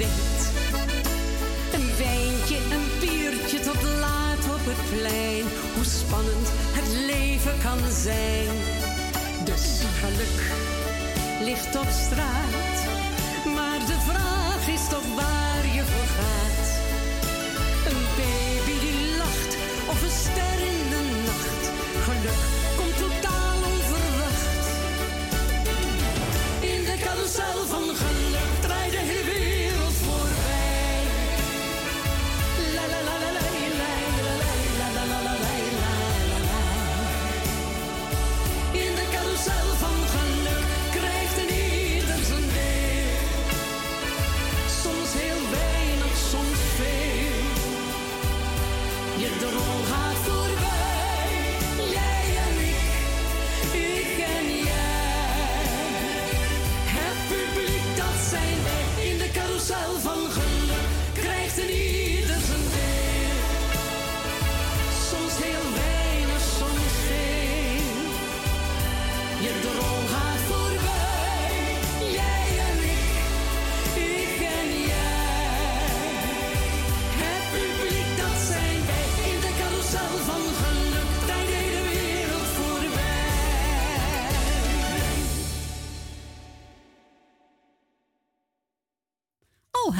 Een 0.06 1.90
wijntje, 1.96 2.56
een 2.56 2.88
biertje 3.00 3.60
tot 3.60 3.82
laat 3.82 4.44
op 4.56 4.64
het 4.70 4.98
plein. 4.98 5.44
Hoe 5.74 5.84
spannend 5.84 6.48
het 6.78 6.88
leven 7.10 7.54
kan 7.62 7.78
zijn. 7.90 8.48
Dus 9.44 9.66
geluk 10.00 10.40
ligt 11.40 11.76
op 11.76 11.88
straat. 12.06 12.76
Maar 13.56 13.78
de 13.90 13.98
vraag 14.08 14.62
is 14.76 14.88
toch 14.88 15.06
waar 15.20 15.64
je 15.76 15.82
voor 15.90 16.08
gaat. 16.18 16.66
Een 17.90 18.02
baby 18.18 18.74
die 18.84 19.16
lacht 19.16 19.52
of 19.92 20.02
een 20.02 20.16
ster 20.24 20.58
in 20.70 20.80
de 20.92 21.02
nacht. 21.28 21.64
Geluk 22.06 22.42
komt 22.78 22.96
totaal 23.04 23.58
onverwacht. 23.72 24.66
In 26.60 26.80
de 26.88 26.96
carousel 27.04 27.58
van 27.72 27.86
geluk 28.02 28.57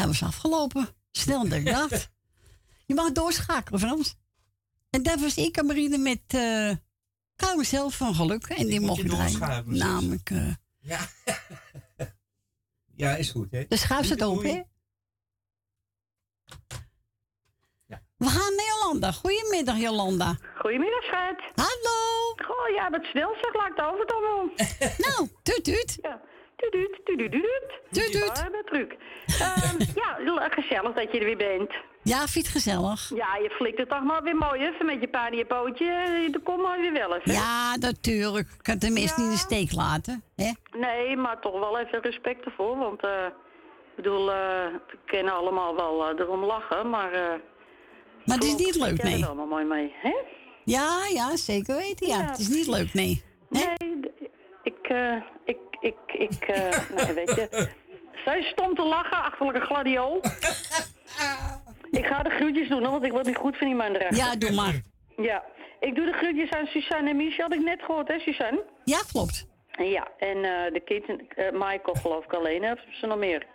Hij 0.08 0.18
was 0.18 0.28
afgelopen. 0.34 0.88
Snel 1.10 1.48
dan 1.48 1.58
ik 1.58 1.64
dacht. 1.64 2.10
Je 2.86 2.94
mag 2.94 3.12
doorschakelen, 3.12 3.80
Frans. 3.80 4.16
En 4.90 5.02
dat 5.02 5.20
was 5.20 5.36
ik 5.36 5.56
en 5.56 5.66
Marine 5.66 5.98
met 5.98 6.20
eh 6.26 6.70
Carmen 7.36 7.66
zelf 7.66 7.96
van 7.96 8.14
geluk. 8.14 8.46
En 8.46 8.66
die 8.66 8.80
moet 8.80 8.88
mocht 8.88 9.02
je 9.02 9.08
draaien. 9.38 9.76
Namelijk, 9.78 10.30
eh, 10.30 10.54
Ja. 10.78 10.98
ja, 13.02 13.16
is 13.16 13.30
goed, 13.30 13.50
hè? 13.50 13.64
de 13.68 13.76
schuif 13.76 14.04
staat 14.04 14.18
Doei, 14.18 14.36
open? 14.36 14.66
We 18.16 18.26
gaan 18.26 18.54
naar 18.56 18.66
Jolanda. 18.66 19.12
Goedemiddag, 19.12 19.76
Jolanda. 19.78 20.36
Goedemiddag, 20.58 21.02
schat. 21.02 21.42
Hallo. 21.54 22.34
Goh, 22.46 22.74
ja, 22.74 22.90
wat 22.90 23.04
snel 23.04 23.34
zeg, 23.42 23.54
laat 23.54 23.68
ik 23.70 23.76
het 23.76 23.86
over 23.86 24.06
dan 24.06 24.20
wel. 24.20 24.50
nou, 24.98 25.28
tuut, 25.42 25.64
tuut. 25.64 25.98
Ja, 26.02 26.20
Tuut, 26.58 28.12
tuut. 28.12 28.36
Ja, 28.36 28.48
dat 28.50 28.66
truc. 28.66 28.96
Ehm, 29.26 29.76
ja, 30.00 30.48
gezellig 30.50 30.94
dat 30.94 31.12
je 31.12 31.18
er 31.18 31.24
weer 31.24 31.36
bent. 31.36 31.70
Ja, 32.02 32.26
vind 32.26 32.46
het 32.46 32.54
gezellig? 32.54 33.10
Ja, 33.14 33.36
je 33.36 33.50
flikt 33.50 33.78
het 33.78 33.88
toch 33.88 34.02
maar 34.02 34.22
weer 34.22 34.36
mooi 34.36 34.60
even 34.60 34.86
met 34.86 35.00
je 35.00 35.08
paard 35.08 35.30
en 35.30 35.38
je 35.38 35.44
pootje. 35.44 36.40
Komt 36.44 36.62
maar 36.62 36.80
weer 36.80 36.92
wel 36.92 37.16
even. 37.16 37.32
Ja, 37.32 37.76
natuurlijk. 37.76 38.48
Ik 38.48 38.62
kan 38.62 38.74
het 38.74 38.82
de 38.82 38.90
mensen 38.90 39.16
niet 39.16 39.30
in 39.30 39.36
de 39.36 39.38
steek 39.38 39.72
laten. 39.72 40.22
Hè? 40.36 40.50
Nee, 40.78 41.16
maar 41.16 41.40
toch 41.40 41.58
wel 41.60 41.78
even 41.78 42.00
respect 42.00 42.44
ervoor, 42.44 42.76
want 42.76 43.02
eh, 43.02 43.24
ik 43.26 43.96
bedoel, 43.96 44.30
eh, 44.30 44.36
we 44.90 44.98
kennen 45.06 45.34
allemaal 45.34 45.76
wel 45.76 46.08
eh, 46.08 46.18
erom 46.18 46.44
lachen, 46.44 46.90
maar... 46.90 47.10
Maar 48.24 48.36
het 48.36 48.44
is 48.44 48.56
niet 48.56 48.74
leuk, 48.74 49.02
nee. 49.02 49.20
er 49.20 49.26
allemaal 49.26 49.46
mooi 49.46 49.64
mee, 49.64 49.94
hè? 49.94 50.14
Ja, 50.64 51.06
ja, 51.12 51.36
zeker 51.36 51.76
weten. 51.76 52.06
Ja. 52.06 52.18
Ja, 52.18 52.24
Het 52.24 52.38
is 52.38 52.48
niet 52.48 52.66
leuk, 52.66 52.94
nee. 52.94 53.22
Nee, 53.48 54.00
ik, 54.62 54.92
ik, 55.80 55.96
ik, 56.06 56.30
ik, 56.30 56.42
eh, 56.48 57.04
nee, 57.04 57.14
weet 57.14 57.34
je. 57.34 57.68
Zij 58.24 58.42
stond 58.42 58.76
te 58.76 58.82
lachen, 58.84 59.22
achterlijke 59.22 59.60
gladiool. 59.60 60.16
ik 61.90 62.06
ga 62.06 62.22
de 62.22 62.30
groetjes 62.30 62.68
doen, 62.68 62.82
hoor, 62.82 62.90
want 62.90 63.04
ik 63.04 63.12
word 63.12 63.26
niet 63.26 63.36
goed 63.36 63.56
van 63.56 63.66
die 63.66 63.76
man 63.76 63.94
erachter. 63.94 64.16
Ja, 64.16 64.36
doe 64.36 64.52
maar. 64.52 64.80
Ja, 65.16 65.44
ik 65.80 65.94
doe 65.94 66.04
de 66.04 66.12
groetjes 66.12 66.50
aan 66.50 66.66
Suzanne 66.66 67.10
en 67.10 67.16
Michel, 67.16 67.44
had 67.44 67.54
ik 67.54 67.64
net 67.64 67.82
gehoord, 67.82 68.08
hè, 68.08 68.18
Suzanne? 68.18 68.64
Ja, 68.84 68.98
klopt. 69.12 69.46
Ja, 69.70 70.08
en 70.18 70.36
eh, 70.44 70.72
de 70.72 70.80
kids, 70.84 71.06
eh, 71.08 71.50
Michael 71.52 71.94
geloof 72.02 72.24
ik 72.24 72.32
alleen, 72.32 72.62
hè, 72.62 72.72
of 72.72 72.80
ze 72.90 73.06
nog 73.06 73.18
meer? 73.18 73.46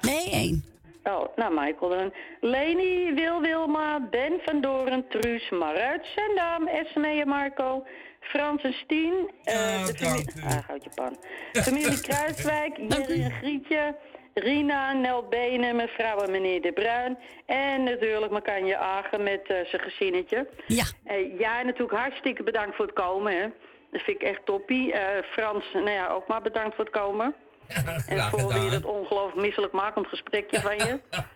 Nee, 0.00 0.30
één. 0.30 0.64
Oh, 1.04 1.36
nou 1.36 1.54
Michael 1.54 1.90
dan. 1.90 2.12
Leni, 2.40 3.14
Wil 3.14 3.40
Wilma, 3.40 4.00
Ben 4.10 4.40
van 4.44 4.60
Doren, 4.60 5.08
Truus, 5.08 5.50
Maruit, 5.50 6.04
Sendam, 6.04 6.66
Esme 6.66 7.08
en 7.08 7.28
Marco, 7.28 7.86
Frans 8.28 8.62
en 8.62 8.72
Stien. 8.72 9.30
eh, 9.44 9.86
de 9.86 9.94
familie... 9.94 10.44
Ah, 10.44 10.58
houd 10.66 10.84
je 10.84 10.90
pan. 10.94 11.16
Familie 11.64 12.00
Kruiswijk, 12.00 12.76
Jerry 12.88 13.22
en 13.22 13.30
Grietje, 13.30 13.94
Rina, 14.34 14.92
Nel 14.92 15.28
Benen, 15.28 15.76
mevrouw 15.76 16.18
en 16.18 16.30
meneer 16.30 16.62
De 16.62 16.72
Bruin. 16.72 17.18
En 17.46 17.82
natuurlijk 17.82 18.32
Makanje 18.32 18.76
Agen 18.76 19.22
met 19.22 19.42
eh, 19.46 19.56
zijn 19.64 19.82
gezinnetje. 19.82 20.48
Ja. 20.66 20.84
Eh, 21.04 21.38
ja, 21.38 21.58
en 21.60 21.66
natuurlijk 21.66 21.98
hartstikke 21.98 22.42
bedankt 22.42 22.76
voor 22.76 22.84
het 22.84 22.94
komen, 22.94 23.32
hè. 23.36 23.46
Dat 23.90 24.02
vind 24.02 24.22
ik 24.22 24.28
echt 24.28 24.40
toppie. 24.44 24.92
Eh, 24.92 25.22
Frans, 25.32 25.64
nou 25.72 25.90
ja, 25.90 26.08
ook 26.08 26.26
maar 26.28 26.42
bedankt 26.42 26.74
voor 26.76 26.84
het 26.84 26.94
komen. 26.94 27.34
En 28.08 28.20
voor 28.30 28.52
weer 28.52 28.70
dat 28.70 28.84
ongelooflijk 28.84 29.46
misselijkmakend 29.46 30.06
gesprekje 30.06 30.60
van 30.60 30.76
je. 30.76 31.00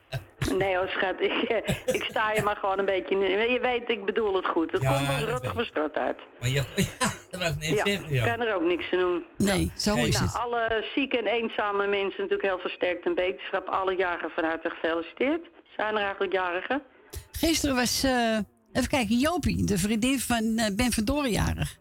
Nee 0.59 0.77
hoor, 0.77 0.89
schat. 0.89 1.21
Ik, 1.21 1.33
eh, 1.43 1.77
ik 1.95 2.05
sta 2.05 2.33
je 2.33 2.43
maar 2.43 2.57
gewoon 2.57 2.79
een 2.79 2.85
beetje... 2.85 3.15
in- 3.15 3.51
Je 3.53 3.61
weet, 3.61 3.91
ik 3.91 4.05
bedoel 4.05 4.35
het 4.37 4.47
goed. 4.47 4.73
Het 4.73 4.83
Ja, 4.83 4.93
komt 4.93 5.25
wel 5.27 5.45
ik. 5.45 5.51
verstort 5.55 5.97
uit. 5.97 6.17
Maar 6.41 6.49
je, 6.49 6.55
ja, 6.99 7.09
dat 7.31 7.41
was 7.41 7.55
Ja, 7.69 7.85
ik 7.85 8.01
ja. 8.09 8.25
kan 8.35 8.47
er 8.47 8.55
ook 8.55 8.63
niks 8.63 8.93
aan 8.93 8.99
doen. 8.99 9.25
Nee, 9.37 9.73
zo 9.77 9.95
is 9.95 10.19
nou, 10.19 10.25
het. 10.25 10.37
alle 10.37 10.85
zieke 10.95 11.19
en 11.19 11.27
eenzame 11.27 11.87
mensen 11.87 12.21
natuurlijk 12.23 12.43
heel 12.43 12.59
versterkt 12.59 13.05
en 13.07 13.15
wetenschap. 13.15 13.69
Alle 13.69 13.97
jarigen 13.97 14.31
van 14.31 14.45
harte 14.45 14.71
gefeliciteerd. 14.71 15.47
Zijn 15.77 15.95
er 15.97 16.03
eigenlijk 16.03 16.33
jarigen? 16.33 16.83
Gisteren 17.33 17.75
was, 17.77 18.03
eh, 18.03 18.39
even 18.73 18.89
kijken, 18.89 19.17
Jopie, 19.19 19.65
de 19.65 19.79
vriendin 19.79 20.19
van 20.19 20.57
eh, 20.57 20.75
Ben 20.77 20.93
van 20.93 21.05
Doren 21.05 21.31
jarig. 21.31 21.77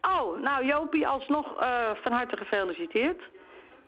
Oh, 0.00 0.40
nou 0.42 0.66
Jopie, 0.66 1.06
alsnog 1.06 1.60
eh, 1.60 1.90
van 2.02 2.12
harte 2.12 2.36
gefeliciteerd. 2.36 3.20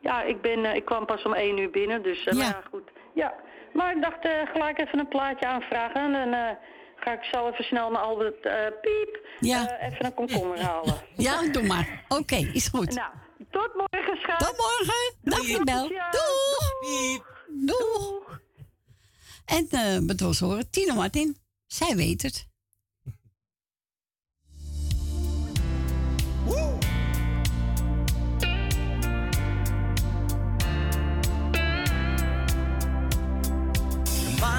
Ja, 0.00 0.22
ik, 0.22 0.40
ben, 0.40 0.64
eh, 0.64 0.74
ik 0.74 0.84
kwam 0.84 1.06
pas 1.06 1.22
om 1.22 1.34
één 1.34 1.58
uur 1.58 1.70
binnen, 1.70 2.02
dus 2.02 2.24
eh, 2.24 2.34
maar 2.34 2.44
ja, 2.46 2.62
goed. 2.70 2.90
Ja, 3.14 3.34
maar 3.76 3.96
ik 3.96 4.02
dacht 4.02 4.24
eh, 4.24 4.32
gelijk 4.52 4.78
even 4.78 4.98
een 4.98 5.08
plaatje 5.08 5.46
aanvragen. 5.46 6.00
En 6.00 6.12
dan 6.12 6.32
eh, 6.40 6.56
ga 6.96 7.12
ik 7.12 7.22
zo 7.32 7.48
even 7.48 7.64
snel 7.64 7.90
naar 7.90 8.02
Albert 8.02 8.44
eh, 8.46 8.52
Piep 8.80 9.26
Ja. 9.40 9.78
eh, 9.78 9.86
even 9.92 10.04
een 10.06 10.14
komkommer 10.14 10.60
halen. 10.60 10.94
Ja, 11.26 11.42
doe 11.52 11.62
maar. 11.62 12.04
Oké, 12.08 12.36
is 12.36 12.68
goed. 12.68 12.94
Nou, 12.94 13.10
tot 13.50 13.74
morgen, 13.74 14.16
schat. 14.16 14.38
Tot 14.38 14.56
morgen. 14.56 15.14
Dag, 15.22 15.38
Doei. 15.38 15.64
Bel. 15.64 15.90
Ja. 15.92 16.10
Doeg. 16.10 17.24
Doeg. 17.48 18.40
En 19.44 19.66
eh 19.70 20.16
wil 20.16 20.32
ze 20.34 20.44
horen? 20.44 20.70
Tino 20.70 20.94
Martin. 20.94 21.36
Zij 21.66 21.96
weet 21.96 22.22
het. 22.22 22.46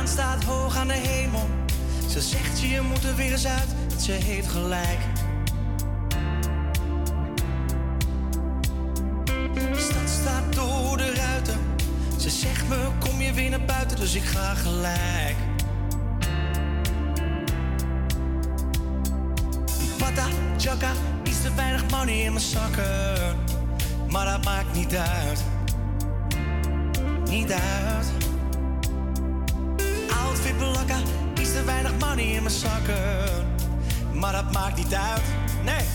Staat 0.08 0.44
hoog 0.44 0.78
aan 0.78 0.88
de 0.88 0.94
hemel. 0.94 1.48
Ze 2.10 2.22
zegt 2.22 2.60
je, 2.60 2.82
moet 2.82 3.04
er 3.04 3.16
weer 3.16 3.32
eens 3.32 3.48
uit. 3.48 3.68
Ze 4.00 4.12
heeft 4.12 4.48
gelijk. 4.48 5.00
Stad 9.76 10.10
staat 10.22 10.54
door 10.54 10.98
de 10.98 11.14
ruiten. 11.14 11.60
Ze 12.18 12.30
zegt 12.30 12.68
me, 12.68 12.88
kom 13.00 13.22
je 13.22 13.34
weer 13.34 13.50
naar 13.50 13.66
buiten, 13.66 14.00
dus 14.00 14.16
ik 14.16 14.24
ga 14.24 14.54
gelijk. 14.54 15.36
Pata, 19.98 20.26
chaka, 20.58 20.92
iets 21.24 21.42
te 21.42 21.54
weinig 21.56 21.90
money 21.90 22.24
in 22.24 22.34
mijn 22.34 22.46
zakken. 22.46 23.36
Maar 24.10 24.26
dat 24.26 24.44
maakt 24.44 24.74
niet 24.74 24.96
uit. 24.96 25.44
Niet 27.30 27.52
uit. 27.52 28.27
Outfit 30.28 30.56
iets 31.40 31.54
te 31.54 31.64
weinig 31.64 31.92
money 32.00 32.26
in 32.26 32.44
mijn 32.44 32.56
zakken. 32.56 33.46
Maar 34.14 34.32
dat 34.32 34.52
maakt 34.52 34.78
niet 34.78 34.94
uit. 34.94 35.22
Nee, 35.64 35.86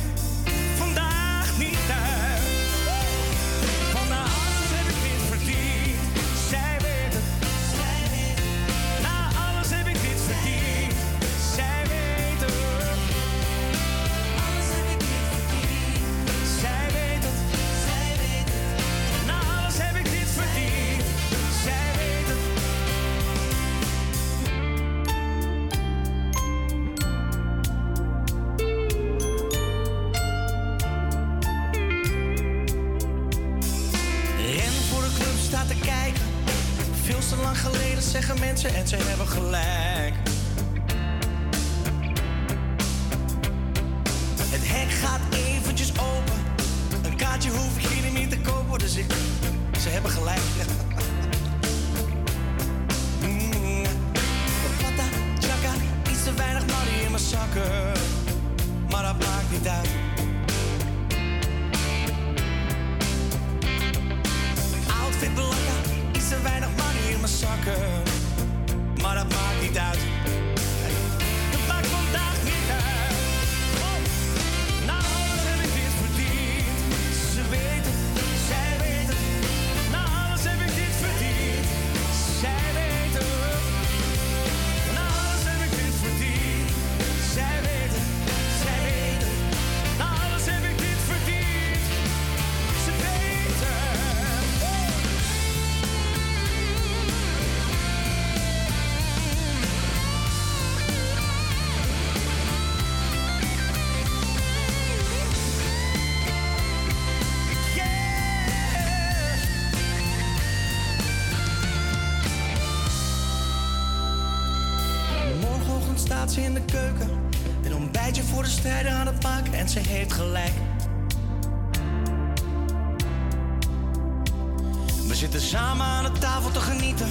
zitten 125.23 125.41
samen 125.41 125.87
aan 125.87 126.05
de 126.05 126.19
tafel 126.19 126.51
te 126.51 126.61
genieten. 126.61 127.09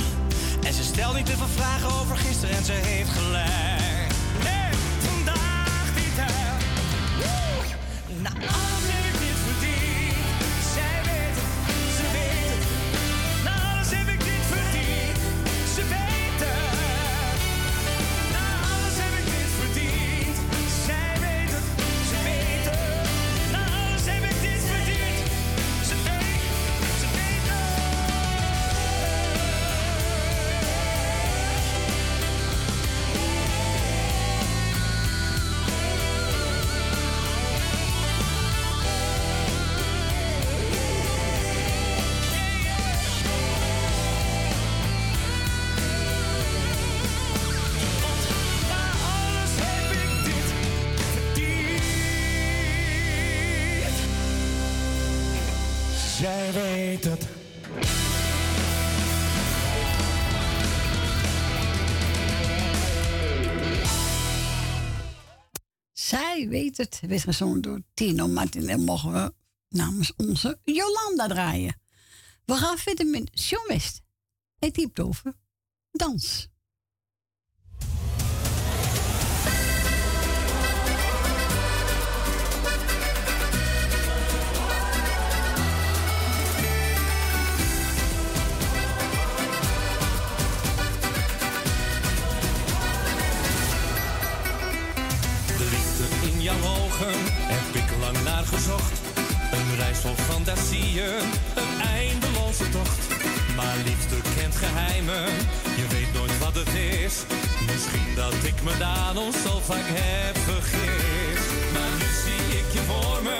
En 0.64 0.74
ze 0.74 0.84
stelt 0.84 1.16
niet 1.16 1.26
te 1.26 1.38
veel 1.38 1.48
vragen 1.48 2.02
over 2.02 2.18
gisteren 2.18 2.56
en 2.56 2.64
ze 2.64 2.72
heeft 2.72 3.10
gelijk. 3.10 4.01
Het. 66.78 67.00
Werd 67.08 67.24
gezongen 67.24 67.62
door 67.62 67.82
Tino 67.94 68.28
Martin. 68.28 68.70
En 68.70 68.84
mogen 68.84 69.12
we 69.12 69.34
namens 69.70 70.14
onze 70.16 70.60
Jolanda 70.64 71.28
draaien. 71.28 71.80
We 72.46 72.54
gaan 72.54 72.78
verder 72.78 73.06
met 73.06 73.30
John 73.50 73.68
West. 73.68 74.02
Het 74.60 74.76
heeft 74.76 75.00
over 75.00 75.34
dans. 75.92 76.51
Heb 97.54 97.76
ik 97.82 97.90
lang 98.00 98.24
naar 98.24 98.46
gezocht. 98.46 99.00
Een 99.52 99.76
reis 99.78 99.98
vol 99.98 100.16
fantasieën, 100.16 101.18
een 101.62 101.82
eindeloze 101.98 102.70
tocht. 102.70 103.02
Maar 103.56 103.78
liefde 103.84 104.18
kent 104.38 104.56
geheimen, 104.56 105.26
je 105.80 105.86
weet 105.94 106.14
nooit 106.14 106.38
wat 106.40 106.56
het 106.56 106.74
is. 107.04 107.16
Misschien 107.72 108.16
dat 108.16 108.34
ik 108.34 108.64
me 108.64 108.78
daar 108.78 109.14
nog 109.14 109.34
zo 109.46 109.60
vaak 109.70 109.88
heb 110.02 110.38
vergist. 110.38 111.50
Maar 111.74 111.94
nu 112.00 112.10
zie 112.24 112.44
ik 112.60 112.68
je 112.74 112.84
voor 112.90 113.20
me, 113.24 113.38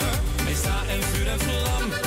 sta 0.54 0.78
en 0.94 1.04
vuur 1.04 1.28
en 1.28 1.40
vlam. 1.40 2.01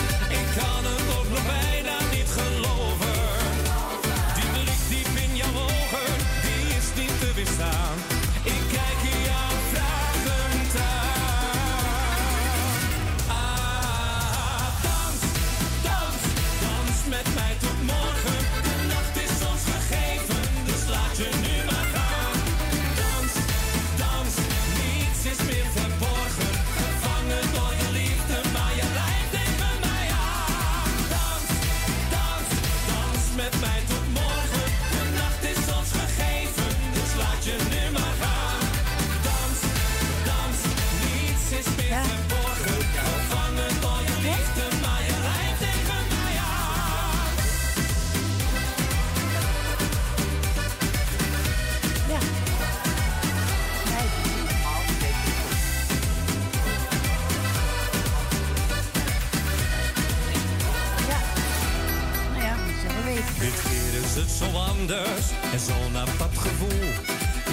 En 64.90 65.61
zo'n 65.61 65.97
apart 65.97 66.39
gevoel. 66.39 66.89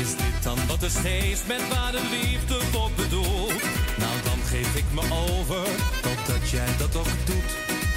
Is 0.01 0.09
dit 0.09 0.43
dan 0.43 0.57
wat 0.67 0.79
de 0.79 0.89
steeds 0.89 1.41
met 1.47 1.67
waar 1.73 1.91
de 1.91 2.03
liefde 2.11 2.57
op 2.77 2.91
bedoelt? 2.95 3.61
Nou, 4.03 4.15
dan 4.23 4.39
geef 4.45 4.75
ik 4.75 4.83
me 4.93 5.01
over, 5.01 5.65
totdat 6.01 6.49
jij 6.49 6.71
dat 6.77 6.95
ook 6.95 7.13
doet. 7.25 7.51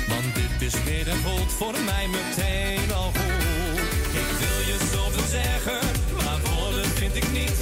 Want 0.08 0.34
dit 0.34 0.72
is 0.72 0.74
meer 0.84 1.08
en 1.08 1.16
voelt 1.16 1.52
voor 1.52 1.74
mij 1.84 2.06
meteen 2.08 2.92
al 2.92 3.10
goed. 3.18 3.78
Ik 4.22 4.30
wil 4.42 4.58
je 4.70 4.78
zoveel 4.92 5.28
zeggen, 5.40 5.80
maar 6.24 6.40
woorden 6.48 6.90
vind 7.00 7.14
ik 7.16 7.32
niet. 7.32 7.58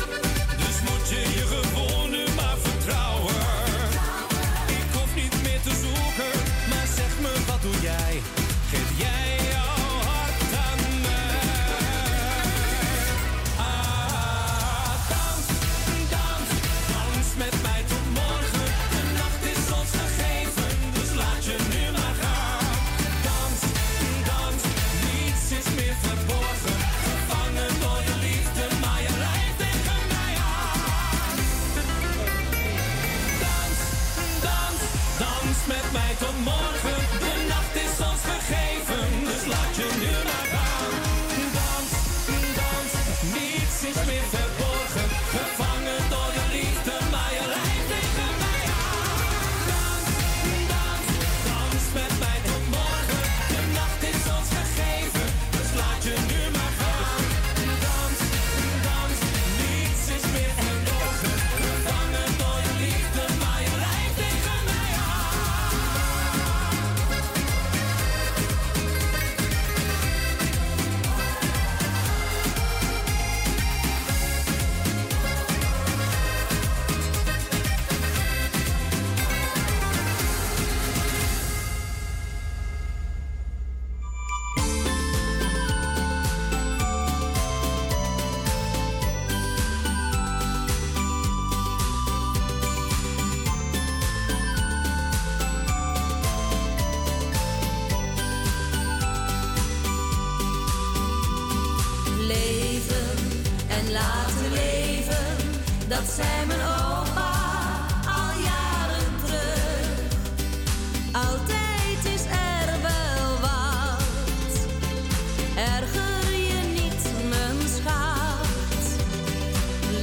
Dus 0.63 0.77
moet 0.89 1.07
je 1.13 1.23
je 1.37 1.45
gewoon 1.53 2.11
nu 2.11 2.25
maar 2.37 2.59
vertrouwen. 2.69 3.41
Ik 4.79 4.89
hoef 4.95 5.11
niet 5.15 5.37
meer 5.43 5.63
te 5.69 5.75
zoeken, 5.85 6.33
maar 6.71 6.87
zeg 6.99 7.13
me 7.21 7.33
wat 7.47 7.63
doe 7.63 7.81
jij 7.81 8.42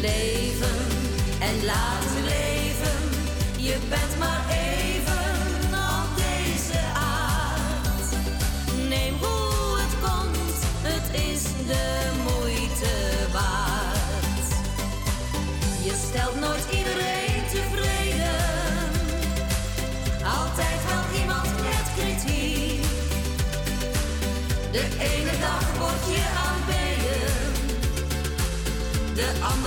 Leven 0.02 0.78
en 1.40 1.66
laten 1.66 2.24
leven. 2.24 3.00
Je 3.58 3.78
bent 3.90 4.18
maar 4.20 4.49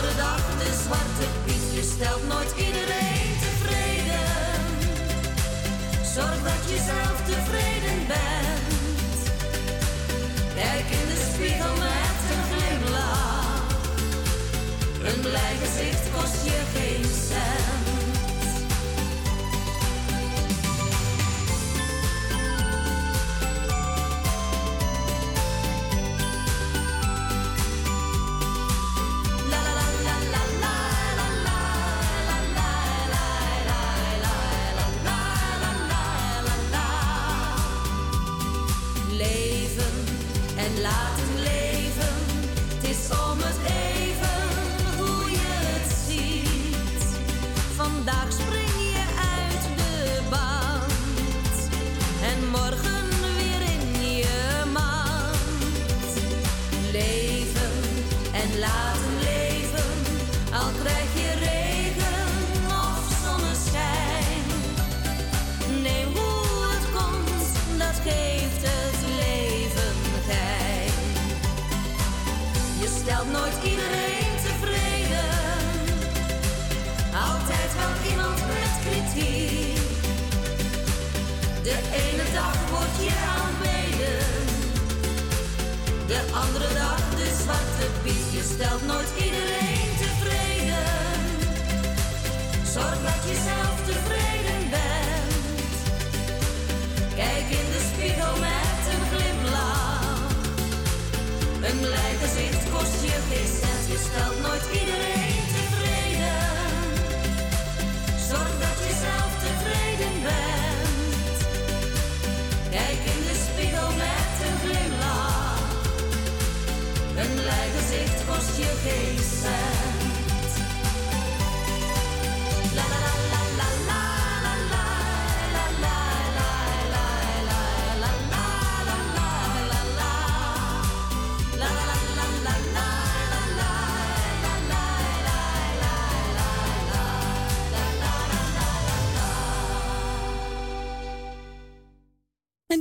andere 0.02 0.22
dag 0.22 0.42
de 0.58 0.70
zwarte 0.84 1.26
piet. 1.44 1.66
Je 1.74 1.82
stelt 1.94 2.28
nooit 2.28 2.52
iedereen 2.56 3.30
tevreden. 3.44 4.30
Zorg 6.14 6.38
dat 6.50 6.62
je 6.70 6.78
zelf 6.92 7.16
tevreden 7.30 7.98
bent. 8.06 9.20
Kijk 10.54 10.86
in 10.98 11.06
de 11.12 11.18
spiegel 11.30 11.74
met 11.88 12.18
een 12.32 12.44
glimlach. 12.50 13.66
Een 15.08 15.20
blij 15.20 15.54
gezicht 15.62 16.04
kost 16.16 16.44
je 16.44 16.58
geen 16.74 17.04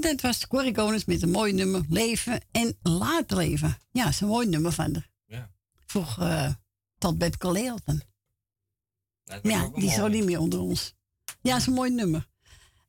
En 0.01 0.11
dat 0.11 0.21
was 0.21 0.47
Corrie 0.47 0.73
Konings 0.73 1.05
met 1.05 1.21
een 1.21 1.31
mooi 1.31 1.53
nummer 1.53 1.85
Leven 1.89 2.41
en 2.51 2.77
Laat 2.81 3.31
Leven. 3.31 3.77
Ja, 3.91 4.03
dat 4.03 4.13
is 4.13 4.21
een 4.21 4.27
mooi 4.27 4.47
nummer 4.47 4.71
van 4.71 4.93
haar. 4.93 5.09
Ja. 5.25 5.51
Vroeg 5.85 6.19
eh, 6.19 6.53
tot 6.97 7.17
Beb. 7.17 7.39
Dat 7.39 7.83
Ja, 9.43 9.69
die 9.75 9.89
is 9.89 9.99
al 9.99 10.07
niet 10.07 10.23
meer 10.23 10.39
onder 10.39 10.59
ons. 10.59 10.93
Ja, 11.41 11.55
is 11.55 11.65
een 11.65 11.73
mooi 11.73 11.91
nummer. 11.91 12.27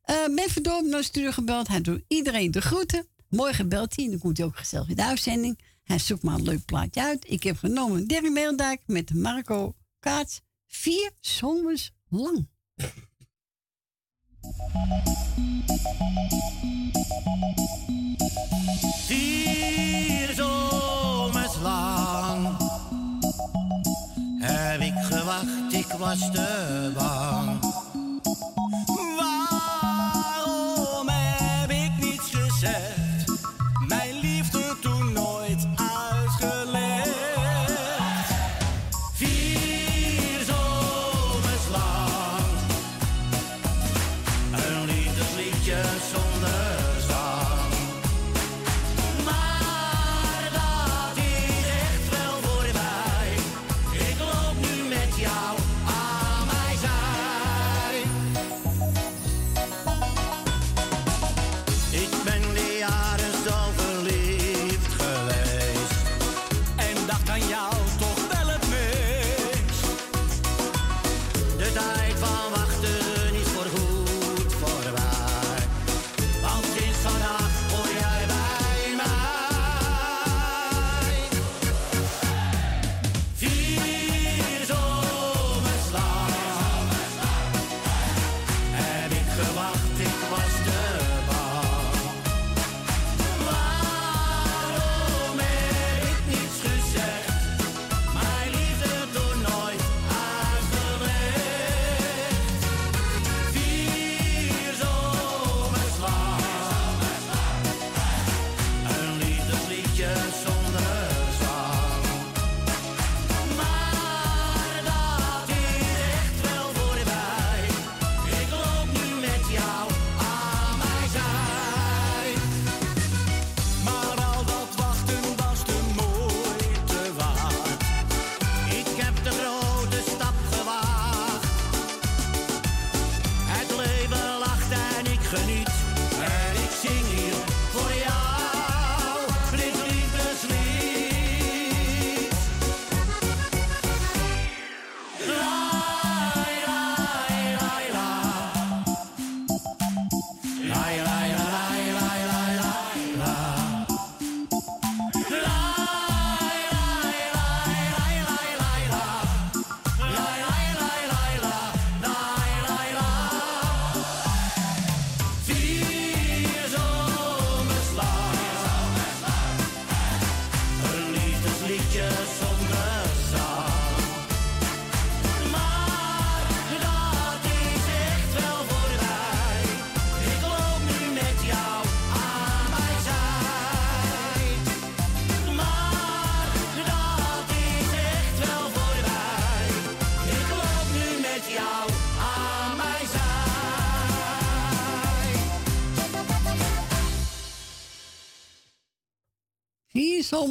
Eh 0.02 0.24
ben 0.24 0.50
Verdorp 0.50 0.86
naar 0.86 1.04
studio 1.04 1.30
gebeld. 1.30 1.68
Hij 1.68 1.80
doet 1.80 2.04
iedereen 2.08 2.50
de 2.50 2.60
groeten. 2.60 3.06
Morgen 3.28 3.68
belt 3.68 3.96
hij 3.96 4.04
en 4.04 4.10
dan 4.10 4.20
komt 4.20 4.36
hij 4.36 4.46
ook 4.46 4.56
gezellig 4.56 4.88
in 4.88 4.96
de 4.96 5.04
uitzending. 5.04 5.58
Hij 5.82 5.98
zoekt 5.98 6.22
maar 6.22 6.34
een 6.34 6.42
leuk 6.42 6.64
plaatje 6.64 7.02
uit. 7.02 7.30
Ik 7.30 7.42
heb 7.42 7.56
genomen 7.56 8.06
Derry 8.06 8.32
Meeldijk 8.32 8.82
met 8.86 9.14
Marco 9.14 9.74
Kaats. 9.98 10.40
Vier 10.66 11.10
zomers 11.20 11.92
lang. 12.08 12.48
Heb 24.44 24.80
ik 24.80 24.94
gewacht, 24.94 25.72
ik 25.72 25.92
was 25.98 26.30
te 26.30 26.90
bang. 26.94 27.51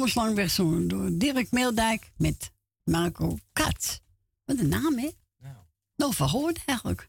Gezongen 0.08 0.88
door 0.88 1.10
Dirk 1.12 1.50
Meeldijk 1.50 2.12
met 2.16 2.52
Marco 2.84 3.38
Katz. 3.52 3.98
Wat 4.44 4.58
een 4.58 4.68
naam, 4.68 4.98
hè? 4.98 5.10
Nou. 5.38 5.56
Nog 5.96 6.16
van 6.16 6.28
gehoord 6.28 6.64
eigenlijk. 6.64 7.08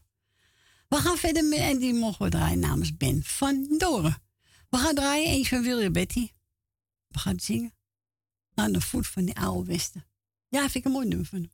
We 0.88 0.96
gaan 0.96 1.16
verder 1.16 1.44
met, 1.44 1.58
en 1.58 1.78
die 1.78 1.94
mogen 1.94 2.24
we 2.24 2.30
draaien 2.30 2.58
namens 2.58 2.96
Ben 2.96 3.22
van 3.24 3.74
Doren. 3.78 4.22
We 4.70 4.76
gaan 4.76 4.94
draaien 4.94 5.28
eens 5.28 5.48
van 5.48 5.62
William 5.62 5.92
Betty. 5.92 6.30
We 7.08 7.18
gaan 7.18 7.40
zingen. 7.40 7.74
Aan 8.54 8.72
de 8.72 8.80
voet 8.80 9.06
van 9.06 9.24
die 9.24 9.36
oude 9.36 9.72
Westen. 9.72 10.06
Ja, 10.48 10.60
vind 10.60 10.74
ik 10.74 10.84
een 10.84 10.92
mooi 10.92 11.08
nummer 11.08 11.26
van 11.26 11.50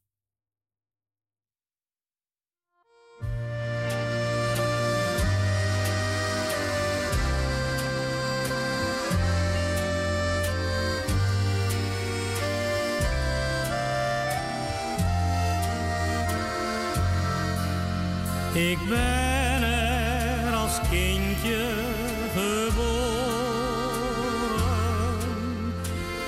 Ik 18.69 18.79
ben 18.89 19.63
er 19.63 20.55
als 20.55 20.81
kindje 20.91 21.67
geboren. 22.33 22.91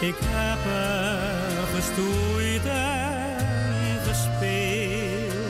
Ik 0.00 0.14
heb 0.20 0.59
er 0.72 1.66
gestoeid 1.74 2.66
en 2.66 3.98
gespeeld. 4.06 5.42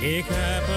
Ik 0.00 0.24
heb 0.28 0.67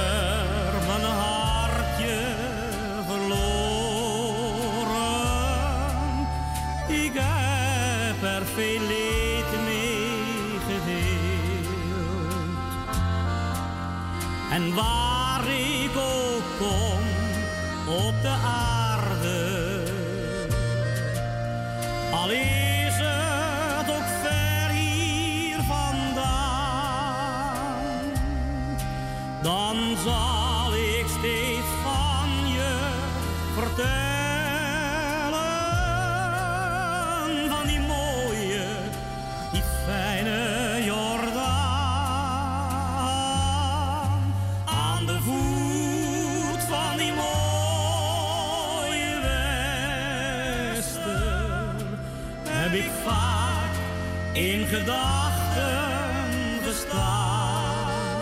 gedachten 54.72 56.64
gestaan. 56.64 58.22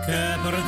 Ik 0.00 0.06
heb 0.06 0.52
er 0.52 0.64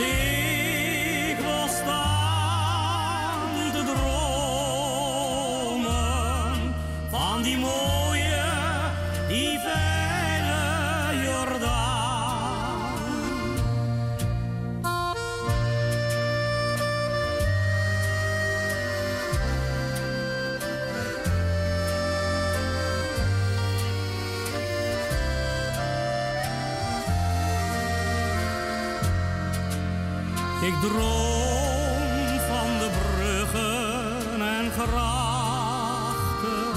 Droom 30.81 32.41
van 32.49 32.79
de 32.79 32.91
bruggen 32.99 34.41
en 34.41 34.71
grachten, 34.71 36.73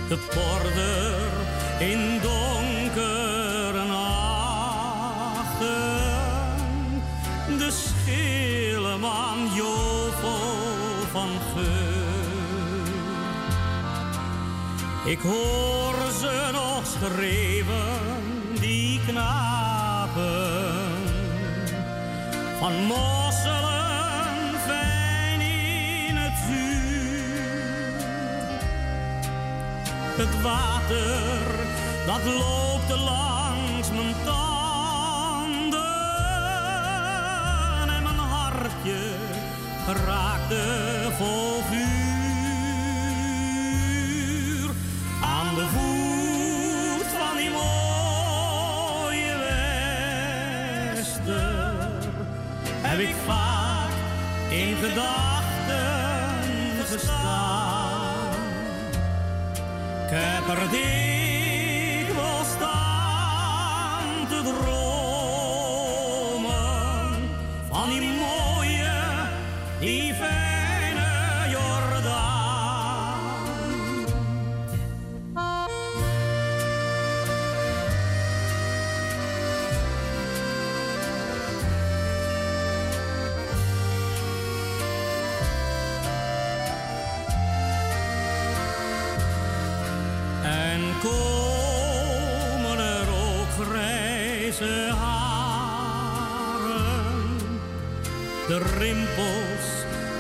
de 0.10 0.18
porder 0.18 1.32
in 1.80 2.13
Ik 15.14 15.20
hoor 15.20 15.96
ze 16.20 16.50
nog 16.52 16.86
schreeuwen, 16.86 18.24
die 18.60 19.00
knapen, 19.08 20.52
van 22.60 22.74
mosselen 22.74 24.60
fijn 24.66 25.42
in 25.42 26.16
het 26.16 26.40
vuur. 26.48 28.06
Het 30.16 30.42
water 30.42 31.46
dat 32.06 32.24
loopt 32.24 33.02
langs 33.04 33.33
gedachten 54.84 56.46
gestaan. 56.86 58.36
Ik 60.06 60.10
heb 60.10 60.58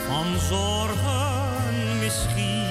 van 0.07 0.39
zorgen 0.39 1.99
misschien. 1.99 2.63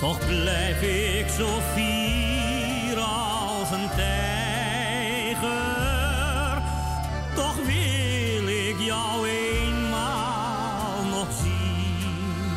Toch 0.00 0.18
blijf 0.26 0.82
ik 0.82 1.28
zo 1.28 1.48
fier 1.74 2.98
als 2.98 3.70
een 3.70 3.88
tijger, 3.96 5.42
toch 7.34 7.56
wil 7.56 8.48
ik 8.48 8.78
jou 8.78 9.28
eenmaal 9.28 11.04
nog 11.10 11.26
zien. 11.42 12.56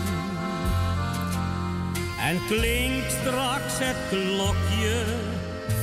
En 2.19 2.45
klinkt 2.47 3.11
straks 3.11 3.73
het 3.79 3.97
klokje 4.09 5.05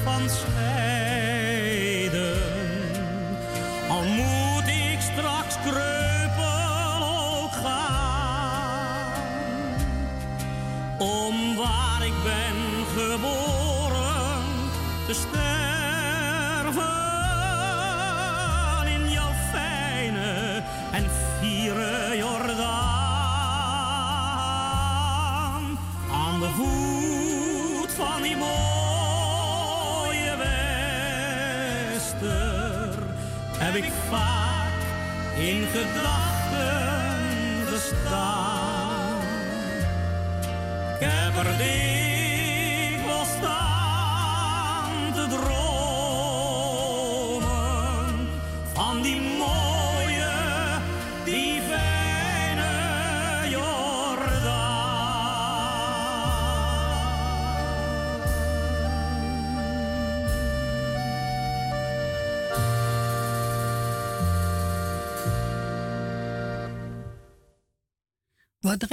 van 0.04 0.28
scheiden. 0.28 0.97
in 35.48 35.66
gedachten 35.66 37.16
gestaan. 37.66 39.20
Ik 40.98 41.06
heb 41.06 41.46
er 41.46 41.58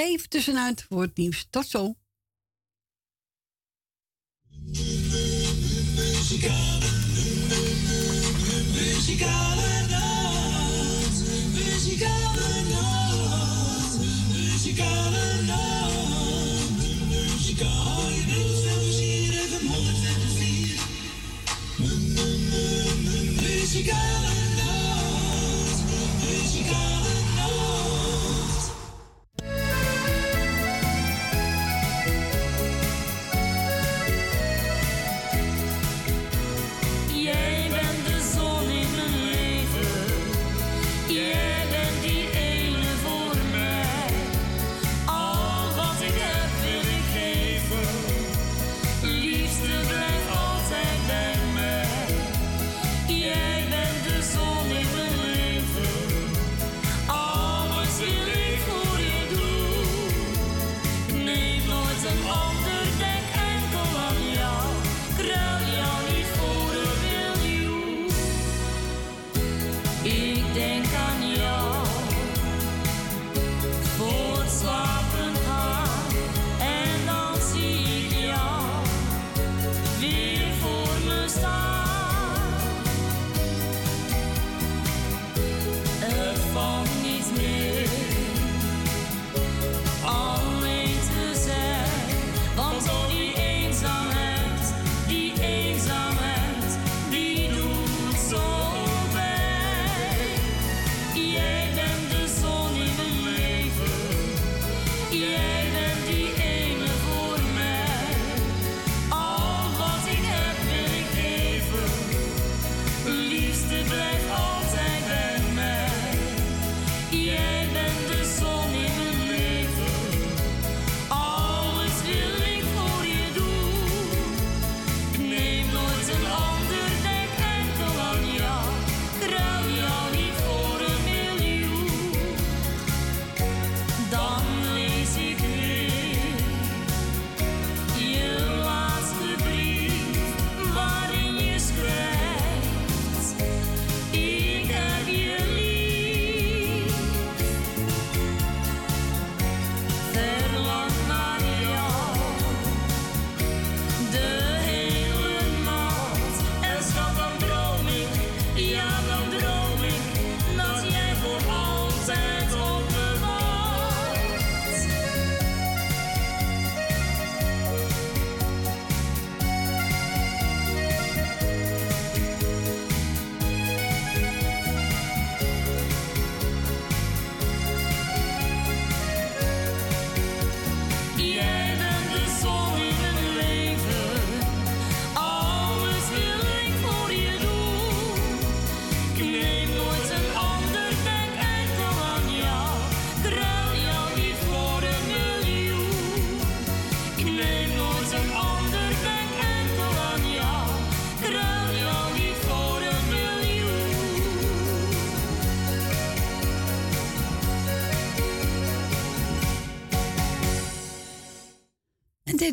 even 0.05 0.29
tussenuit 0.29 0.85
voor 0.89 1.01
het 1.01 1.17
nieuws. 1.17 1.47
Tot 1.49 1.67
zo. 1.67 1.95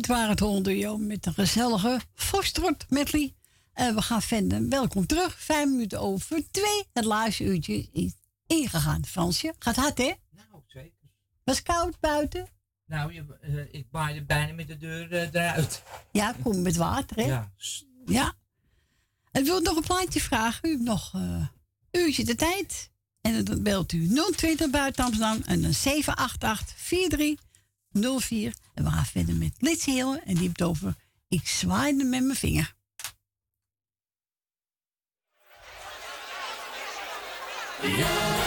Dit 0.03 0.11
waren 0.11 0.29
het 0.29 0.39
hondenjo 0.39 0.97
met 0.97 1.25
een 1.25 1.33
gezellige 1.33 1.99
Vostort 2.13 2.85
medley. 2.89 3.33
En 3.73 3.95
we 3.95 4.01
gaan 4.01 4.21
vinden. 4.21 4.69
Welkom 4.69 5.05
terug. 5.05 5.39
Vijf 5.39 5.69
minuten 5.69 5.99
over 5.99 6.51
twee. 6.51 6.83
Het 6.93 7.05
laatste 7.05 7.43
uurtje 7.43 7.89
is 7.91 8.13
ingegaan. 8.47 9.05
Fransje, 9.05 9.53
gaat 9.59 9.75
hard 9.75 9.97
hè? 9.97 10.13
Nou, 10.29 10.63
zeker. 10.67 11.09
Was 11.43 11.61
koud 11.61 11.99
buiten? 11.99 12.47
Nou, 12.85 13.13
je, 13.13 13.37
eh, 13.41 13.73
ik 13.79 13.91
baaide 13.91 14.23
bijna 14.23 14.53
met 14.53 14.67
de 14.67 14.77
deur 14.77 15.11
eh, 15.11 15.33
eruit. 15.33 15.83
Ja, 16.11 16.35
kom 16.43 16.61
met 16.61 16.75
water 16.75 17.17
hè? 17.17 17.25
Ja. 17.25 17.51
Ja. 18.05 18.33
En 19.31 19.43
wil 19.43 19.61
nog 19.61 19.75
een 19.75 19.83
plaatje 19.83 20.21
vragen? 20.21 20.69
U 20.69 20.83
nog 20.83 21.13
een 21.13 21.49
uurtje 21.91 22.25
de 22.25 22.35
tijd. 22.35 22.91
En 23.21 23.43
dan 23.43 23.63
belt 23.63 23.91
u 23.91 24.07
020 24.35 24.69
buiten 24.69 25.03
Amsterdam 25.03 25.41
en 25.45 25.61
dan 25.61 25.73
788 25.73 26.77
43 26.77 27.51
04. 27.93 28.53
En 28.73 28.83
we 28.83 28.89
gaan 28.89 29.05
verder 29.05 29.35
met 29.35 29.53
Lits 29.59 29.85
Heel 29.85 30.19
en 30.19 30.35
die 30.35 30.51
over 30.63 30.95
Ik 31.27 31.47
zwaaide 31.47 32.03
met 32.03 32.23
mijn 32.23 32.35
vinger. 32.35 32.73
Ja. 37.81 38.41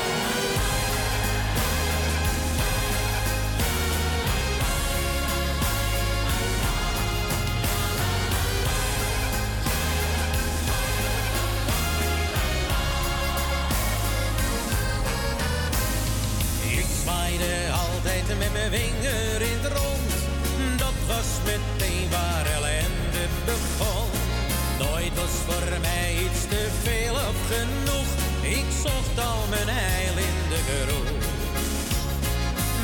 vinger 18.71 18.96
was 21.17 21.33
meteen 21.45 22.11
waar 22.11 22.47
ellende 22.57 23.25
begon. 23.45 24.11
Nooit 24.79 25.15
was 25.21 25.35
voor 25.47 25.69
mij 25.81 26.11
iets 26.25 26.43
te 26.53 26.63
veel 26.83 27.15
of 27.31 27.39
genoeg. 27.53 28.11
Ik 28.59 28.69
zocht 28.85 29.17
al 29.29 29.43
mijn 29.55 29.69
eil 29.69 30.17
in 30.31 30.39
de 30.53 30.61
groep. 30.69 31.09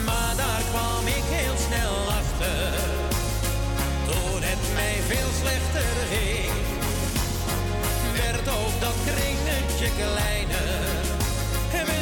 Maar 0.09 0.35
daar 0.43 0.63
kwam 0.71 1.05
ik 1.19 1.27
heel 1.39 1.59
snel 1.67 1.97
achter. 2.21 2.73
Toen 4.09 4.41
het 4.51 4.65
mij 4.79 4.99
veel 5.11 5.31
slechter 5.41 5.93
ging, 6.13 6.55
werd 8.23 8.47
ook 8.61 8.75
dat 8.87 8.99
kringetje 9.09 9.89
kleiner. 10.01 10.71
En 11.79 11.85
we 11.91 12.01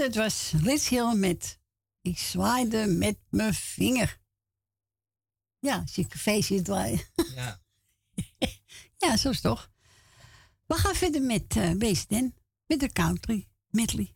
Het 0.00 0.14
was 0.14 0.52
Liz 0.62 0.88
Hill 0.88 1.14
met 1.14 1.58
Ik 2.00 2.18
zwaaide 2.18 2.86
met 2.86 3.18
mijn 3.28 3.54
vinger. 3.54 4.20
Ja, 5.58 5.78
als 5.78 5.94
je 5.94 6.06
café 6.06 6.42
ziet 6.42 6.64
draaien. 6.64 7.00
Ja. 7.34 7.60
ja, 9.06 9.16
zo 9.16 9.30
is 9.30 9.40
toch. 9.40 9.70
We 10.66 10.74
gaan 10.74 10.94
verder 10.94 11.22
met 11.22 11.56
uh, 11.56 11.72
met 12.66 12.80
de 12.80 12.92
country 12.92 13.48
medley. 13.68 14.14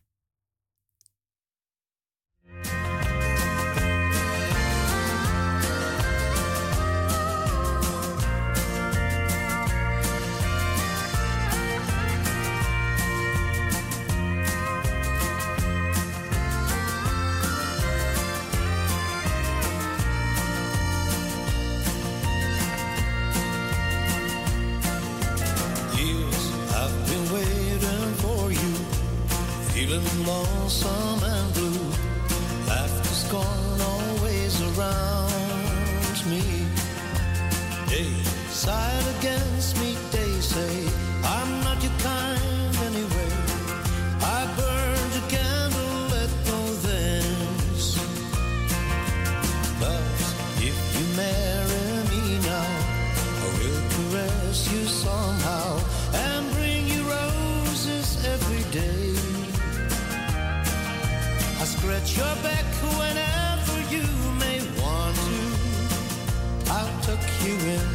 You 67.45 67.53
in 67.53 67.94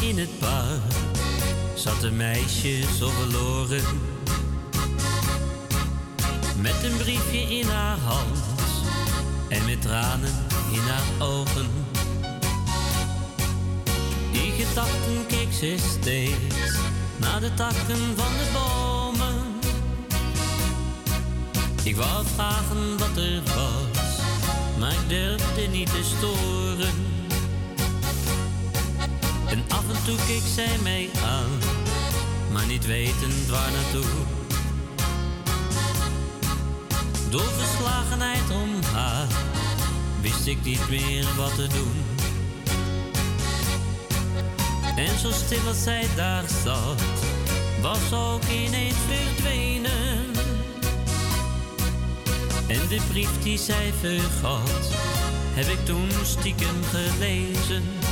in 0.00 0.18
het 0.18 0.38
park 0.38 0.92
zat 1.74 2.02
een 2.02 2.16
meisje 2.16 2.82
zo 2.98 3.08
verloren. 3.08 3.82
Met 6.60 6.84
een 6.84 6.96
briefje 6.96 7.38
in 7.38 7.66
haar 7.66 7.98
hand 7.98 8.38
en 9.48 9.64
met 9.64 9.82
tranen 9.82 10.32
in 10.72 10.80
haar 10.80 11.28
ogen. 11.28 11.70
Die 14.32 14.52
gedachten 14.52 15.26
keek 15.26 15.52
ze 15.52 15.76
steeds 15.98 16.78
naar 17.16 17.40
de 17.40 17.54
takken 17.54 18.16
van 18.16 18.32
de 18.38 18.50
bomen. 18.52 19.44
Ik 21.82 21.96
wou 21.96 22.26
vragen 22.34 22.98
wat 22.98 23.16
er 23.16 23.42
was, 23.42 24.18
maar 24.78 24.92
ik 24.92 25.08
durfde 25.08 25.66
niet 25.66 25.90
te 25.90 26.02
storen. 26.16 27.13
En 30.06 30.10
af 30.10 30.16
en 30.18 30.26
toe 30.26 30.34
keek 30.34 30.52
zij 30.54 30.78
mij 30.82 31.10
aan, 31.24 31.50
maar 32.52 32.66
niet 32.66 32.86
wetend 32.86 33.46
waar 33.48 33.70
naartoe. 33.72 34.10
Door 37.30 37.48
verslagenheid 37.58 38.50
om 38.50 38.82
haar 38.92 39.26
wist 40.20 40.46
ik 40.46 40.64
niet 40.64 40.88
meer 40.88 41.26
wat 41.36 41.54
te 41.54 41.66
doen. 41.66 42.04
En 44.96 45.18
zo 45.18 45.30
stil 45.30 45.66
als 45.66 45.82
zij 45.82 46.06
daar 46.16 46.44
zat, 46.64 47.02
was 47.80 48.12
ook 48.12 48.44
ineens 48.44 48.96
verdwenen. 49.08 50.32
En 52.66 52.88
de 52.88 53.00
brief 53.08 53.42
die 53.42 53.58
zij 53.58 53.92
vergat, 54.00 54.92
heb 55.54 55.66
ik 55.66 55.84
toen 55.84 56.08
stiekem 56.22 56.82
gelezen. 56.90 58.03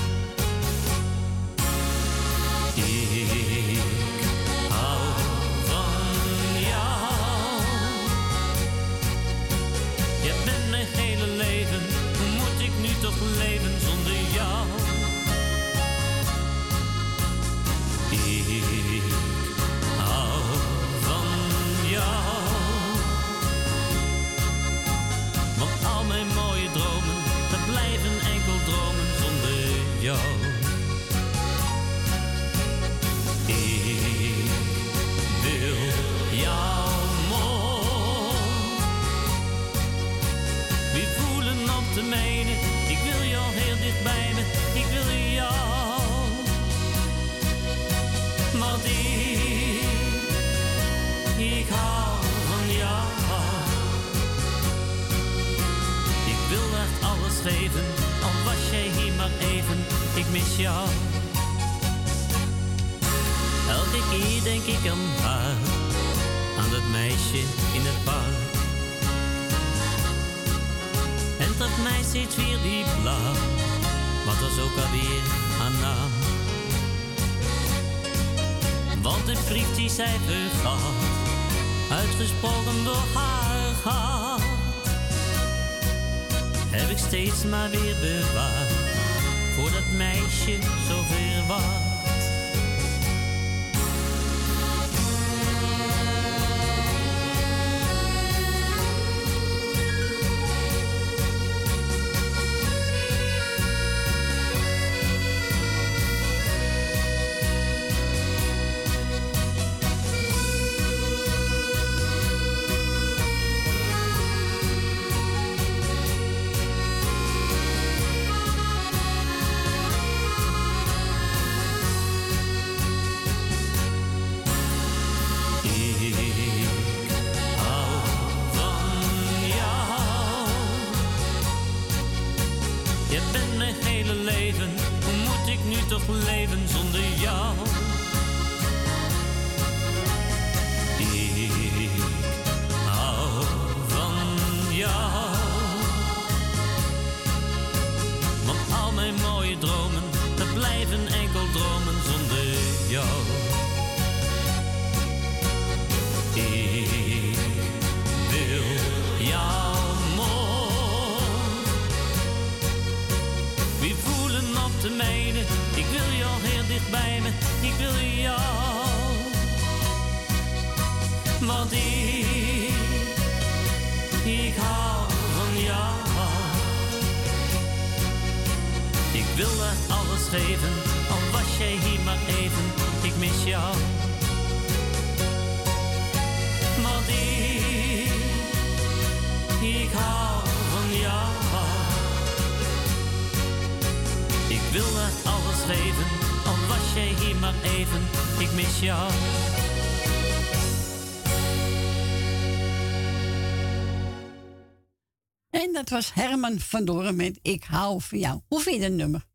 Was 205.93 206.12
Herman 206.14 206.59
van 206.59 206.85
Doren 206.85 207.16
met 207.16 207.39
Ik 207.43 207.64
hou 207.64 208.01
van 208.01 208.19
jou. 208.19 208.40
Hoe 208.47 208.60
vind 208.60 208.77
je 208.77 208.89
dat 208.89 208.93
nummer? 208.98 209.27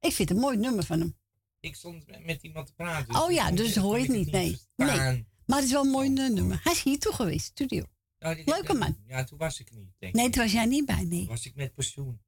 Ik 0.00 0.12
vind 0.12 0.28
het 0.28 0.30
een 0.38 0.44
mooi 0.44 0.56
nummer 0.56 0.84
van 0.84 1.00
hem. 1.00 1.16
Ik 1.60 1.74
stond 1.74 2.24
met- 2.24 2.42
iemand 2.42 2.66
te 2.66 2.72
praten. 2.74 3.14
oh 3.22 3.30
ja, 3.32 3.50
dus 3.50 3.76
hoor 3.76 3.96
je 3.98 4.02
het 4.02 4.12
niet. 4.16 4.30
Nee. 4.30 4.58
nee. 4.76 5.26
Maar 5.46 5.56
het 5.56 5.66
is 5.66 5.72
wel 5.72 5.84
een 5.84 5.90
mooi 5.90 6.14
eh, 6.14 6.30
nummer. 6.30 6.60
Hij 6.62 6.72
is 6.72 6.82
hier 6.82 6.98
toe 6.98 7.12
geweest, 7.12 7.46
studio. 7.46 7.84
Nou, 8.18 8.42
Leuke 8.44 8.74
man. 8.74 8.96
Ja, 9.06 9.24
toen 9.24 9.38
was 9.38 9.60
ik 9.60 9.70
niet, 9.74 9.92
denk 9.98 10.14
Nee, 10.14 10.26
ik. 10.26 10.32
toen 10.32 10.42
was 10.42 10.52
jij 10.52 10.66
niet 10.66 10.86
bij, 10.86 11.04
nee. 11.04 11.26
Was 11.26 11.46
ik 11.46 11.54
met 11.54 11.74
pensioen, 11.74 12.20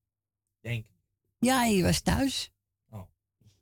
denk 0.60 0.84
ik. 0.86 0.92
Ja, 1.38 1.64
je 1.64 1.82
was 1.82 2.00
thuis. 2.00 2.50
Oh. 2.90 3.02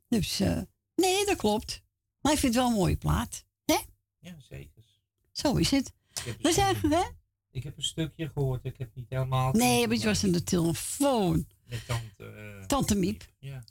Dus, 0.09 0.41
eh, 0.41 0.61
nee, 0.95 1.25
dat 1.27 1.37
klopt. 1.37 1.83
Maar 2.21 2.33
ik 2.33 2.39
vind 2.39 2.55
het 2.55 2.63
wel 2.63 2.73
een 2.73 2.79
mooie 2.79 2.97
plaat. 2.97 3.45
Hè? 3.65 3.79
Ja, 4.19 4.37
zeker. 4.49 4.85
Zo 5.33 5.57
is 5.57 5.71
het. 5.71 5.93
We 6.41 6.53
zeggen, 6.53 6.91
hè? 6.93 7.03
Ik 7.51 7.63
heb 7.63 7.77
een 7.77 7.83
stukje 7.83 8.31
gehoord, 8.35 8.65
ik 8.65 8.75
heb 8.79 8.91
niet 8.95 9.07
helemaal... 9.09 9.53
Nee, 9.53 9.87
maar 9.87 9.97
het 9.97 10.05
was 10.05 10.25
aan 10.25 10.33
de 10.33 10.43
telefoon. 10.43 11.47
Met 11.67 11.87
tante... 11.87 12.25
eh, 12.25 12.67
Tante 12.67 12.95
Miep. 12.95 13.25
Ja. 13.39 13.65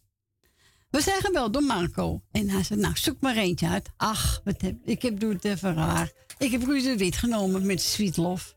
We 0.90 1.02
zijn 1.02 1.22
gebeld 1.22 1.54
door 1.54 1.64
Marco. 1.64 2.22
En 2.32 2.50
hij 2.50 2.64
zei, 2.64 2.80
nou, 2.80 2.96
zoek 2.98 3.20
maar 3.22 3.36
eentje 3.36 3.68
uit. 3.68 3.90
Ach, 3.98 4.42
wat 4.44 4.62
heb, 4.62 4.76
ik 4.84 5.02
heb 5.02 5.20
doe 5.20 5.34
het 5.34 5.46
even 5.46 5.74
raar. 5.74 6.12
Ik 6.38 6.52
heb 6.52 6.64
Ruud 6.64 6.84
de 6.84 6.98
Wit 6.98 7.16
genomen 7.16 7.66
met 7.66 7.82
Sweet 7.82 8.18
Love. 8.18 8.56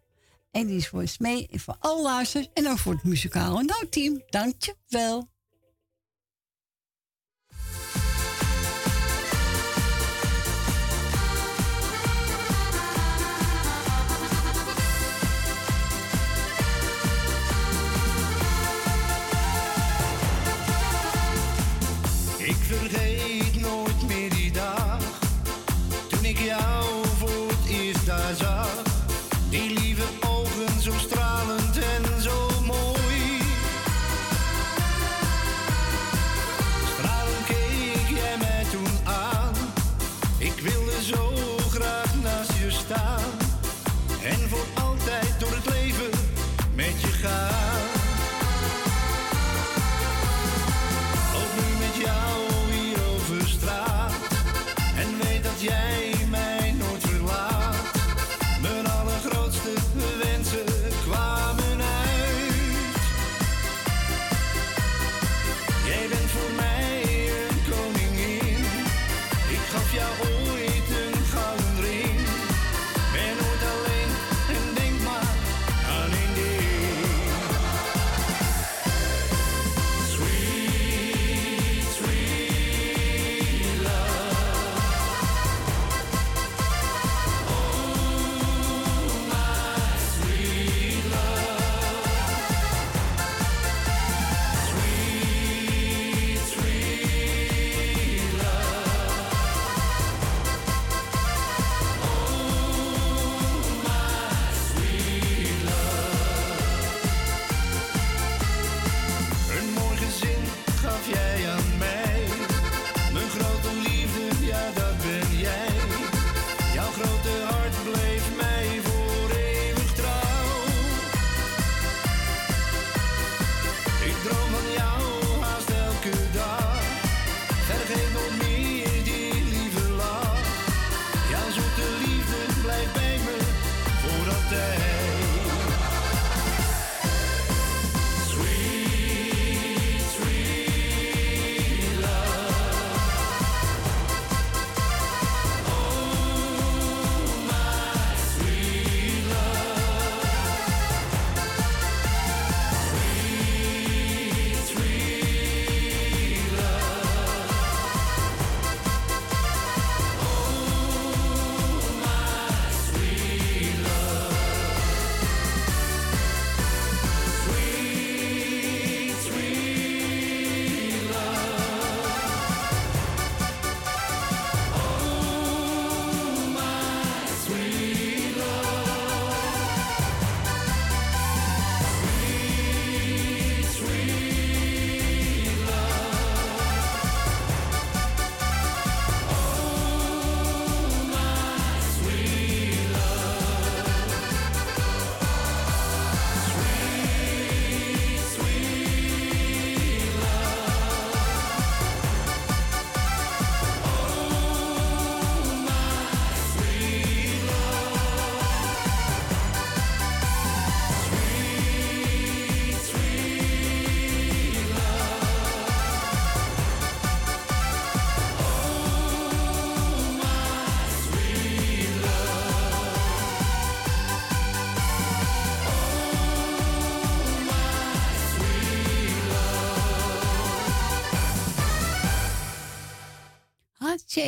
En 0.51 0.66
die 0.66 0.76
is 0.76 0.88
voor 0.88 1.01
ons 1.01 1.18
mee 1.18 1.48
en 1.48 1.60
voor 1.60 1.76
alle 1.78 2.02
luisters. 2.02 2.48
En 2.55 2.68
ook 2.68 2.78
voor 2.78 2.92
het 2.92 3.05
muzikale 3.05 3.62
noodteam. 3.62 4.22
Dank 4.28 4.62
je 4.62 4.74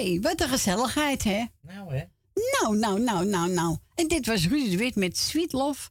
Wat 0.03 0.41
een 0.41 0.49
gezelligheid, 0.49 1.25
hè? 1.25 1.45
Nou, 1.61 1.95
hè? 1.95 2.05
Nou, 2.61 2.77
nou, 2.77 3.01
nou, 3.01 3.27
nou, 3.27 3.51
nou. 3.51 3.77
En 3.95 4.09
dit 4.09 4.27
was 4.27 4.47
Rudy 4.47 4.71
de 4.71 4.77
Wit 4.77 4.95
met 4.95 5.19
Sweet 5.19 5.53
Love. 5.53 5.91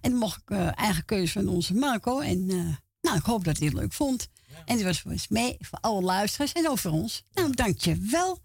En 0.00 0.10
dan 0.10 0.18
mocht 0.18 0.40
ik 0.40 0.50
eh, 0.50 0.78
eigen 0.78 1.04
keuze 1.04 1.32
van 1.32 1.48
onze 1.48 1.74
Marco. 1.74 2.20
En 2.20 2.50
eh, 2.50 2.56
nou, 3.00 3.16
ik 3.16 3.24
hoop 3.24 3.44
dat 3.44 3.56
hij 3.58 3.66
het 3.66 3.76
leuk 3.76 3.92
vond. 3.92 4.28
En 4.64 4.76
die 4.76 4.84
was 4.84 5.00
voor 5.00 5.10
ons 5.10 5.28
mee, 5.28 5.56
voor 5.60 5.78
alle 5.80 6.02
luisteraars 6.02 6.52
en 6.52 6.68
ook 6.68 6.78
voor 6.78 6.90
ons. 6.90 7.24
Nou, 7.32 7.54
dank 7.54 7.78
je 7.78 7.96
wel. 8.10 8.38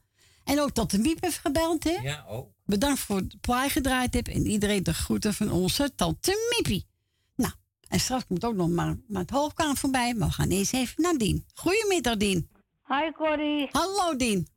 En 0.43 0.61
ook 0.61 0.71
tot 0.71 0.91
de 0.91 0.97
Miep 0.97 1.21
heeft 1.21 1.37
gebeld, 1.37 1.83
hè? 1.83 1.91
Ja, 2.01 2.25
ook. 2.27 2.49
Bedankt 2.65 2.99
voor 2.99 3.15
het 3.15 3.41
plaai 3.41 3.69
gedraaid 3.69 4.13
hebt. 4.13 4.27
En 4.27 4.47
iedereen 4.47 4.83
de 4.83 4.93
groeten 4.93 5.33
van 5.33 5.51
onze 5.51 5.95
tante 5.95 6.53
Miepie. 6.55 6.87
Nou, 7.35 7.53
en 7.87 7.99
straks 7.99 8.25
komt 8.25 8.45
ook 8.45 8.55
nog 8.55 8.69
maar, 8.69 8.97
maar 9.07 9.21
het 9.21 9.29
hoogkaan 9.29 9.77
voorbij. 9.77 10.13
Maar 10.13 10.27
we 10.27 10.33
gaan 10.33 10.49
eerst 10.49 10.73
even 10.73 11.01
naar 11.01 11.17
Dien. 11.17 11.45
Goedemiddag, 11.53 12.17
Dien. 12.17 12.49
Hi 12.87 13.11
Corrie. 13.11 13.67
Hallo, 13.71 14.15
Dien. 14.15 14.47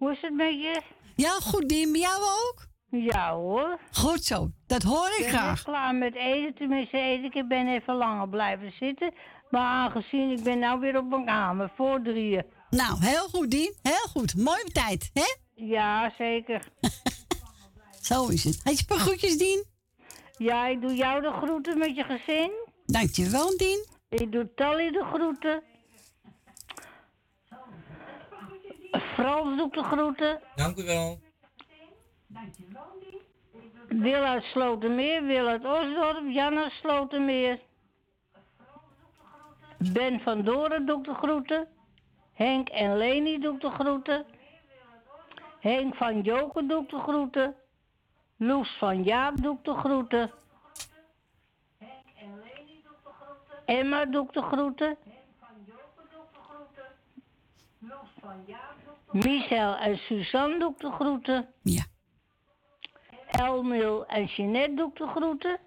Hoe 0.00 0.12
is 0.12 0.20
het 0.20 0.34
met 0.34 0.52
je? 0.52 0.80
Ja, 1.16 1.30
goed, 1.30 1.68
Dien. 1.68 1.94
Jou 1.96 2.22
ook? 2.22 2.66
Ja 2.90 3.32
hoor. 3.34 3.78
Goed 3.92 4.24
zo, 4.24 4.50
dat 4.66 4.82
hoor 4.82 5.06
ik 5.06 5.12
Ik 5.16 5.22
ben 5.22 5.28
graag. 5.32 5.54
net 5.54 5.62
klaar 5.64 5.94
met 5.94 6.14
eten, 6.14 6.54
tenminste 6.54 6.96
eten. 6.98 7.32
Ik 7.34 7.48
ben 7.48 7.68
even 7.68 7.94
langer 7.94 8.28
blijven 8.28 8.72
zitten. 8.78 9.12
Maar 9.50 9.62
aangezien 9.62 10.30
ik 10.30 10.42
ben 10.42 10.58
nou 10.58 10.80
weer 10.80 10.96
op 10.98 11.08
mijn 11.08 11.24
kamer, 11.24 11.70
voor 11.76 12.02
drieën. 12.02 12.44
Nou, 12.70 12.96
heel 13.04 13.28
goed, 13.28 13.50
Dien. 13.50 13.74
Heel 13.82 14.08
goed. 14.10 14.36
Mooie 14.36 14.70
tijd, 14.72 15.10
hè? 15.12 15.34
Ja, 15.54 16.12
zeker. 16.18 16.68
Zo 18.08 18.26
is 18.28 18.44
het. 18.44 18.60
Had 18.64 18.72
je 18.78 18.80
een 18.88 18.96
paar 18.96 19.06
groetjes, 19.06 19.38
Dien? 19.38 19.64
Ja, 20.36 20.66
ik 20.66 20.80
doe 20.80 20.94
jou 20.94 21.22
de 21.22 21.32
groeten 21.42 21.78
met 21.78 21.96
je 21.96 22.04
gezin. 22.04 22.50
Dankjewel, 22.86 23.56
Dien. 23.56 23.86
Ik 24.08 24.32
doe 24.32 24.54
Tally 24.54 24.90
de 24.90 25.04
groeten. 25.12 25.62
Frans 28.90 29.56
doet 29.58 29.74
de 29.74 29.82
groeten. 29.82 30.40
Dank 30.54 30.76
u 30.76 30.84
wel. 30.84 31.18
Wil 33.88 34.22
uit 34.22 34.44
Slotermeer, 34.44 35.22
Wil 35.24 35.46
uit 35.46 35.64
Osdorp, 35.64 36.28
Jan 36.28 36.58
uit 36.58 36.72
Slotermeer. 36.72 37.60
Ben 39.78 40.20
van 40.20 40.42
Doren 40.42 40.86
doet 40.86 41.04
de 41.04 41.14
groeten. 41.14 41.68
Henk 42.32 42.68
en 42.68 42.96
Leni 42.96 43.38
doet 43.38 43.60
de 43.60 43.70
groeten. 43.70 44.26
Henk 45.60 45.94
van 45.94 46.20
Joken 46.20 46.68
doet 46.68 46.90
de 46.90 46.98
groeten. 46.98 47.54
Loes 48.36 48.76
van 48.78 49.02
Jaap 49.02 49.42
doet 49.42 49.64
de 49.64 49.74
groeten. 49.74 50.30
Emma 53.64 54.04
doet 54.04 54.32
de 54.32 54.42
groeten. 54.42 54.96
Michel 59.12 59.76
en 59.76 59.96
Suzanne 59.96 60.58
doet 60.58 60.80
de 60.80 60.90
groeten. 60.90 61.48
Ja. 61.62 61.84
Elmil 63.30 64.06
en 64.06 64.24
Jeanette 64.24 64.74
doet 64.74 64.96
de 64.96 65.06
groeten. 65.06 65.58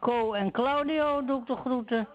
Co 0.00 0.32
en 0.32 0.50
Claudio 0.50 1.24
doet 1.24 1.46
de 1.46 1.56
groeten. 1.56 2.08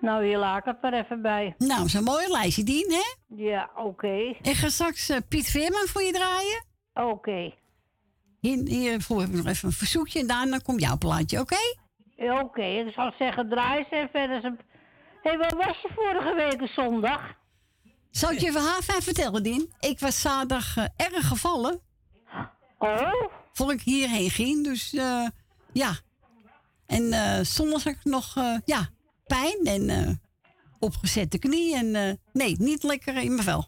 Nou, 0.00 0.24
hier 0.24 0.38
laat 0.38 0.58
ik 0.58 0.64
het 0.64 0.82
maar 0.82 0.92
even 0.92 1.22
bij. 1.22 1.54
Nou, 1.58 1.88
zo'n 1.88 2.04
mooie 2.04 2.30
lijstje, 2.30 2.64
Dien, 2.64 2.90
hè? 2.90 3.34
Ja, 3.36 3.70
oké. 3.76 4.36
Ik 4.42 4.54
ga 4.54 4.68
straks 4.68 5.08
eh, 5.08 5.18
Piet 5.28 5.50
Veerman 5.50 5.86
voor 5.86 6.02
je 6.02 6.12
draaien. 6.12 6.64
Oké. 7.10 7.54
Hier, 8.40 8.66
hiervoor 8.66 9.20
heb 9.20 9.28
ik 9.28 9.34
nog 9.34 9.46
even 9.46 9.68
een 9.68 9.74
verzoekje 9.74 10.20
en 10.20 10.26
daarna 10.26 10.58
komt 10.58 10.80
jouw 10.80 10.98
plaatje, 10.98 11.40
oké? 11.40 11.56
Ja, 12.22 12.40
Oké, 12.40 12.62
ik 12.62 12.92
zal 12.94 13.12
zeggen 13.18 13.48
draai 13.48 13.84
ze 13.90 13.96
en 13.96 14.08
verder 14.12 14.40
ze... 14.40 14.56
Hé, 15.22 15.30
hey, 15.30 15.38
waar 15.38 15.56
was 15.56 15.80
je 15.82 15.88
vorige 15.94 16.34
week 16.34 16.68
zondag? 16.68 17.34
Zal 18.10 18.30
ik 18.30 18.38
je 18.38 18.52
verhaal 18.52 18.78
even 18.78 19.02
vertellen, 19.02 19.42
Dien? 19.42 19.72
Ik 19.80 20.00
was 20.00 20.20
zaterdag 20.20 20.76
eh, 20.76 20.84
erg 20.96 21.28
gevallen. 21.28 21.80
Oh? 22.78 23.12
Voor 23.52 23.72
ik 23.72 23.80
hierheen 23.80 24.30
ging, 24.30 24.64
dus 24.64 24.94
eh, 24.94 25.26
ja. 25.72 25.90
En 26.86 27.12
eh 27.12 27.40
zondag 27.40 27.84
had 27.84 27.92
ik 27.92 28.04
nog, 28.04 28.36
eh, 28.36 28.58
ja, 28.64 28.88
pijn 29.26 29.58
en 29.64 29.88
eh, 29.88 30.10
opgezette 30.78 31.38
knie. 31.38 31.76
En 31.76 31.94
eh, 31.94 32.12
nee, 32.32 32.54
niet 32.58 32.82
lekker 32.82 33.16
in 33.16 33.34
mijn 33.34 33.42
vel. 33.42 33.64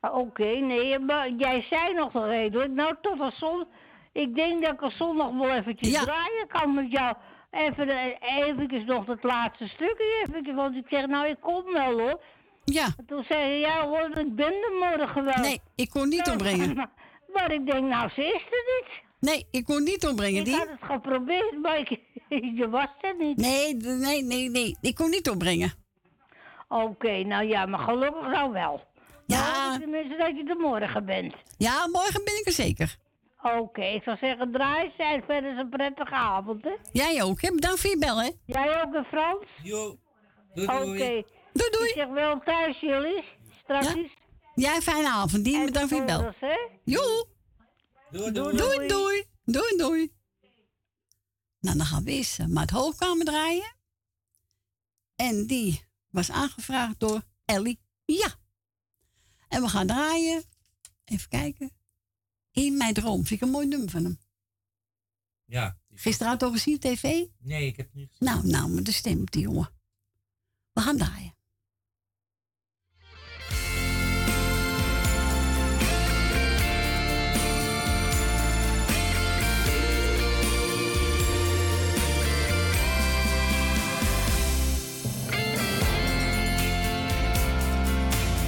Ah, 0.00 0.14
Oké, 0.16 0.48
nee, 0.48 0.98
maar 0.98 1.30
jij 1.30 1.66
zei 1.70 1.94
nog 1.94 2.12
wel 2.12 2.26
redelijk. 2.26 2.70
Nou, 2.70 2.94
tot 3.00 3.20
als 3.20 3.38
zon... 3.38 3.66
Ik 4.12 4.34
denk 4.34 4.62
dat 4.64 4.72
ik 4.72 4.82
er 4.82 4.90
zondag 4.90 5.30
wel 5.32 5.50
eventjes 5.50 5.92
draaien 5.92 6.46
kan 6.48 6.74
met 6.74 6.90
jou. 6.90 7.16
Even, 7.50 7.88
eh, 7.88 8.46
eventjes 8.46 8.84
nog 8.84 9.06
het 9.06 9.22
laatste 9.22 9.68
stukje. 9.68 10.24
Eventjes, 10.26 10.54
want 10.54 10.76
ik 10.76 10.86
zeg, 10.88 11.06
nou, 11.06 11.26
ik 11.26 11.36
kom 11.40 11.72
wel 11.72 12.00
hoor. 12.00 12.20
Ja. 12.64 12.84
En 12.96 13.06
toen 13.06 13.24
zei 13.28 13.50
je, 13.52 13.58
ja 13.58 13.86
hoor, 13.86 14.18
ik 14.18 14.34
ben 14.34 14.52
er 14.52 14.96
morgen 14.98 15.24
wel. 15.24 15.38
Nee, 15.40 15.60
ik 15.74 15.90
kon 15.90 16.08
niet 16.08 16.28
opbrengen. 16.28 16.74
Maar, 16.74 16.90
maar 17.34 17.52
ik 17.52 17.66
denk, 17.66 17.88
nou, 17.88 18.10
ze 18.10 18.24
is 18.24 18.42
er 18.42 18.64
niet. 18.76 19.06
Nee, 19.20 19.46
ik 19.50 19.64
kon 19.64 19.82
niet 19.82 20.06
opbrengen, 20.06 20.46
Ik 20.46 20.54
had 20.54 20.68
het 20.68 20.82
geprobeerd, 20.82 21.58
maar 21.62 21.78
ik, 21.78 21.88
je 22.58 22.68
was 22.70 22.88
er 23.00 23.14
niet. 23.18 23.36
Nee, 23.36 23.74
nee, 23.74 24.22
nee, 24.22 24.50
nee. 24.50 24.76
Ik 24.80 24.94
kon 24.94 25.10
niet 25.10 25.30
opbrengen. 25.30 25.72
Oké, 26.68 27.22
nou 27.22 27.44
ja, 27.46 27.66
maar 27.66 27.80
gelukkig 27.80 28.28
nou 28.28 28.52
wel. 28.52 28.86
Ja. 29.26 29.78
Tenminste 29.78 30.16
dat 30.16 30.36
je 30.36 30.44
er 30.48 30.56
morgen 30.56 31.04
bent. 31.04 31.34
Ja, 31.56 31.88
morgen 31.88 32.24
ben 32.24 32.38
ik 32.38 32.46
er 32.46 32.52
zeker. 32.52 32.96
Oké, 33.42 33.84
ik 33.84 34.02
zou 34.02 34.16
zeggen, 34.16 34.52
draai 34.52 34.92
ze 34.96 35.02
en 35.02 35.22
verder 35.26 35.52
is 35.52 35.58
een 35.58 35.68
prettige 35.68 36.14
avond, 36.14 36.64
hè? 36.64 36.76
Jij 36.92 37.22
ook, 37.22 37.40
hè? 37.40 37.54
Bedankt 37.54 37.80
voor 37.80 37.90
je 37.90 37.98
bel, 37.98 38.22
hè? 38.22 38.30
Jij 38.46 38.82
ook, 38.82 38.94
hè, 38.94 39.04
Frans? 39.04 39.46
Jo. 39.62 39.98
Oké. 40.54 41.24
Doei, 41.52 41.70
doei. 41.70 41.88
Ik 41.88 41.94
zeg 41.94 42.08
wel 42.08 42.40
thuis, 42.40 42.80
jullie. 42.80 43.24
Straks. 43.62 43.94
Jij 44.54 44.80
fijne 44.80 45.08
avond, 45.08 45.44
Dien. 45.44 45.64
Bedankt 45.64 45.88
voor 45.88 45.98
je 45.98 46.04
bel. 46.04 46.32
Joe. 46.84 47.26
Doei, 48.10 48.32
doei. 48.32 48.56
Doei, 48.56 48.88
doei. 48.88 49.24
Doei, 49.44 49.76
doei. 49.76 50.12
Nou, 51.60 51.76
dan 51.76 51.86
gaan 51.86 52.04
we 52.04 52.10
eens 52.10 52.38
uh, 52.38 52.46
maar 52.46 52.62
het 52.62 52.70
hoogkamer 52.70 53.24
draaien. 53.24 53.76
En 55.16 55.46
die 55.46 55.84
was 56.10 56.30
aangevraagd 56.30 57.00
door 57.00 57.22
Ellie. 57.44 57.80
Ja. 58.04 58.28
En 59.48 59.62
we 59.62 59.68
gaan 59.68 59.86
draaien. 59.86 60.44
Even 61.04 61.28
kijken. 61.28 61.77
In 62.64 62.76
mijn 62.76 62.94
droom. 62.94 63.26
Vind 63.26 63.40
ik 63.40 63.46
een 63.46 63.52
mooi 63.52 63.66
nummer 63.66 63.90
van 63.90 64.04
hem. 64.04 64.18
Ja. 65.44 65.76
Gisteravond 65.94 66.42
al 66.42 66.52
gezien 66.52 66.74
op 66.74 66.80
tv? 66.80 67.02
Nee, 67.38 67.66
ik 67.66 67.76
heb 67.76 67.86
het 67.86 67.94
niet 67.94 68.08
gezien. 68.10 68.34
Nou, 68.34 68.46
nou, 68.46 68.70
met 68.70 68.84
de 68.84 68.92
stem 68.92 69.20
op 69.20 69.30
die 69.30 69.42
jongen. 69.42 69.70
We 70.72 70.80
gaan 70.80 70.96
draaien. 70.96 71.36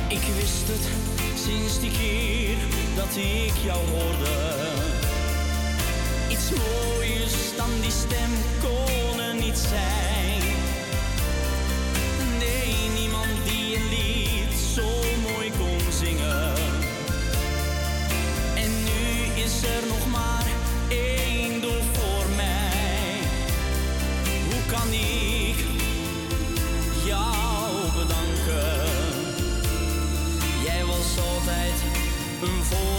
Ik 0.08 0.34
wist 0.34 0.68
het 0.68 0.88
sinds 1.38 1.80
die 1.80 1.90
keer 1.90 2.69
dat 3.06 3.16
ik 3.16 3.56
jou 3.64 3.80
hoorde. 3.88 4.36
Iets 6.28 6.50
mooiers 6.50 7.34
dan 7.56 7.70
die 7.80 7.90
stem 7.90 8.32
kon 8.60 9.20
er 9.20 9.34
niet 9.34 9.58
zijn. 9.58 10.42
Nee, 12.38 12.74
niemand 13.00 13.34
die 13.44 13.76
een 13.76 13.88
lied 13.88 14.54
zo 14.74 14.88
mooi 15.28 15.50
kon 15.58 15.92
zingen. 15.92 16.54
En 18.54 18.70
nu 18.88 19.42
is 19.44 19.62
er 19.62 19.82
nog 19.88 20.06
maar 20.10 20.46
één 20.88 21.60
doel 21.60 21.82
voor 21.92 22.26
mij. 22.36 23.18
Hoe 24.50 24.62
kan 24.74 24.88
ik 24.92 25.58
jou 27.04 27.72
bedanken? 27.98 28.88
Jij 30.64 30.84
was 30.84 31.08
altijd 31.28 31.78
een 32.42 32.64
voorbeeld 32.64 32.89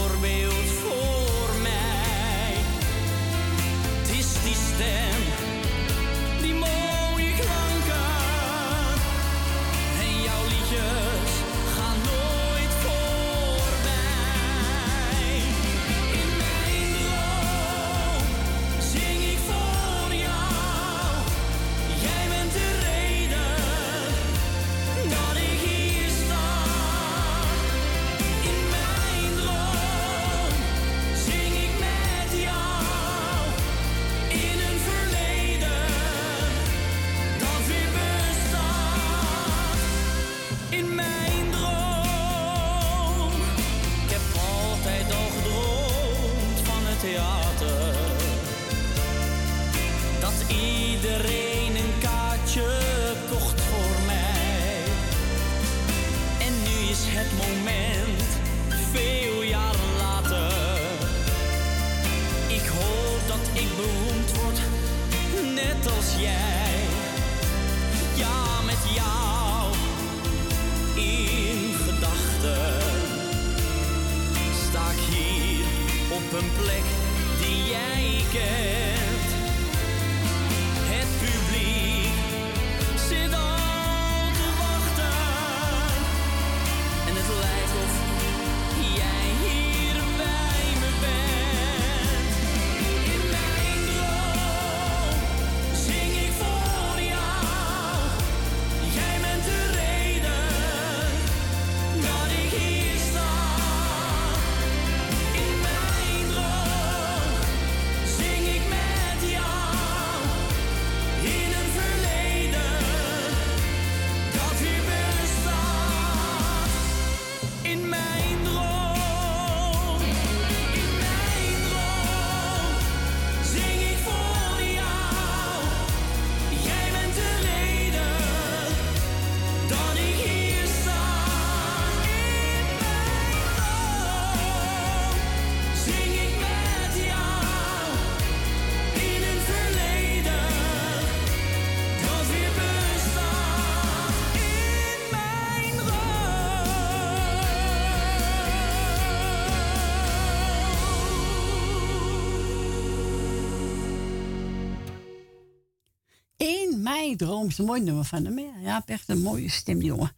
mijn 157.16 157.30
droom 157.30 157.48
is 157.48 157.58
een 157.58 157.64
mooi 157.64 157.82
nummer 157.82 158.04
van 158.04 158.24
hem. 158.24 158.38
Ja, 158.38 158.52
hij 158.52 158.72
heeft 158.74 158.88
echt 158.88 159.08
een 159.08 159.22
mooie 159.22 159.48
stem, 159.50 159.82
jongen. 159.82 160.16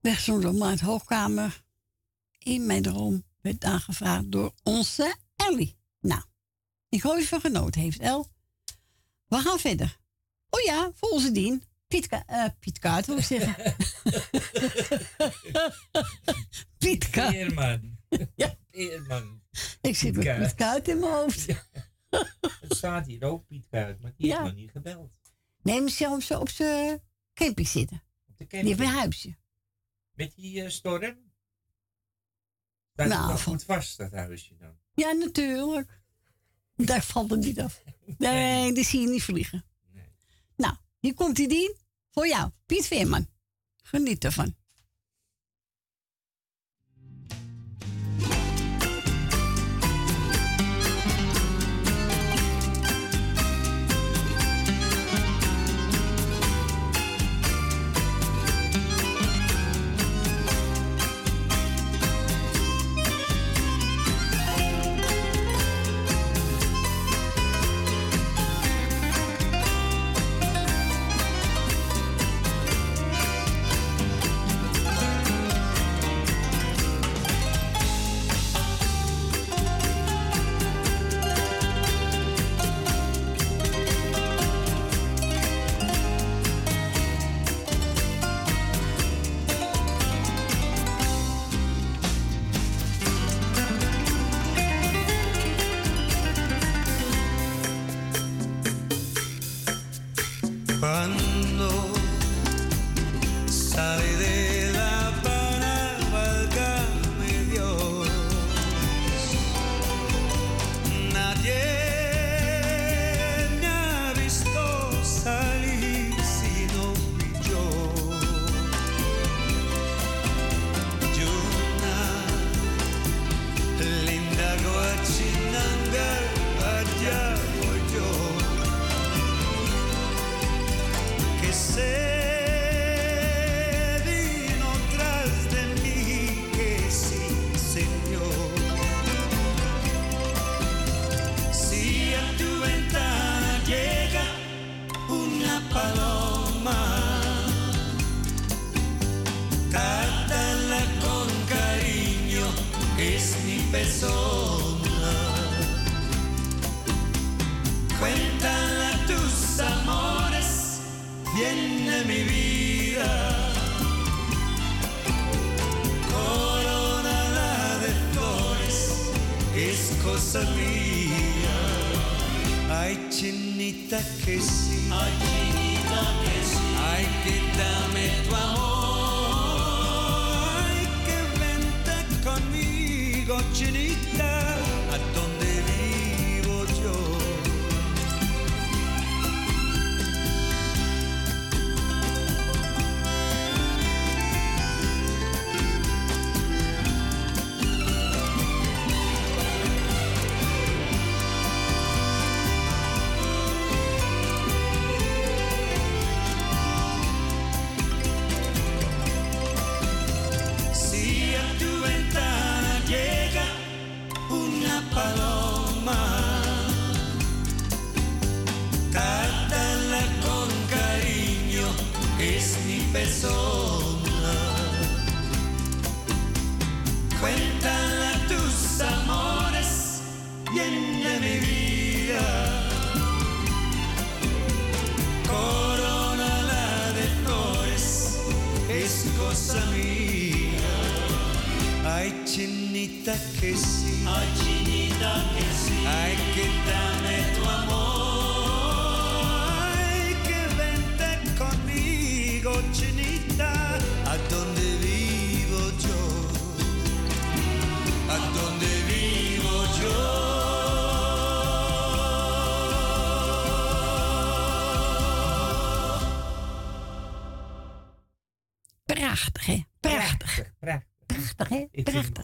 Wegzongen 0.00 0.42
door 0.42 0.54
Maart 0.54 0.80
Hoogkamer. 0.80 1.62
In 2.38 2.66
mijn 2.66 2.82
droom 2.82 3.24
werd 3.40 3.64
aangevraagd 3.64 4.32
door 4.32 4.52
onze 4.62 5.14
Ellie. 5.36 5.76
Nou, 6.00 6.22
ik 6.88 7.02
hoop 7.02 7.22
van 7.22 7.40
genoten 7.40 7.80
heeft, 7.80 7.98
El. 7.98 8.26
We 9.26 9.36
gaan 9.36 9.58
verder. 9.58 9.98
Oh 10.50 10.60
ja, 10.60 10.90
voor 10.94 11.08
onze 11.08 11.32
dien. 11.32 11.62
Piet, 11.88 12.06
Ka 12.06 12.22
eh, 12.26 12.44
Piet 12.58 12.78
Kaart, 12.78 13.06
wil 13.06 13.16
ik 13.16 13.24
zeggen. 13.24 13.74
Piet 16.78 17.10
Kaart. 17.10 17.30
Peerman. 17.30 17.98
Ja. 18.34 18.56
Peerman. 18.70 19.42
Ik 19.80 19.96
zit 19.96 20.16
met 20.16 20.38
Piet 20.38 20.54
Kaart 20.54 20.88
in 20.88 20.98
mijn 20.98 21.12
hoofd. 21.12 21.46
Het 22.60 22.76
staat 22.76 23.06
hier 23.06 23.24
ook 23.24 23.46
Piet 23.46 23.66
Kuit, 23.70 24.00
maar 24.00 24.12
die 24.16 24.26
Ja. 24.26 24.32
heeft 24.36 24.46
nog 24.46 24.54
niet 24.60 24.70
gebeld. 24.70 25.10
Neem 25.62 25.88
zo 25.88 26.18
op 26.38 26.48
zijn 26.48 27.02
camping 27.34 27.68
zitten. 27.68 28.02
Op 28.28 28.38
de 28.38 28.46
Die 28.46 28.58
heeft 28.58 28.70
een 28.70 28.76
camping. 28.76 28.98
huisje. 29.00 29.36
Met 30.14 30.34
die 30.34 30.62
eh, 30.62 30.68
storm? 30.70 31.18
Dat 32.94 33.08
Nou, 33.08 33.26
van- 33.38 33.38
goed 33.38 33.64
vast, 33.64 33.96
dat 33.96 34.12
huisje 34.12 34.56
dan. 34.56 34.78
Ja, 34.94 35.12
natuurlijk. 35.12 36.00
Daar 36.76 37.02
valt 37.02 37.30
het 37.30 37.40
niet 37.40 37.60
af. 37.60 37.82
Nee, 38.18 38.72
die 38.72 38.84
zie 38.84 39.00
je 39.00 39.08
niet 39.08 39.22
vliegen. 39.22 39.64
Nou, 40.56 40.74
hier 40.98 41.14
komt 41.14 41.36
die 41.36 41.48
dien 41.48 41.76
voor 42.10 42.26
jou. 42.28 42.50
Piet 42.66 42.86
Veerman. 42.86 43.28
Geniet 43.82 44.24
ervan. 44.24 44.56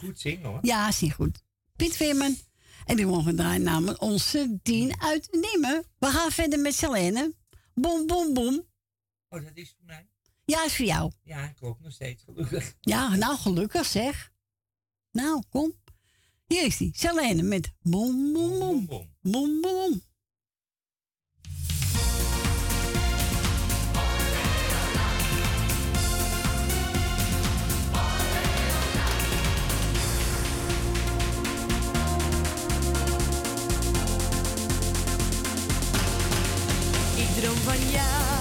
Goed 0.07 0.19
zingen 0.19 0.45
hoor. 0.45 0.59
Ja, 0.61 0.91
zie 0.91 1.11
goed. 1.11 1.43
Piet 1.75 1.95
Veerman. 1.95 2.35
En 2.85 2.95
die 2.95 3.05
mogen 3.05 3.35
draaien 3.35 3.63
namens 3.63 3.97
onze 3.97 4.59
Dien 4.63 5.01
uit 5.01 5.27
Nemen. 5.31 5.83
We 5.99 6.07
gaan 6.07 6.31
verder 6.31 6.59
met 6.59 6.75
Selene. 6.75 7.33
Bom, 7.73 8.07
bom, 8.07 8.33
bom. 8.33 8.65
Oh, 9.29 9.43
dat 9.43 9.51
is 9.53 9.73
voor 9.77 9.85
mij. 9.85 10.07
Ja, 10.45 10.65
is 10.65 10.75
voor 10.75 10.85
jou. 10.85 11.11
Ja, 11.23 11.49
ik 11.49 11.57
hoop 11.59 11.79
nog 11.79 11.91
steeds 11.91 12.23
gelukkig. 12.23 12.75
Ja, 12.81 13.15
nou 13.15 13.37
gelukkig 13.37 13.85
zeg. 13.85 14.31
Nou, 15.11 15.43
kom. 15.49 15.73
Hier 16.45 16.65
is 16.65 16.77
die. 16.77 16.91
Selene 16.95 17.41
met 17.41 17.71
bom, 17.81 18.33
bom, 18.33 18.59
bom. 18.59 18.85
Bom, 18.85 19.09
bom, 19.21 19.61
bom. 19.61 20.01
van 37.67 37.91
jou. 37.91 38.36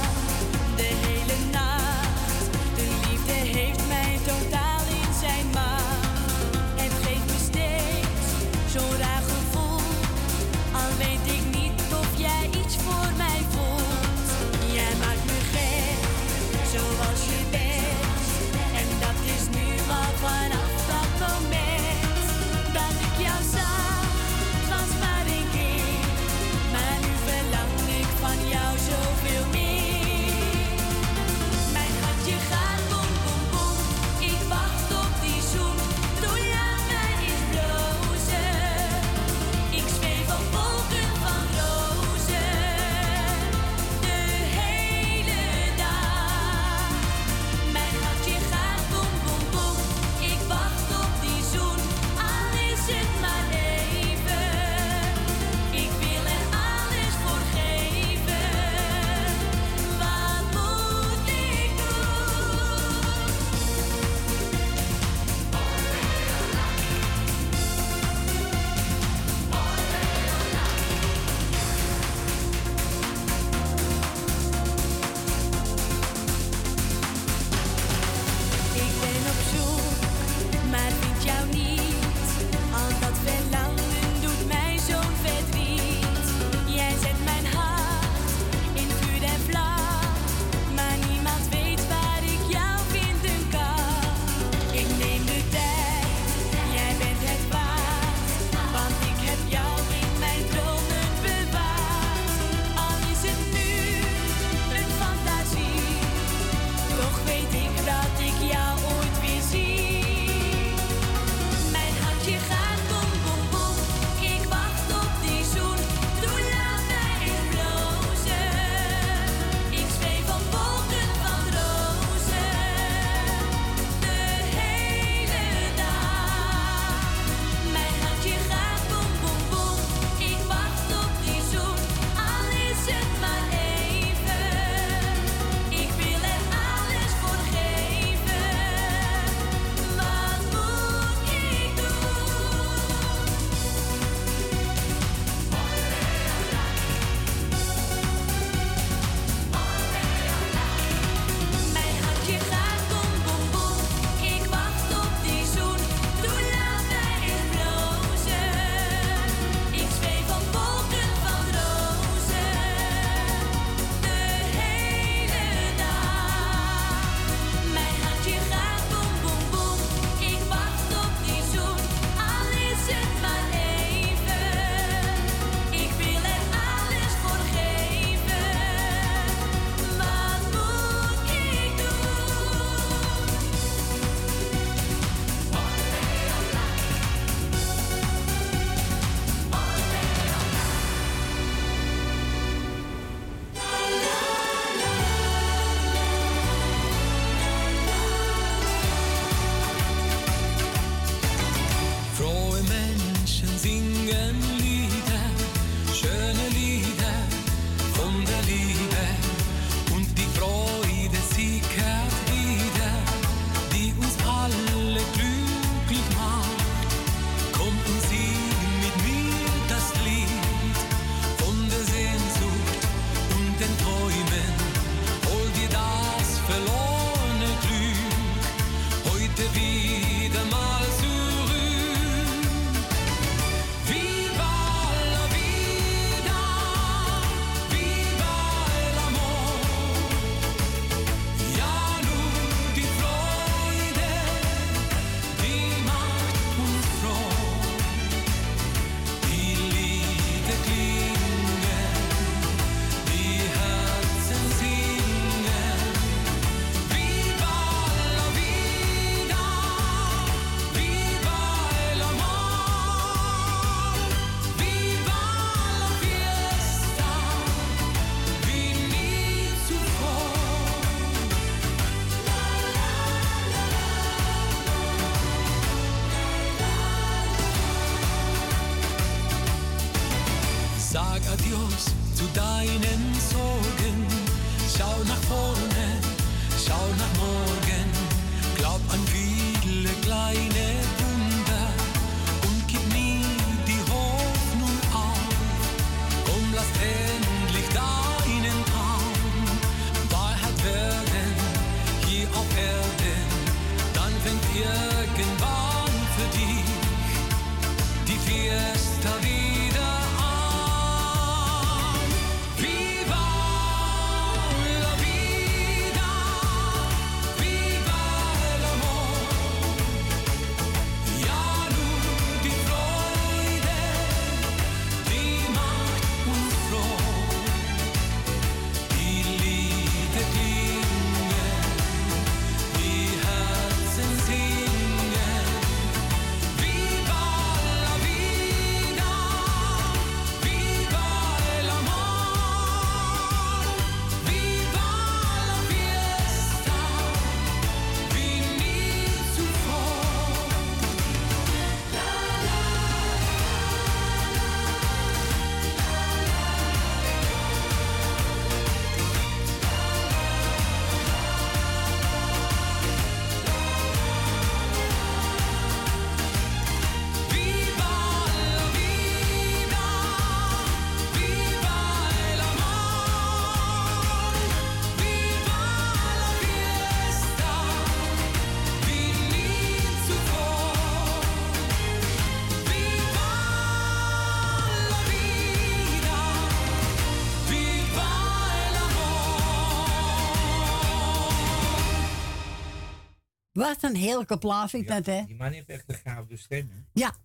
Wat 393.66 393.82
een 393.82 393.96
heerlijke 393.96 394.38
plaat 394.38 394.70
vind 394.70 394.82
ik 394.82 394.88
dat, 394.88 395.06
hè? 395.06 395.24
Die 395.26 395.36
man 395.36 395.52
heeft 395.52 395.68
echt 395.68 395.84
een 395.86 395.94
gouden 395.94 396.38
stem, 396.38 396.70
hè? 396.70 396.78
Ja. 396.92 397.16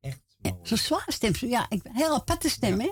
Echt 0.00 0.20
Ja, 0.40 0.56
Zo'n 0.62 0.76
zware 0.78 1.12
stem. 1.12 1.32
Ja, 1.38 1.66
ik, 1.70 1.82
heel 1.92 2.14
aparte 2.14 2.48
stem, 2.48 2.80
hè? 2.80 2.90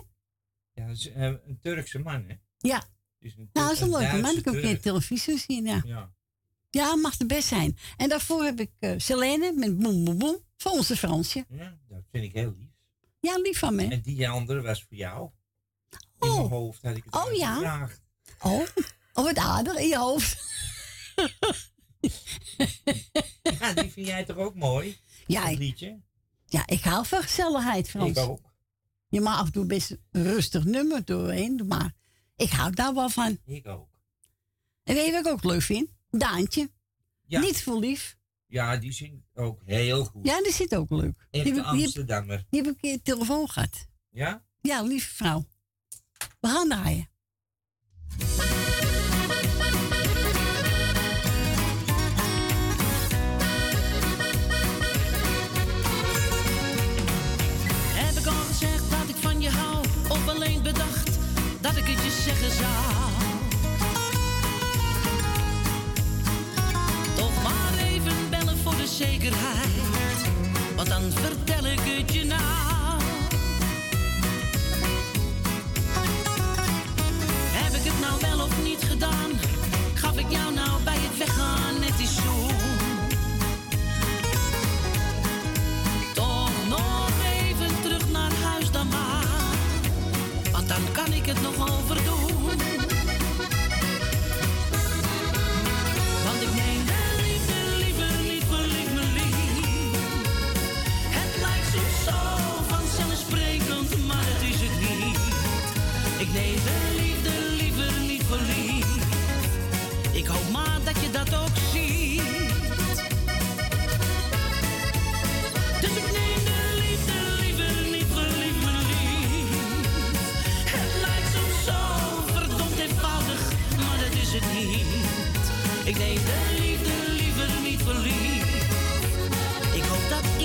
Ja, 0.72 0.86
dat 0.86 0.96
is 0.96 1.10
eh, 1.12 1.22
een 1.22 1.58
Turkse 1.60 1.98
man, 1.98 2.24
hè? 2.28 2.34
Ja. 2.58 2.82
Een, 3.18 3.34
Nou, 3.52 3.66
dat 3.66 3.70
is 3.72 3.80
een 3.80 3.90
leuke 3.90 4.16
man. 4.16 4.36
Ik 4.36 4.44
heb 4.44 4.54
een 4.54 4.60
keer 4.60 4.80
televisie 4.80 5.38
zien, 5.38 5.64
ja. 5.64 5.80
Ja. 5.84 6.12
Ja, 6.70 6.96
mag 6.96 7.16
de 7.16 7.26
best 7.26 7.48
zijn. 7.48 7.78
En 7.96 8.08
daarvoor 8.08 8.44
heb 8.44 8.60
ik 8.60 8.70
eh 8.78 8.94
Selene 8.96 9.52
met 9.52 9.78
Boem 9.78 10.04
Boem 10.04 10.18
Boem. 10.18 10.36
Voor 10.56 10.72
onze 10.72 10.96
Fransje. 10.96 11.44
ja, 11.48 11.78
dat 11.88 12.02
vind 12.10 12.24
ik 12.24 12.32
heel 12.32 12.54
lief. 12.58 12.70
Ja, 13.20 13.36
lief 13.38 13.58
van 13.58 13.74
me. 13.74 13.88
En 13.88 14.00
die 14.00 14.28
andere 14.28 14.62
was 14.62 14.82
voor 14.84 14.96
jou. 14.96 15.30
In 16.20 16.28
mijn 16.28 16.48
hoofd 16.48 16.82
had 16.82 16.96
ik 16.96 17.04
het 17.04 17.14
Oh, 17.14 17.32
ja? 17.32 17.54
gevraagd. 17.54 18.02
Oh, 18.40 18.60
oh, 19.12 19.24
wat 19.24 19.36
aardig 19.36 19.76
in 19.76 19.88
je 19.88 19.98
hoofd. 19.98 20.38
Ja, 23.60 23.72
die 23.72 23.90
vind 23.90 24.06
jij 24.06 24.24
toch 24.24 24.36
ook 24.36 24.54
mooi? 24.54 24.96
Ja, 25.26 25.48
Dat 25.48 25.58
liedje? 25.58 26.00
Ja, 26.46 26.66
ik 26.66 26.82
hou 26.82 27.06
van 27.06 27.22
gezelligheid, 27.22 27.90
Frans. 27.90 28.10
Ik 28.10 28.18
ook. 28.18 28.52
Je 29.08 29.20
mag 29.20 29.38
af 29.38 29.46
en 29.46 29.52
toe 29.52 29.66
best 29.66 29.90
een 30.10 30.22
rustig 30.22 30.64
nummer 30.64 31.04
doorheen 31.04 31.62
maar 31.66 31.92
ik 32.36 32.50
hou 32.50 32.70
daar 32.72 32.94
wel 32.94 33.08
van. 33.08 33.38
Ik 33.44 33.66
ook. 33.66 33.88
En 34.82 34.94
weet 34.94 35.06
je 35.06 35.12
wat 35.12 35.26
ik 35.26 35.32
ook 35.32 35.44
leuk 35.44 35.62
vind? 35.62 35.88
Daantje. 36.10 36.70
Ja. 37.26 37.40
Niet 37.40 37.62
voor 37.62 37.78
lief. 37.78 38.16
Ja, 38.46 38.76
die 38.76 38.92
zingt 38.92 39.22
ook 39.34 39.62
heel 39.64 40.04
goed. 40.04 40.26
Ja, 40.26 40.42
die 40.42 40.52
zit 40.52 40.74
ook 40.74 40.90
leuk. 40.90 41.26
Die, 41.30 41.42
heb, 41.42 41.64
Amsterdammer. 41.64 42.46
die 42.50 42.60
heb 42.62 42.70
ik 42.70 42.74
een 42.74 42.80
keer 42.80 43.02
telefoon 43.02 43.48
gehad. 43.48 43.86
Ja? 44.10 44.44
Ja, 44.60 44.82
lieve 44.82 45.14
vrouw. 45.14 45.46
We 46.40 46.48
gaan 46.48 46.68
draaien. 46.68 47.10
Toch 67.16 67.42
maar 67.42 67.84
even 67.84 68.30
bellen 68.30 68.58
voor 68.62 68.76
de 68.76 68.86
zekerheid. 68.86 70.20
Want 70.76 70.88
dan 70.88 71.02
vertel 71.12 71.66
ik 71.66 71.80
het 71.80 72.12
je 72.12 72.24
nou. 72.24 73.00
Heb 77.52 77.72
ik 77.74 77.84
het 77.84 78.00
nou 78.00 78.20
wel 78.20 78.46
of 78.46 78.62
niet 78.62 78.82
gedaan? 78.82 79.30
Gaf 79.94 80.18
ik 80.18 80.30
jou 80.30 80.54
nou 80.54 80.82
bij 80.84 81.01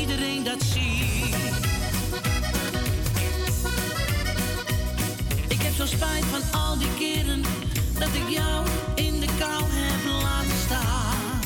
iedereen 0.09 0.43
dat 0.43 0.61
ziet. 0.61 1.35
Ik 5.47 5.61
heb 5.61 5.73
zo 5.73 5.85
spijt 5.85 6.23
van 6.25 6.59
al 6.59 6.77
die 6.77 6.93
keren 6.97 7.41
dat 7.99 8.07
ik 8.07 8.29
jou 8.29 8.65
in 8.95 9.19
de 9.19 9.27
kou 9.39 9.63
heb 9.69 10.21
laten 10.21 10.57
staan. 10.65 11.41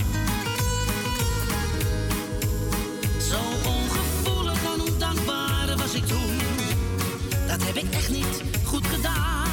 Zo 3.29 3.69
ongevoelig 3.69 4.63
en 4.73 4.81
ondankbaar 4.91 5.77
was 5.77 5.93
ik 5.93 6.05
toen. 6.05 6.37
Dat 7.47 7.63
heb 7.63 7.75
ik 7.75 7.93
echt 7.93 8.09
niet 8.09 8.43
goed 8.65 8.85
gedaan. 8.85 9.49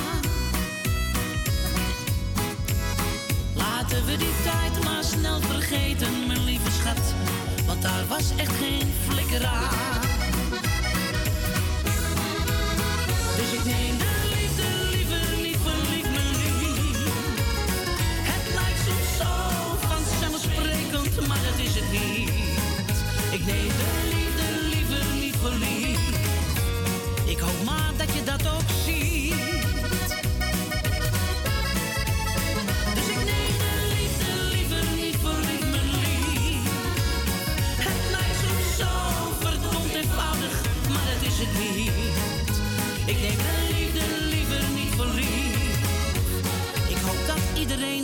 Laten 3.54 4.04
we 4.04 4.16
die 4.16 4.34
tijd 4.42 4.84
maar 4.84 5.04
snel 5.04 5.40
vergeten, 5.40 6.26
mijn 6.26 6.44
lieve 6.44 6.70
schat. 6.70 7.14
Want 7.68 7.82
daar 7.82 8.06
was 8.08 8.30
echt 8.36 8.56
geen 8.56 8.92
flikker 9.08 9.46
aan. 9.46 10.00
Dus 13.36 13.52
ik 13.52 13.64
neem 13.64 13.98
de 13.98 14.12
liefde 14.34 14.68
liever 15.40 15.76
niet 15.90 16.06
lief. 16.40 17.12
Het 18.30 18.54
lijkt 18.54 18.80
soms 18.86 19.16
zo 19.20 19.32
vanzelfsprekend, 19.88 21.26
maar 21.26 21.40
dat 21.50 21.66
is 21.66 21.74
het 21.74 21.90
niet. 21.92 22.30
Ik 23.30 23.46
neem 23.46 23.68
de 23.68 23.90
liefde 24.12 24.48
liever 24.70 25.58
niet. 25.58 25.87
Ik 25.87 25.87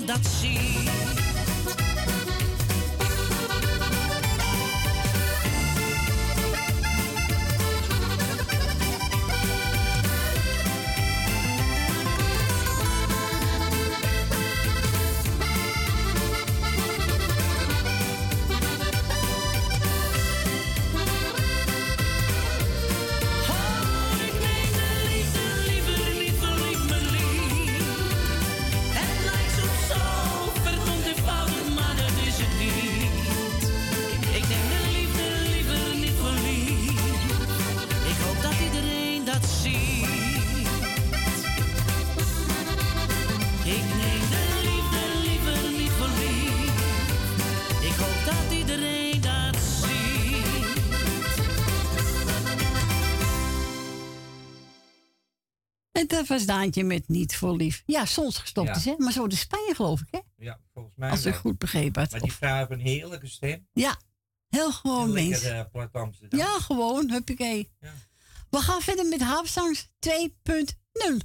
dat 0.07 0.27
ziet. 0.27 0.94
En 55.95 56.07
dat 56.07 56.27
was 56.27 56.47
Daantje 56.47 56.85
met 56.85 57.09
niet 57.09 57.37
voor 57.37 57.57
lief. 57.57 57.83
Ja, 57.87 58.05
soms 58.05 58.39
gestopt 58.39 58.69
Ja. 58.69 58.75
is, 58.75 58.85
hè? 58.85 58.95
Maar 58.99 59.13
zo 59.13 59.27
de 59.27 59.37
Spanje, 59.37 59.75
geloof 59.75 60.01
ik, 60.01 60.09
hè? 60.11 60.19
Ja, 60.37 60.61
volgens 60.73 60.95
mij 60.97 61.11
Als 61.11 61.25
ik 61.25 61.35
goed 61.35 61.59
begrepen 61.59 62.03
had. 62.03 62.11
Maar 62.11 62.21
die 62.21 62.33
vrouw 62.33 62.57
heeft 62.59 62.71
een 62.71 62.81
heerlijke 62.81 63.27
stem. 63.27 63.69
Ja, 63.73 64.01
heel 64.49 64.73
gewoon 64.73 65.09
En 65.09 65.15
mens. 65.15 65.43
eh. 65.43 65.65
Ja, 66.29 66.59
gewoon, 66.61 67.11
huppakee. 67.11 67.71
We 68.51 68.59
gaan 68.59 68.81
verder 68.81 69.07
met 69.07 69.21
Haapsangs 69.21 69.89
2.0. 69.99 71.17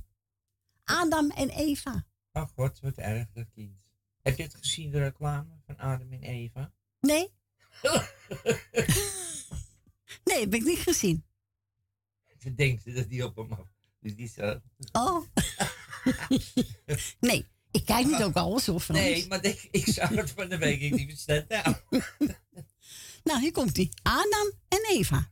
Adam 0.83 1.29
en 1.31 1.49
Eva. 1.49 2.05
Oh 2.33 2.47
god, 2.55 2.79
wat 2.79 2.95
erg 2.97 3.27
dat 3.33 3.45
kind. 3.53 3.77
Heb 4.21 4.37
je 4.37 4.43
het 4.43 4.55
gezien, 4.55 4.91
de 4.91 4.99
reclame 4.99 5.59
van 5.65 5.77
Adam 5.77 6.11
en 6.11 6.23
Eva? 6.23 6.71
Nee? 6.99 7.33
nee, 10.23 10.39
heb 10.39 10.53
ik 10.53 10.63
niet 10.63 10.79
gezien. 10.79 11.23
Ze 12.39 12.55
denkt 12.55 12.95
dat 12.95 13.09
die 13.09 13.25
op 13.25 13.35
hem 13.35 13.51
af. 13.51 13.67
Dus 13.99 14.15
die 14.15 14.27
zo. 14.27 14.61
Oh. 14.91 15.25
nee, 17.19 17.47
Ik 17.71 17.85
kijk 17.85 18.05
niet 18.05 18.23
ook 18.23 18.35
alles 18.35 18.65
hoor, 18.65 18.79
Frans. 18.79 18.99
Nee, 18.99 19.27
maar 19.27 19.43
ik, 19.43 19.67
ik 19.71 19.85
zou 19.87 20.15
het 20.15 20.31
van 20.31 20.49
de 20.49 20.57
week 20.57 20.91
niet 20.91 21.09
verstaan. 21.09 21.45
Nou. 22.19 22.33
nou, 23.23 23.39
hier 23.39 23.51
komt 23.51 23.75
hij. 23.75 23.91
Adam 24.03 24.51
en 24.67 24.85
Eva. 24.89 25.31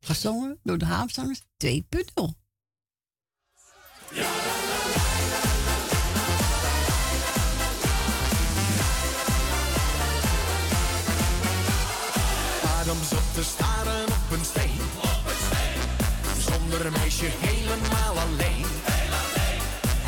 Gezongen 0.00 0.60
door 0.62 0.78
de 0.78 0.84
Haafzangers 0.84 1.40
2.0. 1.64 1.78
Adam 12.80 13.02
zat 13.04 13.34
te 13.34 13.42
steen. 13.42 13.77
Een 16.68 16.92
meisje 16.92 17.26
helemaal 17.38 18.14
alleen. 18.24 18.66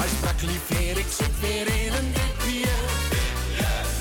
Hij 0.01 0.09
sprak 0.17 0.41
lief 0.41 0.97
ik 0.97 1.07
zit 1.19 1.41
weer 1.41 1.67
in 1.85 1.93
een 1.93 2.13
dipje. 2.13 2.73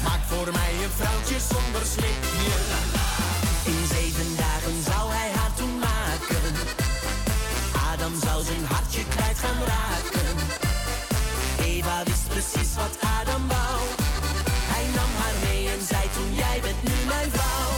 Maak 0.03 0.23
voor 0.27 0.49
mij 0.51 0.73
een 0.83 0.93
vrouwtje 0.99 1.37
zonder 1.51 1.85
slipje. 1.93 2.55
In 3.71 3.81
zeven 3.95 4.35
dagen 4.37 4.75
zou 4.89 5.11
hij 5.11 5.29
haar 5.37 5.53
toen 5.55 5.79
maken. 5.79 6.53
Adam 7.91 8.13
zou 8.25 8.43
zijn 8.43 8.65
hartje 8.65 9.03
kwijt 9.13 9.39
gaan 9.39 9.61
raken. 9.73 10.35
Eva 11.59 12.03
wist 12.03 12.27
precies 12.27 12.75
wat 12.75 12.95
Adam 13.19 13.47
wou. 13.47 13.79
Hij 14.73 14.85
nam 14.97 15.11
haar 15.21 15.37
mee 15.45 15.69
en 15.69 15.81
zei 15.91 16.05
toen 16.15 16.35
jij 16.35 16.59
bent 16.61 16.83
nu 16.83 16.95
mijn 17.07 17.31
vrouw. 17.31 17.68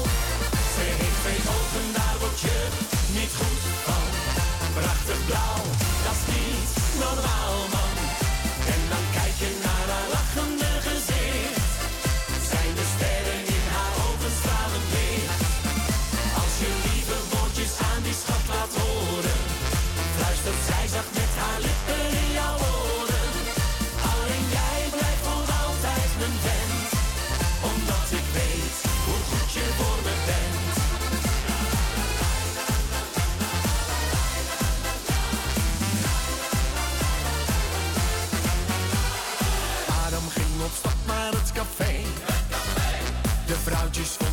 De 43.94 44.31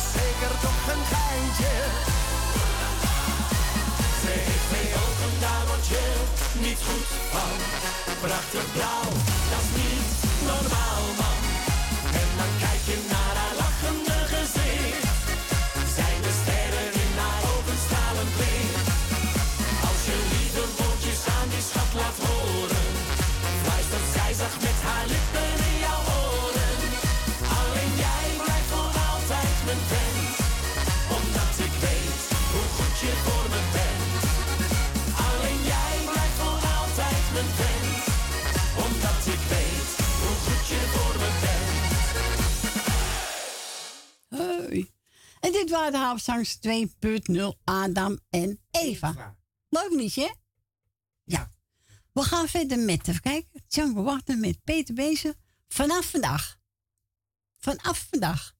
zeker 0.00 0.54
toch 0.64 0.80
een 0.92 1.04
geintje. 1.12 1.74
Ze 4.20 4.30
heeft 4.46 4.66
twee 4.68 4.90
ogen, 5.04 5.40
daar 5.40 5.64
word 5.66 5.86
je 5.86 6.04
niet 6.58 6.80
goed 6.88 7.08
van. 7.32 7.56
Prachtig 8.20 8.72
blauw, 8.72 9.08
dat 9.50 9.62
is 9.64 9.70
niet 9.82 10.08
normaal 10.46 11.02
man. 11.18 11.43
En 45.74 45.80
dit 45.80 45.92
waren 45.92 46.00
de 46.00 46.06
Haafzangers 46.06 46.58
2.0 47.54 47.64
Adam 47.64 48.18
en 48.30 48.60
Eva. 48.70 49.36
Leuk 49.68 49.90
liedje, 49.90 50.34
Ja. 51.24 51.50
We 52.12 52.22
gaan 52.22 52.48
verder 52.48 52.78
met, 52.78 53.08
even 53.08 53.20
kijken, 53.20 53.62
Django 53.68 54.02
Wachten 54.02 54.40
met 54.40 54.64
Peter 54.64 54.94
Bezen. 54.94 55.34
Vanaf 55.68 56.10
vandaag. 56.10 56.58
Vanaf 57.58 58.06
vandaag. 58.10 58.52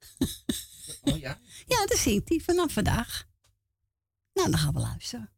Oh 1.03 1.19
ja? 1.19 1.39
Ja, 1.67 1.87
dat 1.87 1.99
zingt 1.99 2.29
hij. 2.29 2.41
Vanaf 2.41 2.73
vandaag. 2.73 3.25
Nou, 4.33 4.51
dan 4.51 4.59
gaan 4.59 4.73
we 4.73 4.81
luisteren. 4.81 5.33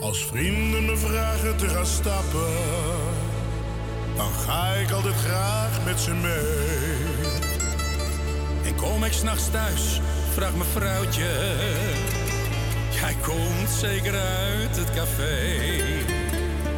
Als 0.00 0.24
vrienden 0.26 0.84
me 0.84 0.96
vragen 0.96 1.56
te 1.56 1.68
gaan 1.68 1.86
stappen, 1.86 2.56
dan 4.16 4.32
ga 4.32 4.72
ik 4.72 4.90
altijd 4.90 5.14
graag 5.14 5.84
met 5.84 6.00
ze 6.00 6.14
mee. 6.14 7.09
Kom 8.80 9.04
ik 9.04 9.12
s'nachts 9.12 9.50
thuis, 9.50 10.00
vraagt 10.34 10.56
mijn 10.56 10.68
vrouwtje. 10.68 11.30
Jij 12.90 13.16
komt 13.22 13.70
zeker 13.78 14.14
uit 14.14 14.76
het 14.76 14.90
café. 14.94 15.58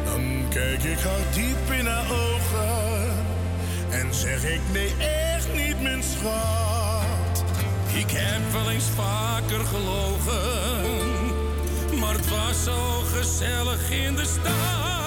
Dan 0.05 0.45
kijk 0.49 0.83
ik 0.83 0.99
haar 0.99 1.33
diep 1.33 1.79
in 1.79 1.85
haar 1.85 2.11
ogen 2.11 3.13
en 3.89 4.13
zeg 4.13 4.43
ik 4.43 4.61
nee, 4.71 4.93
echt 4.99 5.53
niet, 5.53 5.81
mijn 5.81 6.03
schat. 6.03 7.43
Ik 7.93 8.11
heb 8.11 8.51
wel 8.51 8.69
eens 8.71 8.89
vaker 8.95 9.65
gelogen, 9.65 10.39
maar 11.99 12.13
het 12.13 12.29
was 12.29 12.63
zo 12.63 12.99
gezellig 13.15 13.89
in 13.89 14.15
de 14.15 14.25
stad. 14.25 15.02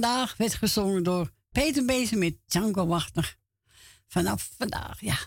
Vandaag 0.00 0.36
werd 0.36 0.54
gezongen 0.54 1.02
door 1.02 1.32
Peter 1.52 1.84
Bezen 1.84 2.18
met 2.18 2.36
Django. 2.46 3.00
Vanaf 4.06 4.50
vandaag, 4.56 5.00
ja. 5.00 5.18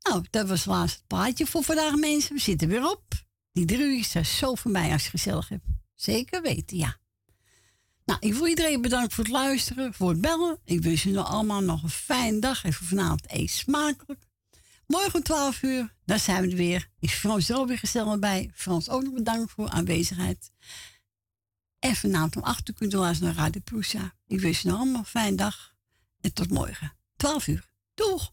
Nou, 0.00 0.24
dat 0.30 0.48
was 0.48 0.58
het 0.58 0.68
laatste 0.68 1.02
plaatje 1.06 1.46
voor 1.46 1.62
vandaag, 1.62 1.94
mensen. 1.94 2.34
We 2.34 2.40
zitten 2.40 2.68
weer 2.68 2.90
op. 2.90 3.04
Die 3.52 3.64
drie 3.64 3.98
is 3.98 4.38
zo 4.38 4.54
voor 4.54 4.70
mij 4.70 4.92
als 4.92 5.04
je 5.04 5.10
gezellig 5.10 5.48
hebt. 5.48 5.64
Zeker 5.94 6.42
weten, 6.42 6.76
ja. 6.76 6.96
Nou, 8.04 8.18
ik 8.20 8.34
wil 8.34 8.46
iedereen 8.46 8.80
bedanken 8.80 9.10
voor 9.12 9.24
het 9.24 9.32
luisteren, 9.32 9.94
voor 9.94 10.08
het 10.08 10.20
bellen. 10.20 10.58
Ik 10.64 10.82
wens 10.82 11.02
jullie 11.02 11.20
allemaal 11.20 11.60
nog 11.60 11.82
een 11.82 11.90
fijne 11.90 12.38
dag. 12.38 12.64
En 12.64 12.72
voor 12.72 12.86
vanavond 12.86 13.24
eet 13.26 13.50
smakelijk. 13.50 14.20
Morgen 14.86 15.14
om 15.14 15.22
12 15.22 15.62
uur, 15.62 15.94
daar 16.04 16.18
zijn 16.18 16.42
we 16.42 16.50
er 16.50 16.56
weer. 16.56 16.90
Is 16.98 17.12
Frans 17.12 17.48
er 17.48 17.66
weer 17.66 17.78
gezellig 17.78 18.18
bij. 18.18 18.50
Frans 18.54 18.88
ook 18.88 19.02
nog 19.02 19.12
bedankt 19.12 19.50
voor 19.52 19.68
aanwezigheid. 19.68 20.50
En 21.86 21.96
vanavond 21.96 22.36
om 22.36 22.42
8 22.42 22.68
uur 22.68 22.74
kunt 22.74 22.92
luisteren 22.92 23.34
naar 23.34 23.44
Radio 23.44 23.60
Prusa. 23.60 24.14
Ik 24.26 24.40
wens 24.40 24.60
jullie 24.60 24.78
allemaal 24.78 24.98
een 24.98 25.04
fijne 25.04 25.36
dag. 25.36 25.74
En 26.20 26.32
tot 26.32 26.50
morgen, 26.50 26.92
12 27.16 27.46
uur. 27.46 27.68
Doeg! 27.94 28.32